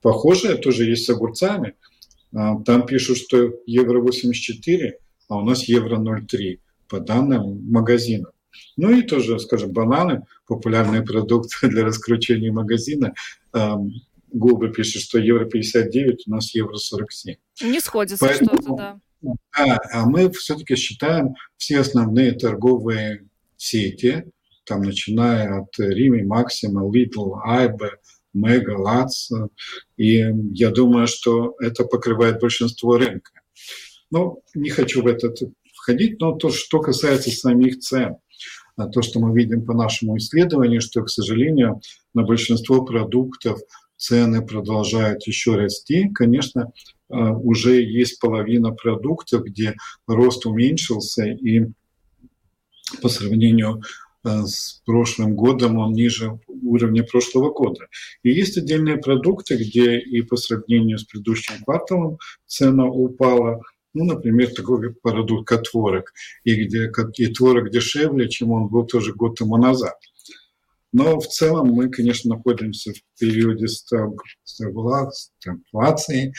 Похожее 0.00 0.56
тоже 0.56 0.84
есть 0.84 1.04
с 1.04 1.10
огурцами. 1.10 1.74
А, 2.34 2.60
там 2.62 2.86
пишут, 2.86 3.18
что 3.18 3.52
евро 3.66 4.00
84, 4.00 4.98
а 5.28 5.36
у 5.36 5.44
нас 5.44 5.64
евро 5.64 5.96
0,3 5.98 6.58
по 6.88 7.00
данным 7.00 7.62
магазина. 7.70 8.30
Ну 8.76 8.90
и 8.90 9.02
тоже, 9.02 9.38
скажем, 9.38 9.72
бананы, 9.72 10.24
популярный 10.46 11.02
продукт 11.02 11.50
для 11.62 11.84
раскручивания 11.84 12.52
магазина, 12.52 13.14
Google 14.32 14.72
пишет, 14.72 15.02
что 15.02 15.18
евро 15.18 15.44
59, 15.44 16.26
у 16.26 16.30
нас 16.30 16.54
евро 16.54 16.76
47. 16.76 17.36
Не 17.62 17.80
сходится 17.80 18.24
Поэтому, 18.24 18.50
что-то, 18.62 18.76
да. 18.76 19.00
Да, 19.56 19.78
а 19.92 20.06
мы 20.06 20.30
все-таки 20.32 20.74
считаем 20.74 21.34
все 21.56 21.80
основные 21.80 22.32
торговые 22.32 23.28
сети, 23.56 24.24
там 24.64 24.82
начиная 24.82 25.60
от 25.60 25.78
Рими, 25.78 26.22
Максима, 26.22 26.82
Lidl, 26.88 27.34
Айбе, 27.44 27.90
Мега, 28.32 28.78
Лац. 28.78 29.30
И 29.96 30.24
я 30.52 30.70
думаю, 30.70 31.06
что 31.06 31.54
это 31.60 31.84
покрывает 31.84 32.40
большинство 32.40 32.96
рынка. 32.96 33.32
Ну, 34.10 34.42
не 34.54 34.70
хочу 34.70 35.02
в 35.02 35.06
это 35.06 35.32
входить, 35.74 36.20
но 36.20 36.32
то, 36.32 36.50
что 36.50 36.80
касается 36.80 37.30
самих 37.30 37.78
цен, 37.78 38.16
а 38.76 38.88
то, 38.88 39.02
что 39.02 39.20
мы 39.20 39.36
видим 39.36 39.64
по 39.64 39.74
нашему 39.74 40.16
исследованию, 40.16 40.80
что, 40.80 41.02
к 41.02 41.08
сожалению, 41.08 41.80
на 42.14 42.22
большинство 42.22 42.84
продуктов 42.84 43.60
цены 44.02 44.44
продолжают 44.44 45.24
еще 45.28 45.54
расти, 45.54 46.10
конечно, 46.12 46.72
э, 47.08 47.14
уже 47.14 47.80
есть 47.80 48.18
половина 48.18 48.72
продуктов, 48.72 49.44
где 49.44 49.76
рост 50.08 50.44
уменьшился, 50.44 51.24
и 51.26 51.66
по 53.00 53.08
сравнению 53.08 53.80
э, 54.24 54.42
с 54.44 54.82
прошлым 54.84 55.36
годом 55.36 55.78
он 55.78 55.92
ниже 55.92 56.40
уровня 56.48 57.04
прошлого 57.04 57.52
года. 57.52 57.86
И 58.24 58.30
есть 58.30 58.58
отдельные 58.58 58.96
продукты, 58.96 59.54
где 59.54 60.00
и 60.00 60.22
по 60.22 60.36
сравнению 60.36 60.98
с 60.98 61.04
предыдущим 61.04 61.62
кварталом 61.62 62.18
цена 62.46 62.86
упала, 62.86 63.62
ну, 63.94 64.04
например, 64.04 64.52
такой 64.52 64.92
продукт, 64.94 65.46
как 65.46 65.62
творог, 65.62 66.12
и 66.42 66.56
где 66.56 66.90
и 67.18 67.26
творог 67.28 67.70
дешевле, 67.70 68.28
чем 68.28 68.50
он 68.50 68.66
был 68.66 68.84
тоже 68.84 69.14
год 69.14 69.38
тому 69.38 69.58
назад. 69.58 69.94
Но 70.92 71.18
в 71.18 71.26
целом 71.26 71.68
мы, 71.68 71.88
конечно, 71.88 72.36
находимся 72.36 72.92
в 72.92 73.18
периоде 73.18 73.66
стагфлации, 74.44 76.32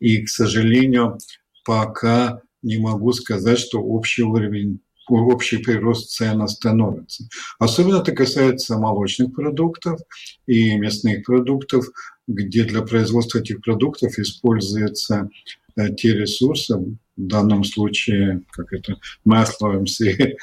и, 0.00 0.22
к 0.22 0.28
сожалению, 0.28 1.18
пока 1.64 2.40
не 2.62 2.78
могу 2.78 3.12
сказать, 3.12 3.58
что 3.58 3.80
общий 3.80 4.22
уровень 4.22 4.80
общий 5.10 5.58
прирост 5.58 6.10
цен 6.10 6.42
остановится. 6.42 7.24
Особенно 7.58 8.00
это 8.00 8.12
касается 8.12 8.78
молочных 8.78 9.34
продуктов 9.34 10.00
и 10.46 10.76
мясных 10.76 11.24
продуктов, 11.24 11.86
где 12.26 12.64
для 12.64 12.82
производства 12.82 13.38
этих 13.38 13.62
продуктов 13.62 14.18
используются 14.18 15.30
э, 15.76 15.94
те 15.94 16.12
ресурсы, 16.14 16.76
в 16.76 16.96
данном 17.16 17.64
случае, 17.64 18.42
как 18.50 18.72
это, 18.72 18.96
масло, 19.24 19.72
МС, 19.80 20.00
э, 20.00 20.34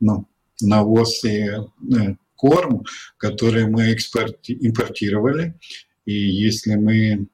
ну, 0.00 0.26
навоз 0.60 1.24
и 1.24 1.48
э, 1.48 2.14
корм, 2.38 2.84
который 3.18 3.66
мы 3.66 3.92
экспорти- 3.92 4.56
импортировали. 4.60 5.54
И 6.06 6.14
если 6.14 6.76
мы 6.76 7.26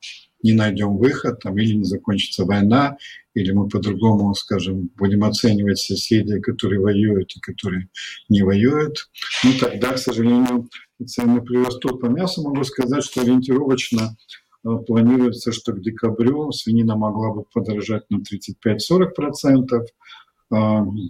не 0.42 0.52
найдем 0.52 0.96
выход, 0.96 1.40
там, 1.40 1.56
или 1.58 1.74
не 1.74 1.84
закончится 1.84 2.44
война, 2.44 2.96
или 3.34 3.52
мы 3.52 3.68
по-другому, 3.68 4.34
скажем, 4.34 4.90
будем 4.96 5.24
оценивать 5.24 5.78
соседей, 5.78 6.40
которые 6.40 6.80
воюют 6.80 7.32
и 7.36 7.40
которые 7.40 7.88
не 8.28 8.42
воюют, 8.42 9.08
ну 9.42 9.52
тогда, 9.58 9.92
к 9.92 9.98
сожалению, 9.98 10.68
цены 11.06 11.40
прирастут. 11.40 12.00
По 12.00 12.06
мясу 12.06 12.42
могу 12.42 12.64
сказать, 12.64 13.04
что 13.04 13.22
ориентировочно 13.22 14.16
э, 14.64 14.68
планируется, 14.86 15.52
что 15.52 15.72
к 15.72 15.80
декабрю 15.80 16.52
свинина 16.52 16.96
могла 16.96 17.32
бы 17.32 17.44
подорожать 17.52 18.04
на 18.10 18.18
35-40%, 18.18 19.66
а, 19.72 19.80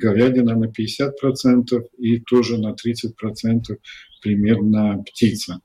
говядина 0.00 0.56
на 0.56 0.66
50% 0.66 1.88
и 1.98 2.20
тоже 2.20 2.58
на 2.58 2.72
30% 2.74 3.76
примерно 4.22 5.02
птица. 5.02 5.60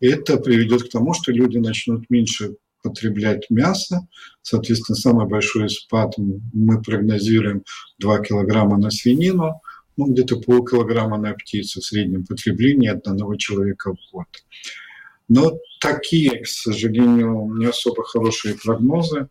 Это 0.00 0.38
приведет 0.38 0.84
к 0.84 0.90
тому, 0.90 1.14
что 1.14 1.32
люди 1.32 1.58
начнут 1.58 2.08
меньше 2.10 2.56
потреблять 2.82 3.50
мясо. 3.50 4.06
Соответственно, 4.42 4.96
самый 4.96 5.26
большой 5.26 5.68
спад 5.68 6.14
мы 6.16 6.82
прогнозируем 6.82 7.62
2 7.98 8.20
килограмма 8.20 8.78
на 8.78 8.90
свинину, 8.90 9.60
ну, 9.96 10.06
где-то 10.06 10.40
полкилограмма 10.40 11.18
на 11.18 11.34
птицу 11.34 11.80
в 11.80 11.84
среднем 11.84 12.24
потреблении 12.24 12.88
одного 12.88 13.36
человека 13.36 13.92
в 13.92 14.12
год. 14.12 14.28
Но 15.28 15.58
такие, 15.80 16.42
к 16.42 16.46
сожалению, 16.46 17.54
не 17.58 17.66
особо 17.66 18.02
хорошие 18.04 18.54
прогнозы, 18.54 19.28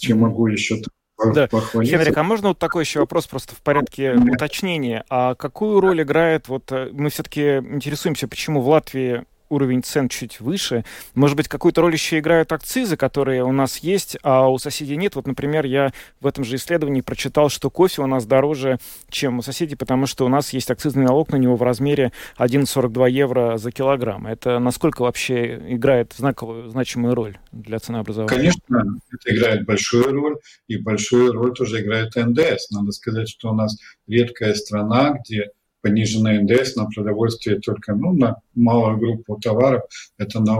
чем 0.00 0.18
могу 0.18 0.48
еще 0.48 0.82
да. 1.18 1.48
Хенрик, 1.48 2.16
а 2.16 2.22
можно 2.22 2.48
вот 2.48 2.58
такой 2.58 2.82
еще 2.82 3.00
вопрос 3.00 3.26
просто 3.26 3.54
в 3.54 3.62
порядке 3.62 4.14
уточнения? 4.14 5.04
А 5.08 5.34
какую 5.34 5.80
роль 5.80 6.02
играет, 6.02 6.48
вот 6.48 6.70
э, 6.72 6.90
мы 6.92 7.10
все-таки 7.10 7.58
интересуемся, 7.58 8.26
почему 8.26 8.60
в 8.60 8.68
Латвии 8.68 9.24
уровень 9.48 9.82
цен 9.82 10.08
чуть 10.08 10.40
выше. 10.40 10.84
Может 11.14 11.36
быть, 11.36 11.48
какую-то 11.48 11.80
роль 11.80 11.92
еще 11.92 12.18
играют 12.18 12.52
акцизы, 12.52 12.96
которые 12.96 13.44
у 13.44 13.52
нас 13.52 13.78
есть, 13.78 14.16
а 14.22 14.48
у 14.48 14.58
соседей 14.58 14.96
нет. 14.96 15.14
Вот, 15.16 15.26
например, 15.26 15.64
я 15.66 15.92
в 16.20 16.26
этом 16.26 16.44
же 16.44 16.56
исследовании 16.56 17.00
прочитал, 17.00 17.48
что 17.48 17.70
кофе 17.70 18.02
у 18.02 18.06
нас 18.06 18.26
дороже, 18.26 18.78
чем 19.08 19.38
у 19.38 19.42
соседей, 19.42 19.76
потому 19.76 20.06
что 20.06 20.24
у 20.26 20.28
нас 20.28 20.52
есть 20.52 20.70
акцизный 20.70 21.04
налог 21.04 21.30
на 21.30 21.36
него 21.36 21.56
в 21.56 21.62
размере 21.62 22.12
1,42 22.38 23.10
евро 23.10 23.56
за 23.58 23.70
килограмм. 23.70 24.26
Это 24.26 24.58
насколько 24.58 25.02
вообще 25.02 25.56
играет 25.68 26.14
знаковую, 26.16 26.70
значимую 26.70 27.14
роль 27.14 27.38
для 27.52 27.78
ценообразования? 27.78 28.36
Конечно, 28.36 28.84
это 29.12 29.36
играет 29.36 29.64
большую 29.64 30.12
роль, 30.12 30.36
и 30.68 30.76
большую 30.78 31.32
роль 31.32 31.52
тоже 31.54 31.82
играет 31.82 32.14
НДС. 32.16 32.70
Надо 32.70 32.92
сказать, 32.92 33.28
что 33.28 33.50
у 33.50 33.54
нас 33.54 33.76
редкая 34.06 34.54
страна, 34.54 35.18
где 35.24 35.50
пониженный 35.84 36.42
НДС 36.42 36.76
на 36.76 36.86
продовольствие 36.86 37.60
только 37.60 37.94
ну, 37.94 38.14
на 38.14 38.36
малую 38.54 38.96
группу 38.96 39.38
товаров. 39.38 39.82
Это 40.16 40.40
на 40.40 40.56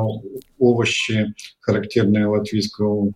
овощи, 0.58 1.32
характерные 1.60 2.26
латвийского, 2.26 3.10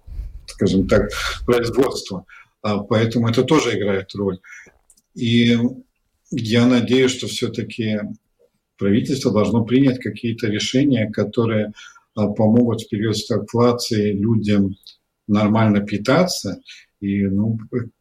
скажем 0.47 0.89
так, 0.89 1.11
производства. 1.45 2.25
А 2.63 2.79
поэтому 2.79 3.29
это 3.29 3.45
тоже 3.45 3.79
играет 3.79 4.15
роль. 4.15 4.39
И 5.15 5.59
я 6.31 6.67
надеюсь, 6.67 7.11
что 7.11 7.27
все-таки 7.27 8.01
правительство 8.79 9.31
должно 9.31 9.65
принять 9.65 9.99
какие-то 9.99 10.47
решения, 10.47 11.11
которые 11.11 11.73
а, 12.15 12.29
помогут 12.29 12.81
в 12.81 12.89
период 12.89 13.19
стагфлации 13.19 14.13
людям 14.13 14.77
нормально 15.27 15.81
питаться 15.81 16.63
и 17.01 17.25
ну, 17.27 17.59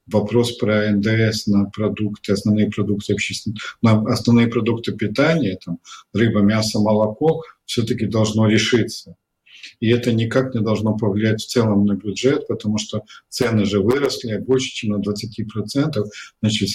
вопрос 0.08 0.54
про 0.54 0.92
НДС 0.92 1.48
на 1.48 1.66
продукты, 1.66 2.34
основные 2.34 2.70
продукты 2.70 3.14
общественного, 3.14 3.60
на 3.82 4.14
основные 4.14 4.48
продукты 4.48 4.92
питания, 4.94 5.60
там, 5.64 5.80
рыба, 6.14 6.40
мясо, 6.40 6.80
молоко, 6.80 7.44
все-таки 7.66 8.06
должно 8.08 8.48
решиться. 8.48 9.16
И 9.80 9.90
это 9.90 10.12
никак 10.12 10.56
не 10.56 10.62
должно 10.62 10.98
повлиять 10.98 11.42
в 11.42 11.48
целом 11.48 11.86
на 11.86 11.96
бюджет, 11.96 12.48
потому 12.48 12.78
что 12.78 13.04
цены 13.30 13.66
же 13.66 13.82
выросли 13.82 14.38
больше, 14.38 14.70
чем 14.70 14.92
на 14.92 15.02
20%. 15.02 16.06
Значит, 16.42 16.70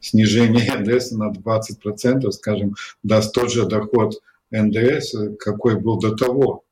снижение 0.00 0.74
НДС 0.74 1.12
на 1.12 1.30
20%, 1.30 2.30
скажем, 2.32 2.74
даст 3.02 3.32
тот 3.34 3.52
же 3.52 3.66
доход 3.66 4.20
НДС, 4.50 5.14
какой 5.38 5.80
был 5.80 5.98
до 5.98 6.16
того. 6.16 6.64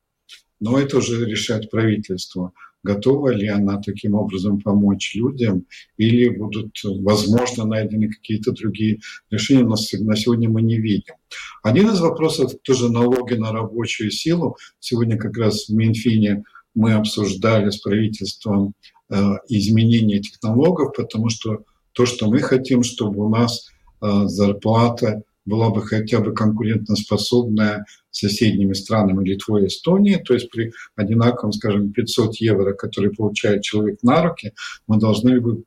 Но 0.61 0.79
это 0.79 0.99
уже 0.99 1.25
решает 1.27 1.71
правительство 1.71 2.53
готова 2.85 3.31
ли 3.31 3.49
она 3.49 3.81
таким 3.81 4.15
образом 4.15 4.61
помочь 4.61 5.15
людям, 5.15 5.67
или 5.97 6.29
будут, 6.29 6.79
возможно, 6.85 7.65
найдены 7.65 8.09
какие-то 8.09 8.53
другие 8.53 9.01
решения, 9.31 9.65
но 9.65 9.71
на 9.71 10.17
сегодня 10.17 10.49
мы 10.49 10.63
не 10.63 10.79
видим. 10.79 11.15
Один 11.63 11.91
из 11.91 12.01
вопросов 12.01 12.53
тоже 12.63 12.93
налоги 12.93 13.35
на 13.35 13.51
рабочую 13.51 14.11
силу. 14.11 14.57
Сегодня 14.79 15.17
как 15.17 15.37
раз 15.37 15.69
в 15.69 15.75
Минфине 15.75 16.45
мы 16.75 16.93
обсуждали 16.93 17.71
с 17.71 17.79
правительством 17.79 18.75
э, 19.11 19.17
изменение 19.49 20.19
этих 20.19 20.43
налогов, 20.43 20.93
потому 20.97 21.31
что 21.31 21.65
то, 21.93 22.05
что 22.05 22.29
мы 22.29 22.41
хотим, 22.41 22.83
чтобы 22.83 23.25
у 23.25 23.29
нас 23.29 23.69
э, 24.03 24.27
зарплата 24.27 25.23
была 25.45 25.71
бы 25.71 25.83
хотя 25.83 26.21
бы 26.21 26.33
конкурентоспособная 26.33 27.87
с 28.11 28.21
соседними 28.21 28.73
странами 28.73 29.27
Литвой 29.29 29.65
и 29.65 29.67
Эстонией, 29.67 30.23
то 30.23 30.35
есть 30.35 30.51
при 30.51 30.73
одинаковом, 30.97 31.53
скажем, 31.53 31.93
500 31.93 32.37
евро, 32.37 32.73
которые 32.73 33.13
получает 33.13 33.63
человек 33.63 34.03
на 34.03 34.23
руки, 34.23 34.53
мы 34.87 34.99
должны 34.99 35.41
бы 35.41 35.65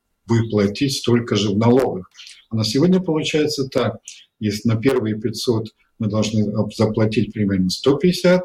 платить 0.50 0.94
столько 0.94 1.36
же 1.36 1.50
в 1.50 1.58
налогах. 1.58 2.10
А 2.50 2.56
на 2.56 2.64
сегодня 2.64 3.00
получается 3.00 3.68
так, 3.68 3.98
если 4.40 4.68
на 4.68 4.76
первые 4.76 5.18
500 5.18 5.68
мы 5.98 6.08
должны 6.08 6.52
заплатить 6.76 7.32
примерно 7.32 7.70
150 7.70 8.42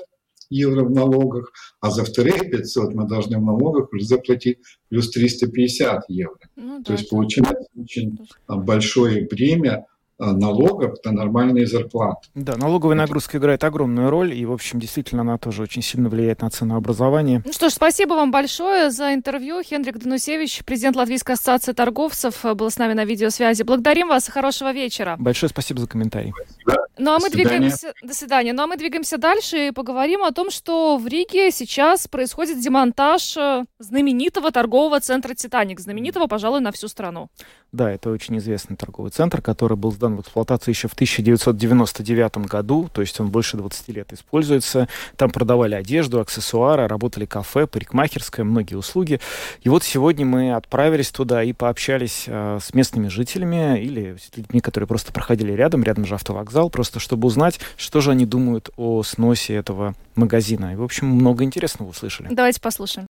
евро 0.50 0.84
в 0.86 0.92
налогах, 0.92 1.52
а 1.82 1.90
за 1.90 2.04
вторые 2.04 2.50
500 2.50 2.94
мы 2.94 3.08
должны 3.08 3.38
в 3.38 3.44
налогах 3.44 3.90
заплатить 4.00 4.60
плюс 4.90 5.10
350 5.10 6.06
евро. 6.10 6.38
Ну, 6.56 6.78
да, 6.78 6.84
То 6.84 6.94
есть 6.94 7.10
получается 7.10 7.68
очень 7.76 8.18
большое 8.48 9.26
бремя 9.26 9.86
Э, 9.86 9.93
налогов 10.32 10.96
на 11.04 11.12
нормальные 11.12 11.68
зарплаты. 11.68 12.30
Да, 12.36 12.56
налоговая 12.56 12.96
нагрузка 12.96 13.38
играет 13.38 13.64
огромную 13.64 14.10
роль, 14.10 14.34
и, 14.34 14.46
в 14.46 14.52
общем, 14.52 14.80
действительно, 14.80 15.22
она 15.22 15.38
тоже 15.38 15.64
очень 15.64 15.82
сильно 15.82 16.10
влияет 16.10 16.42
на 16.42 16.50
ценообразование. 16.50 17.42
Ну 17.46 17.52
что 17.52 17.70
ж, 17.70 17.74
спасибо 17.74 18.14
вам 18.14 18.32
большое 18.32 18.92
за 18.92 19.14
интервью. 19.14 19.62
Хенрик 19.64 19.98
Данусевич, 19.98 20.64
президент 20.66 20.96
Латвийской 20.96 21.34
ассоциации 21.34 21.74
торговцев, 21.74 22.46
был 22.56 22.70
с 22.70 22.78
нами 22.78 22.94
на 22.94 23.06
видеосвязи. 23.06 23.64
Благодарим 23.64 24.08
вас 24.08 24.30
и 24.30 24.32
хорошего 24.32 24.72
вечера. 24.72 25.16
Большое 25.20 25.50
спасибо 25.50 25.82
за 25.82 25.88
комментарий. 25.88 26.32
Спасибо. 26.32 26.84
Ну 26.98 27.12
а 27.12 27.20
мы 27.20 27.30
До 27.30 27.36
двигаемся... 27.36 27.94
До 28.04 28.14
свидания. 28.14 28.54
Ну 28.54 28.64
а 28.64 28.68
мы 28.68 28.78
двигаемся 28.78 29.18
дальше 29.18 29.68
и 29.68 29.72
поговорим 29.72 30.24
о 30.24 30.32
том, 30.32 30.52
что 30.52 30.98
в 30.98 31.08
Риге 31.08 31.52
сейчас 31.52 32.08
происходит 32.08 32.60
демонтаж 32.60 33.36
э, 33.36 33.66
знаменитого 33.80 34.52
торгового 34.52 35.00
центра 35.00 35.34
«Титаник», 35.34 35.80
знаменитого, 35.80 36.28
пожалуй, 36.28 36.62
на 36.62 36.72
всю 36.72 36.88
страну. 36.88 37.30
Да, 37.74 37.92
это 37.92 38.12
очень 38.12 38.38
известный 38.38 38.78
торговый 38.78 39.10
центр, 39.10 39.42
который 39.42 39.76
был 39.76 39.92
сдан 39.92 40.16
в 40.16 40.22
эксплуатацию 40.22 40.74
еще 40.74 40.88
в 40.88 40.94
1999 40.94 42.38
году, 42.38 42.88
то 42.94 43.02
есть 43.02 43.20
он 43.20 43.30
больше 43.30 43.58
20 43.58 43.88
лет 43.90 44.14
используется. 44.14 44.88
Там 45.18 45.32
продавали 45.32 45.74
одежду, 45.74 46.20
аксессуары, 46.20 46.88
работали 46.88 47.26
кафе, 47.26 47.66
парикмахерская, 47.66 48.46
многие 48.46 48.76
услуги. 48.76 49.20
И 49.64 49.70
вот 49.70 49.84
сегодня 49.84 50.24
мы 50.24 50.54
отправились 50.54 51.10
туда 51.10 51.42
и 51.44 51.52
пообщались 51.52 52.26
э, 52.28 52.60
с 52.62 52.76
местными 52.76 53.08
жителями 53.08 53.82
или 53.82 54.18
с 54.18 54.38
людьми, 54.38 54.60
которые 54.60 54.88
просто 54.88 55.12
проходили 55.12 55.54
рядом, 55.54 55.84
рядом 55.84 56.06
же 56.06 56.14
автовокзал, 56.14 56.70
просто 56.70 57.00
чтобы 57.00 57.26
узнать, 57.26 57.60
что 57.76 58.02
же 58.02 58.12
они 58.12 58.28
думают 58.28 58.70
о 58.78 59.02
сносе 59.02 59.56
этого 59.56 59.96
магазина. 60.14 60.74
И, 60.74 60.76
в 60.76 60.84
общем, 60.84 61.08
много 61.08 61.44
интересного 61.44 61.90
услышали. 61.90 62.28
Давайте 62.32 62.62
послушаем. 62.62 63.08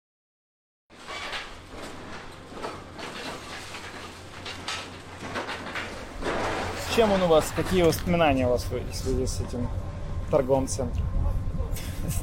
Чем 6.95 7.11
он 7.11 7.23
у 7.23 7.27
вас, 7.27 7.51
какие 7.55 7.81
воспоминания 7.81 8.45
у 8.45 8.51
вас 8.51 8.65
в 8.65 8.95
связи 8.95 9.25
с 9.25 9.39
этим 9.41 9.67
торговым 10.29 10.67
центром? 10.67 11.03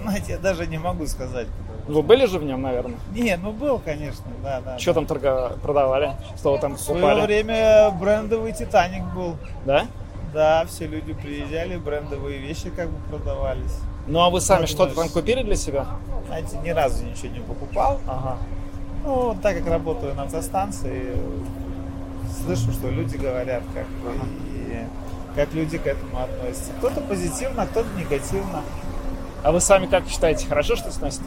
Знаете, 0.01 0.33
я 0.33 0.39
даже 0.39 0.66
не 0.68 0.79
могу 0.79 1.07
сказать. 1.09 1.49
Вы 1.89 2.03
были 2.03 2.27
же 2.27 2.39
в 2.39 2.45
нем, 2.45 2.62
наверное? 2.62 2.97
Не, 3.12 3.37
ну 3.37 3.51
был, 3.51 3.81
конечно, 3.81 4.27
да, 4.45 4.61
да. 4.61 4.79
Что 4.79 4.93
да. 4.93 4.95
там 4.95 5.07
торга... 5.07 5.57
продавали? 5.61 6.12
Что 6.37 6.53
вы 6.53 6.59
там 6.61 6.77
покупали? 6.77 7.01
В 7.01 7.01
свое 7.01 7.23
время 7.25 7.91
брендовый 7.91 8.53
Титаник 8.53 9.03
был. 9.12 9.37
Да? 9.64 9.87
Да, 10.33 10.64
все 10.66 10.87
люди 10.87 11.14
приезжали, 11.14 11.77
брендовые 11.77 12.39
вещи 12.39 12.71
как 12.71 12.91
бы 12.91 12.99
продавались. 13.09 13.77
Ну 14.07 14.21
а 14.21 14.31
вы 14.31 14.41
сами 14.41 14.66
что-то 14.66 14.95
там 14.95 15.09
купили 15.09 15.43
для 15.43 15.57
себя? 15.57 15.87
Знаете, 16.29 16.59
ни 16.59 16.71
разу 16.71 17.05
ничего 17.05 17.33
не 17.33 17.41
покупал. 17.41 17.99
Ага. 18.07 18.39
Ну, 19.05 19.37
так 19.43 19.59
как 19.59 19.66
работаю 19.66 20.14
на 20.14 20.25
автостанции, 20.25 21.16
слышу, 22.45 22.71
что 22.71 22.89
люди 22.89 23.16
говорят, 23.16 23.64
как 23.75 23.87
бы, 23.87 24.11
ага. 24.11 24.27
Как 25.35 25.53
люди 25.53 25.78
к 25.78 25.87
этому 25.87 26.20
относятся. 26.20 26.72
Кто-то 26.78 27.01
позитивно, 27.01 27.66
кто-то 27.66 27.89
негативно. 27.97 28.62
А 29.43 29.53
вы 29.53 29.61
сами 29.61 29.87
как 29.87 30.07
считаете, 30.07 30.47
хорошо, 30.47 30.76
что 30.76 30.91
сносит? 30.91 31.22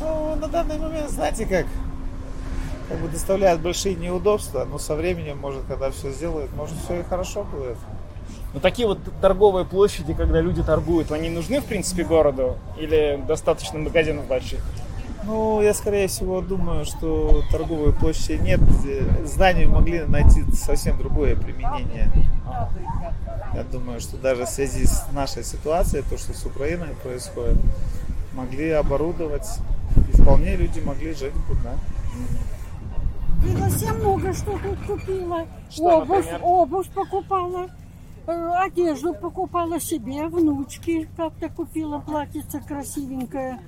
Ну, 0.00 0.34
на 0.36 0.48
данный 0.48 0.78
момент, 0.78 1.10
знаете 1.10 1.46
как, 1.46 1.66
как 2.88 2.98
бы 2.98 3.08
доставляет 3.08 3.60
большие 3.60 3.94
неудобства, 3.94 4.64
но 4.64 4.78
со 4.78 4.94
временем, 4.96 5.38
может, 5.38 5.62
когда 5.68 5.90
все 5.90 6.10
сделают, 6.10 6.54
может, 6.56 6.74
все 6.84 7.00
и 7.00 7.02
хорошо 7.02 7.44
будет. 7.44 7.76
Ну, 8.52 8.60
такие 8.60 8.86
вот 8.86 8.98
торговые 9.20 9.64
площади, 9.64 10.14
когда 10.14 10.40
люди 10.40 10.62
торгуют, 10.62 11.10
они 11.12 11.28
нужны, 11.28 11.60
в 11.60 11.64
принципе, 11.64 12.04
городу? 12.04 12.56
Или 12.78 13.22
достаточно 13.26 13.78
магазинов 13.78 14.26
больших? 14.26 14.60
Ну, 15.26 15.62
я, 15.62 15.72
скорее 15.72 16.06
всего, 16.08 16.40
думаю, 16.40 16.84
что 16.84 17.42
торговой 17.50 17.92
площади 17.92 18.42
нет. 18.42 18.60
Здания 19.24 19.66
могли 19.66 20.02
найти 20.02 20.44
совсем 20.52 20.98
другое 20.98 21.34
применение. 21.34 22.10
Я 23.54 23.62
думаю, 23.64 24.00
что 24.00 24.16
даже 24.16 24.44
в 24.44 24.48
связи 24.48 24.84
с 24.84 25.06
нашей 25.12 25.44
ситуацией, 25.44 26.02
то, 26.08 26.18
что 26.18 26.34
с 26.34 26.44
Украиной 26.44 26.94
происходит, 27.02 27.56
могли 28.34 28.70
оборудовать, 28.70 29.48
и 29.96 30.16
вполне 30.20 30.56
люди 30.56 30.80
могли 30.80 31.14
жить 31.14 31.32
да. 31.62 31.74
Я 33.46 33.70
совсем 33.70 33.98
много 33.98 34.32
что 34.32 34.58
тут 34.58 34.78
купила. 34.86 35.46
Что, 35.70 36.00
обувь, 36.00 36.26
обувь 36.42 36.88
покупала, 36.88 37.68
одежду 38.26 39.14
покупала 39.14 39.80
себе, 39.80 40.26
внучки 40.26 41.08
как-то 41.16 41.48
купила, 41.48 41.98
платьице 41.98 42.60
красивенькое. 42.60 43.60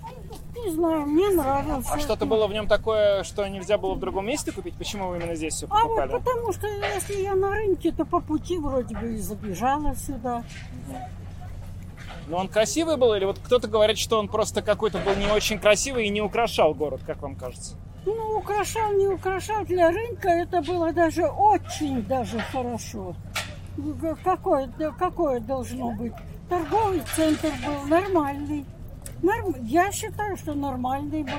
Не 0.65 0.71
знаю, 0.73 1.07
мне 1.07 1.29
нравился. 1.31 1.93
А 1.93 1.99
что-то 1.99 2.25
было 2.27 2.47
в 2.47 2.53
нем 2.53 2.67
такое, 2.67 3.23
что 3.25 3.47
нельзя 3.47 3.77
было 3.79 3.95
в 3.95 4.01
другом 4.01 4.27
месте 4.27 4.53
купить? 4.53 4.75
Почему 4.75 5.09
вы 5.09 5.19
именно 5.19 5.35
здесь 5.35 5.55
все 5.55 5.67
А 5.69 5.85
вот 5.85 5.97
покупали? 5.97 6.23
потому 6.23 6.53
что 6.53 6.67
если 6.67 7.23
я 7.23 7.35
на 7.35 7.51
рынке, 7.51 7.93
то 7.93 8.05
по 8.05 8.21
пути 8.21 8.59
вроде 8.59 8.97
бы 8.97 9.15
и 9.15 9.19
забежала 9.19 9.95
сюда. 9.95 10.43
Но 12.29 12.39
он 12.39 12.49
красивый 12.49 12.97
был 12.97 13.15
или 13.15 13.25
вот 13.25 13.39
кто-то 13.39 13.69
говорит, 13.69 13.99
что 13.99 14.19
он 14.19 14.29
просто 14.29 14.63
какой-то 14.63 14.99
был 14.99 15.15
не 15.15 15.29
очень 15.29 15.59
красивый 15.59 16.07
и 16.07 16.09
не 16.09 16.21
украшал 16.21 16.75
город, 16.75 17.03
как 17.07 17.23
вам 17.23 17.37
кажется? 17.37 17.77
Ну, 18.05 18.39
украшал, 18.39 18.93
не 18.95 19.07
украшал, 19.09 19.65
для 19.65 19.91
рынка 19.91 20.29
это 20.29 20.63
было 20.63 20.93
даже 20.93 21.27
очень 21.27 22.03
даже 22.05 22.39
хорошо. 22.53 23.15
Ка- 24.01 24.17
Какое, 24.25 24.69
какое 24.99 25.41
должно 25.41 25.93
быть? 25.93 26.13
Торговый 26.49 27.03
центр 27.15 27.51
был 27.65 27.89
нормальный. 27.89 28.65
Норм- 29.23 29.55
Я 29.65 29.91
считаю, 29.93 30.37
что 30.37 30.55
нормальный 30.55 31.23
был. 31.23 31.31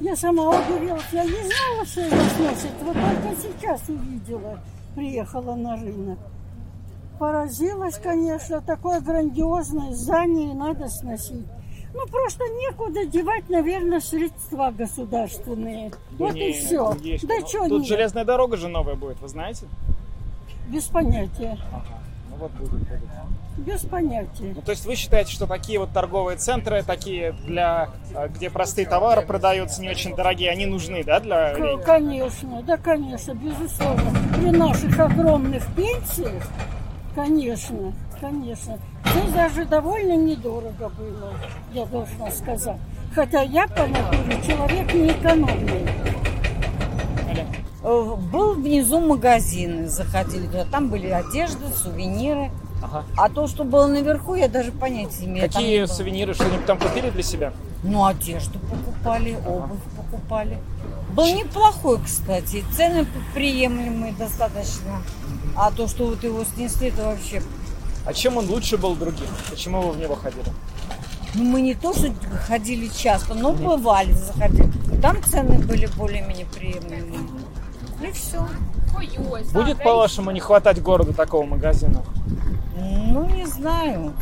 Я 0.00 0.16
сама 0.16 0.50
удивилась. 0.50 1.04
Я 1.12 1.24
не 1.24 1.30
знала, 1.30 1.84
что 1.84 2.00
его 2.00 2.16
сносят. 2.36 2.72
Вот 2.82 2.94
только 2.94 3.40
сейчас 3.40 3.88
увидела. 3.88 4.58
Приехала 4.94 5.54
на 5.54 5.76
рынок. 5.76 6.18
Поразилась, 7.18 7.96
конечно. 7.98 8.60
Такое 8.60 9.00
грандиозное 9.00 9.92
здание 9.92 10.52
надо 10.54 10.88
сносить. 10.88 11.46
Ну, 11.92 12.06
просто 12.08 12.42
некуда 12.48 13.06
девать, 13.06 13.48
наверное, 13.48 14.00
средства 14.00 14.72
государственные. 14.76 15.90
Да 15.90 16.24
вот 16.24 16.34
не, 16.34 16.50
и 16.50 16.52
все. 16.52 16.92
есть. 17.00 17.24
Да 17.26 17.34
что 17.46 17.68
Тут 17.68 17.80
нет? 17.82 17.86
железная 17.88 18.24
дорога 18.24 18.56
же 18.56 18.66
новая 18.68 18.96
будет, 18.96 19.20
вы 19.20 19.28
знаете? 19.28 19.66
Без 20.68 20.84
понятия. 20.84 21.58
Ну 22.30 22.36
вот 22.36 22.52
будет. 22.52 22.88
Без 23.56 23.82
понятия. 23.82 24.52
Ну, 24.54 24.62
то 24.62 24.72
есть 24.72 24.84
вы 24.84 24.96
считаете, 24.96 25.30
что 25.30 25.46
такие 25.46 25.78
вот 25.78 25.90
торговые 25.92 26.36
центры, 26.38 26.82
такие 26.82 27.32
для, 27.46 27.90
э, 28.12 28.28
где 28.28 28.50
простые 28.50 28.86
товары 28.86 29.22
продаются 29.22 29.80
не 29.80 29.88
очень 29.88 30.16
дорогие, 30.16 30.50
они 30.50 30.66
нужны, 30.66 31.04
да, 31.04 31.20
для 31.20 31.54
К-? 31.54 31.84
Конечно, 31.84 32.62
да, 32.62 32.76
конечно, 32.76 33.32
безусловно. 33.32 34.10
При 34.36 34.50
наших 34.50 34.98
огромных 34.98 35.64
пенсиях, 35.76 36.42
конечно, 37.14 37.92
конечно. 38.20 38.78
Здесь 39.04 39.32
даже 39.32 39.64
довольно 39.66 40.16
недорого 40.16 40.88
было, 40.88 41.32
я 41.72 41.84
должна 41.86 42.30
сказать. 42.32 42.78
Хотя 43.14 43.42
я 43.42 43.68
по 43.68 43.86
натуре 43.86 44.42
человек 44.44 44.92
не 44.92 45.10
экономный. 45.10 45.88
Э, 47.84 48.16
Был 48.32 48.54
внизу 48.54 48.98
магазин, 48.98 49.88
заходили 49.90 50.46
туда, 50.46 50.64
там 50.64 50.88
были 50.88 51.08
одежды, 51.08 51.66
сувениры. 51.68 52.50
Ага. 52.82 53.04
А 53.16 53.28
то, 53.28 53.46
что 53.46 53.64
было 53.64 53.86
наверху, 53.86 54.34
я 54.34 54.48
даже 54.48 54.72
понятия 54.72 55.26
не 55.26 55.26
имею. 55.26 55.46
Какие 55.46 55.80
не 55.80 55.86
сувениры, 55.86 56.34
что-нибудь 56.34 56.64
там 56.66 56.78
купили 56.78 57.10
для 57.10 57.22
себя? 57.22 57.52
Ну, 57.82 58.06
одежду 58.06 58.58
покупали, 58.58 59.36
обувь 59.46 59.78
покупали. 59.96 60.58
Был 61.12 61.26
неплохой, 61.26 62.00
кстати, 62.02 62.64
цены 62.74 63.06
приемлемые 63.34 64.14
достаточно. 64.14 65.02
А 65.54 65.70
то, 65.70 65.86
что 65.86 66.06
вот 66.06 66.24
его 66.24 66.42
снесли, 66.44 66.88
это 66.88 67.04
вообще... 67.04 67.42
А 68.06 68.12
чем 68.12 68.38
он 68.38 68.48
лучше 68.48 68.76
был 68.78 68.94
другим? 68.96 69.28
Почему 69.50 69.80
вы 69.82 69.92
в 69.92 69.98
него 69.98 70.14
ходили? 70.16 70.46
Ну, 71.34 71.44
мы 71.44 71.60
не 71.60 71.74
то, 71.74 71.92
что 71.92 72.12
ходили 72.46 72.88
часто, 72.88 73.34
но 73.34 73.52
бывали, 73.52 74.12
заходили. 74.12 74.70
Там 75.00 75.22
цены 75.22 75.58
были 75.58 75.86
более-менее 75.96 76.46
приемлемые. 76.46 77.20
И 78.04 78.12
все. 78.12 78.46
Будет, 79.52 79.82
по-вашему, 79.82 80.30
не 80.30 80.40
хватать 80.40 80.80
городу 80.82 81.12
такого 81.12 81.44
магазина? 81.44 82.02
Ну, 82.76 83.28
не 83.28 83.46
знаю. 83.46 84.12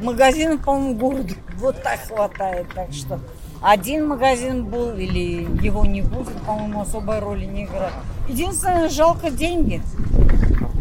Магазинов, 0.00 0.62
по-моему, 0.62 0.96
городу 0.96 1.34
вот 1.58 1.82
так 1.82 2.00
хватает. 2.00 2.66
Так 2.74 2.92
что 2.92 3.20
один 3.62 4.08
магазин 4.08 4.64
был 4.64 4.94
или 4.96 5.46
его 5.64 5.84
не 5.84 6.02
будет, 6.02 6.32
по-моему, 6.42 6.80
особой 6.80 7.20
роли 7.20 7.44
не 7.44 7.64
играет. 7.64 7.92
Единственное, 8.28 8.88
жалко 8.88 9.30
деньги 9.30 9.80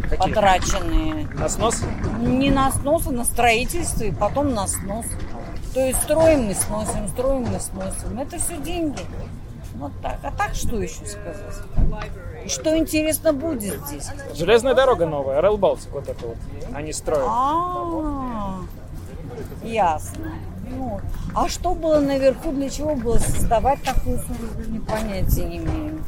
Какие? 0.09 0.17
потраченные. 0.17 1.27
На 1.35 1.47
снос? 1.47 1.83
Не 2.19 2.49
на 2.49 2.71
снос, 2.71 3.07
а 3.07 3.11
на 3.11 3.23
строительство 3.23 4.03
и 4.03 4.11
потом 4.11 4.53
на 4.53 4.67
снос. 4.67 5.05
То 5.73 5.79
есть 5.79 6.01
строим 6.01 6.47
мы 6.47 6.55
сносим, 6.55 7.07
строим 7.07 7.43
мы 7.43 7.59
сносим. 7.59 8.19
Это 8.19 8.37
все 8.39 8.57
деньги. 8.57 8.99
Вот 9.81 9.91
так. 9.99 10.19
А 10.21 10.31
так 10.31 10.53
что 10.53 10.79
еще 10.79 11.03
сказать? 11.07 11.55
Что 12.47 12.77
интересно 12.77 13.33
будет 13.33 13.83
здесь? 13.87 14.09
Железная 14.35 14.75
дорога 14.75 15.07
новая, 15.07 15.41
Rail 15.41 15.57
Baltic, 15.57 15.89
вот 15.91 16.07
это 16.07 16.27
вот. 16.27 16.37
Они 16.71 16.93
строят. 16.93 17.25
А, 17.27 18.59
ясно. 19.63 20.33
Ну, 20.69 21.01
а 21.33 21.49
что 21.49 21.73
было 21.73 21.99
наверху, 21.99 22.51
для 22.51 22.69
чего 22.69 22.93
было 22.93 23.17
создавать 23.17 23.81
такую 23.81 24.19
службу, 24.19 24.85
понятия 24.87 25.45
не 25.45 25.57
имею. 25.57 26.03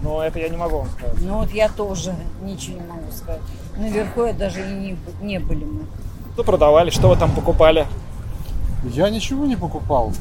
Но 0.00 0.22
это 0.22 0.38
я 0.38 0.48
не 0.48 0.56
могу 0.56 0.78
вам 0.78 0.88
сказать. 0.90 1.16
Ну 1.20 1.38
вот 1.40 1.50
я 1.50 1.68
тоже 1.68 2.14
ничего 2.42 2.80
не 2.80 2.86
могу 2.86 3.10
сказать. 3.10 3.42
Наверху 3.76 4.24
я 4.24 4.32
даже 4.34 4.60
и 4.60 4.72
не, 4.72 4.96
не 5.20 5.40
были 5.40 5.64
мы. 5.64 5.86
Что 6.34 6.44
продавали, 6.44 6.90
что 6.90 7.08
вы 7.08 7.16
там 7.16 7.34
покупали? 7.34 7.88
Я 8.84 9.10
ничего 9.10 9.46
не 9.46 9.56
покупал. 9.56 10.12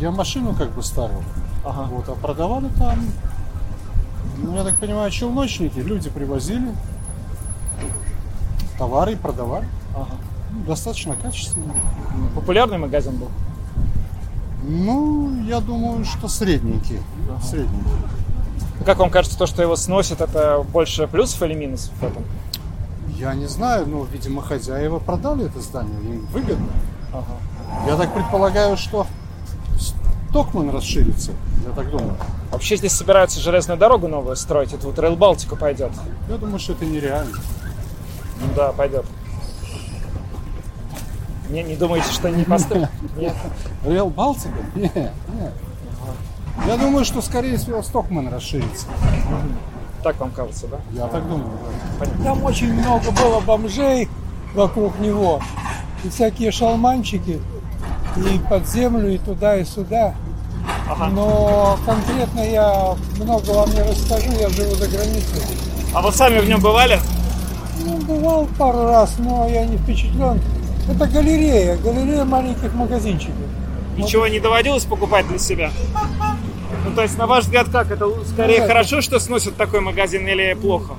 Я 0.00 0.10
машину 0.10 0.54
как 0.54 0.70
бы 0.70 0.82
ставил. 0.82 1.22
Ага. 1.66 1.88
Вот, 1.90 2.08
а 2.08 2.14
продавали 2.14 2.68
там, 2.78 3.04
ну, 4.38 4.54
я 4.54 4.62
так 4.62 4.78
понимаю, 4.78 5.10
челночники. 5.10 5.80
Люди 5.80 6.08
привозили 6.08 6.72
товары 8.78 9.12
и 9.12 9.16
продавали. 9.16 9.66
Ага. 9.94 10.14
Ну, 10.52 10.64
достаточно 10.64 11.16
качественно. 11.16 11.74
Популярный 12.34 12.78
магазин 12.78 13.16
был? 13.16 13.30
Ну, 14.62 15.42
я 15.44 15.60
думаю, 15.60 16.04
что 16.04 16.28
средненький. 16.28 17.00
Средненький. 17.42 17.90
Как 18.84 18.98
вам 18.98 19.10
кажется, 19.10 19.36
то, 19.36 19.46
что 19.46 19.62
его 19.62 19.74
сносят, 19.74 20.20
это 20.20 20.64
больше 20.72 21.08
плюсов 21.08 21.42
или 21.42 21.54
минусов 21.54 21.92
в 21.94 22.02
этом? 22.04 22.22
Я 23.18 23.34
не 23.34 23.46
знаю, 23.46 23.86
но, 23.88 24.04
видимо, 24.04 24.42
хозяева 24.42 24.98
продали 24.98 25.46
это 25.46 25.60
здание, 25.60 25.98
им 26.04 26.26
выгодно. 26.26 26.68
Ага. 27.12 27.86
Я 27.88 27.96
так 27.96 28.14
предполагаю, 28.14 28.76
что 28.76 29.06
Стокман 30.36 30.68
расширится, 30.68 31.32
я 31.66 31.72
так 31.72 31.90
думаю. 31.90 32.14
Вообще 32.52 32.76
здесь 32.76 32.92
собираются 32.92 33.40
железную 33.40 33.78
дорогу 33.78 34.06
новую 34.06 34.36
строить, 34.36 34.70
это 34.74 34.86
вот 34.86 34.98
Rail 34.98 35.16
Балтика 35.16 35.56
пойдет. 35.56 35.92
Я 36.28 36.36
думаю, 36.36 36.58
что 36.58 36.74
это 36.74 36.84
нереально. 36.84 37.38
Ну 38.42 38.46
да, 38.54 38.72
пойдет. 38.72 39.06
Не, 41.48 41.62
не 41.62 41.74
думаете, 41.74 42.12
что 42.12 42.28
не 42.28 42.44
построят? 42.44 42.90
Нет. 43.16 43.32
Реал 43.86 44.10
Балтика? 44.10 44.52
Нет, 44.74 44.94
нет. 44.94 45.54
Я 46.66 46.76
думаю, 46.76 47.06
что, 47.06 47.22
скорее 47.22 47.56
всего, 47.56 47.82
Стокман 47.82 48.28
расширится. 48.28 48.88
Так 50.02 50.20
вам 50.20 50.32
кажется, 50.32 50.66
да? 50.66 50.80
Я 50.92 51.06
так 51.06 51.26
думаю, 51.26 51.50
да. 51.98 52.24
Там 52.24 52.44
очень 52.44 52.74
много 52.74 53.10
было 53.10 53.40
бомжей 53.40 54.06
вокруг 54.54 54.98
него. 54.98 55.40
И 56.04 56.10
всякие 56.10 56.50
шалманчики. 56.50 57.40
И 58.18 58.38
под 58.50 58.68
землю, 58.68 59.14
и 59.14 59.16
туда, 59.16 59.56
и 59.56 59.64
сюда. 59.64 60.14
Но 61.10 61.78
конкретно 61.84 62.40
я 62.40 62.94
много 63.20 63.50
вам 63.50 63.70
не 63.70 63.82
расскажу, 63.82 64.30
я 64.38 64.48
живу 64.50 64.74
за 64.76 64.88
границей. 64.88 65.42
А 65.92 66.00
вы 66.00 66.12
сами 66.12 66.38
в 66.38 66.48
нем 66.48 66.60
бывали? 66.60 67.00
Ну, 67.84 67.96
бывал 67.98 68.48
пару 68.58 68.84
раз, 68.86 69.14
но 69.18 69.48
я 69.48 69.64
не 69.64 69.76
впечатлен. 69.78 70.40
Это 70.88 71.06
галерея, 71.06 71.76
галерея 71.76 72.24
маленьких 72.24 72.72
магазинчиков. 72.74 73.34
Ничего 73.96 74.28
не 74.28 74.40
доводилось 74.40 74.84
покупать 74.84 75.26
для 75.26 75.38
себя? 75.38 75.70
Ну, 76.84 76.94
то 76.94 77.02
есть, 77.02 77.18
на 77.18 77.26
ваш 77.26 77.44
взгляд, 77.44 77.68
как? 77.70 77.90
Это 77.90 78.08
скорее 78.32 78.58
Нет. 78.58 78.68
хорошо, 78.68 79.00
что 79.00 79.18
сносят 79.18 79.56
такой 79.56 79.80
магазин 79.80 80.26
или 80.26 80.54
плохо? 80.54 80.94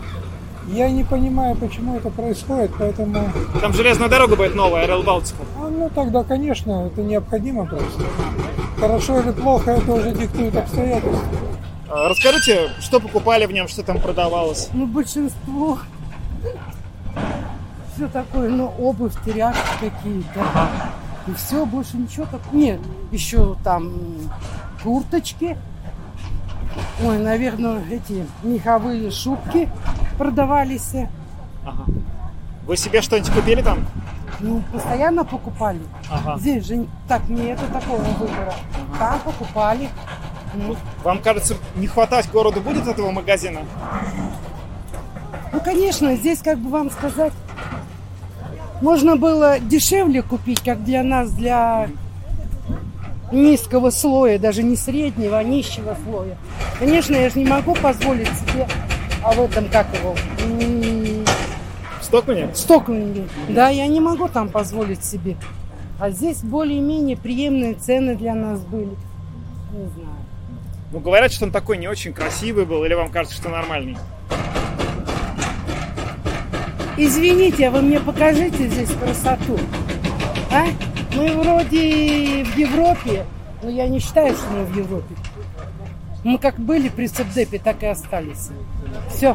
Я 0.68 0.90
не 0.90 1.04
понимаю, 1.04 1.56
почему 1.56 1.96
это 1.96 2.10
происходит, 2.10 2.72
поэтому... 2.78 3.32
Там 3.62 3.74
железная 3.74 4.10
дорога 4.10 4.36
будет 4.36 4.54
новая, 4.56 4.86
Rail 4.86 5.04
Балтика. 5.04 5.44
А, 5.58 5.70
Ну, 5.70 5.90
тогда, 5.90 6.24
конечно, 6.24 6.88
это 6.88 7.02
необходимо 7.02 7.66
просто. 7.66 8.04
Хорошо 8.80 9.20
или 9.22 9.32
плохо, 9.32 9.72
это 9.72 9.92
уже 9.94 10.12
диктует 10.12 10.56
обстоятельства. 10.56 11.26
А, 11.90 12.10
Расскажите, 12.10 12.72
что 12.82 13.00
покупали 13.00 13.46
в 13.46 13.52
нем, 13.52 13.68
что 13.68 13.82
там 13.84 14.00
продавалось? 14.00 14.70
Ну, 14.74 14.86
большинство 14.88 15.80
все 17.96 18.08
такое, 18.10 18.50
ну, 18.50 18.72
обувь, 18.78 19.14
тряпки 19.26 19.60
какие-то. 19.80 20.46
И 21.28 21.34
все, 21.34 21.66
больше 21.66 21.98
ничего 21.98 22.26
так. 22.30 22.42
Нет, 22.52 22.80
еще 23.12 23.56
там 23.64 23.92
курточки. 24.84 25.58
Ой, 27.04 27.18
наверное, 27.18 27.82
эти 27.90 28.26
меховые 28.44 29.10
шубки 29.10 29.68
продавались. 30.18 30.94
Ага. 31.66 31.86
Вы 32.66 32.78
себе 32.78 33.02
что-нибудь 33.02 33.32
купили 33.32 33.62
там? 33.62 33.86
Ну, 34.40 34.62
постоянно 34.72 35.24
покупали. 35.24 35.80
Ага. 36.10 36.38
Здесь 36.38 36.66
же 36.66 36.86
так 37.08 37.28
нету 37.30 37.64
такого 37.72 38.02
выбора. 38.02 38.54
Там 39.00 39.20
покупали. 39.22 39.90
Ну, 40.54 40.76
Вам 41.04 41.20
кажется, 41.20 41.56
не 41.76 41.88
хватать 41.88 42.30
городу 42.32 42.62
будет 42.62 42.88
этого 42.88 43.12
магазина? 43.12 43.62
Ну, 45.52 45.60
конечно, 45.62 46.16
здесь, 46.16 46.40
как 46.40 46.58
бы 46.58 46.70
вам 46.70 46.92
сказать, 46.92 47.34
можно 48.82 49.16
было 49.16 49.60
дешевле 49.60 50.22
купить, 50.22 50.62
как 50.62 50.84
для 50.84 51.04
нас, 51.04 51.32
для 51.32 51.90
низкого 53.32 53.90
слоя, 53.90 54.40
даже 54.40 54.64
не 54.64 54.76
среднего, 54.76 55.38
а 55.38 55.44
нищего 55.44 55.98
слоя. 56.06 56.38
Конечно, 56.80 57.16
я 57.16 57.30
же 57.30 57.40
не 57.40 57.46
могу 57.46 57.74
позволить 57.76 58.30
себе, 58.30 58.68
а 59.28 59.32
в 59.34 59.42
этом 59.42 59.68
как 59.68 59.88
его? 59.94 60.16
Стокмане? 62.02 62.50
Стокмане. 62.56 63.28
Да, 63.50 63.68
я 63.68 63.86
не 63.88 64.00
могу 64.00 64.30
там 64.30 64.48
позволить 64.48 65.04
себе. 65.04 65.36
А 66.00 66.12
здесь 66.12 66.44
более-менее 66.44 67.18
приемные 67.18 67.74
цены 67.74 68.16
для 68.16 68.34
нас 68.34 68.62
были. 68.62 68.96
Не 69.74 69.90
знаю. 69.96 70.16
Ну, 70.94 71.00
говорят, 71.00 71.34
что 71.34 71.44
он 71.44 71.52
такой 71.52 71.78
не 71.78 71.90
очень 71.90 72.14
красивый 72.14 72.66
был, 72.66 72.86
или 72.86 72.94
вам 72.94 73.10
кажется, 73.10 73.36
что 73.36 73.50
нормальный? 73.50 73.98
Извините, 76.96 77.68
а 77.68 77.72
вы 77.72 77.82
мне 77.82 78.00
покажите 78.00 78.70
здесь 78.70 78.92
красоту. 78.92 79.60
А? 80.50 80.68
Мы 81.14 81.36
вроде 81.36 82.46
в 82.46 82.58
Европе, 82.58 83.26
но 83.62 83.70
я 83.70 83.90
не 83.90 84.00
считаю, 84.00 84.34
что 84.36 84.50
мы 84.52 84.64
в 84.64 84.78
Европе. 84.78 85.16
Мы 86.28 86.40
как 86.40 86.60
были 86.60 86.90
при 86.90 87.08
Цепдепе, 87.08 87.58
так 87.58 87.82
и 87.84 87.86
остались. 87.86 88.50
Все. 89.10 89.34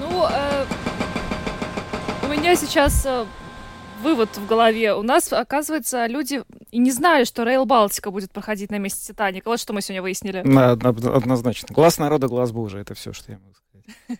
Ну, 0.00 0.24
э, 0.26 0.64
у 2.22 2.28
меня 2.28 2.56
сейчас 2.56 3.04
э, 3.04 3.26
вывод 4.02 4.34
в 4.34 4.46
голове. 4.46 4.94
У 4.94 5.02
нас, 5.02 5.30
оказывается, 5.30 6.06
люди 6.06 6.42
и 6.70 6.78
не 6.78 6.90
знали, 6.90 7.24
что 7.24 7.42
Рейл 7.42 7.66
Балтика 7.66 8.10
будет 8.10 8.32
проходить 8.32 8.70
на 8.70 8.78
месте 8.78 9.12
Титаника. 9.12 9.48
Вот 9.50 9.60
что 9.60 9.74
мы 9.74 9.82
сегодня 9.82 10.00
выяснили. 10.00 10.38
Однозначно. 10.38 11.68
Глаз 11.70 11.98
народа, 11.98 12.28
глаз 12.28 12.50
Божий. 12.50 12.80
Это 12.80 12.94
все, 12.94 13.12
что 13.12 13.30
я 13.32 13.38
могу 13.38 13.52
сказать. 13.52 13.63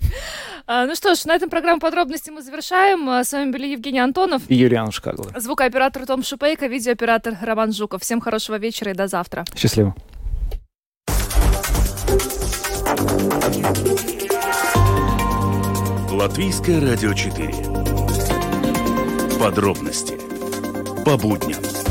А, 0.67 0.87
ну 0.87 0.95
что 0.95 1.15
ж, 1.15 1.27
на 1.27 1.35
этом 1.35 1.51
программу 1.51 1.79
подробности 1.79 2.31
мы 2.31 2.41
завершаем. 2.41 3.07
А, 3.11 3.23
с 3.23 3.33
вами 3.33 3.51
были 3.51 3.67
Евгений 3.67 3.99
Антонов 3.99 4.43
и 4.49 4.55
Юлиана 4.55 4.91
Шкагла. 4.91 5.31
Звукооператор 5.37 6.07
Том 6.07 6.23
Шупейко, 6.23 6.69
видеооператор 6.69 7.37
Роман 7.43 7.73
Жуков. 7.73 8.01
Всем 8.01 8.21
хорошего 8.21 8.57
вечера 8.57 8.93
и 8.93 8.95
до 8.95 9.07
завтра. 9.07 9.45
Счастливо. 9.55 9.95
Латвийское 16.11 16.81
радио 16.81 17.13
4. 17.13 17.53
Подробности 19.39 20.15
по 21.05 21.19
будням. 21.19 21.84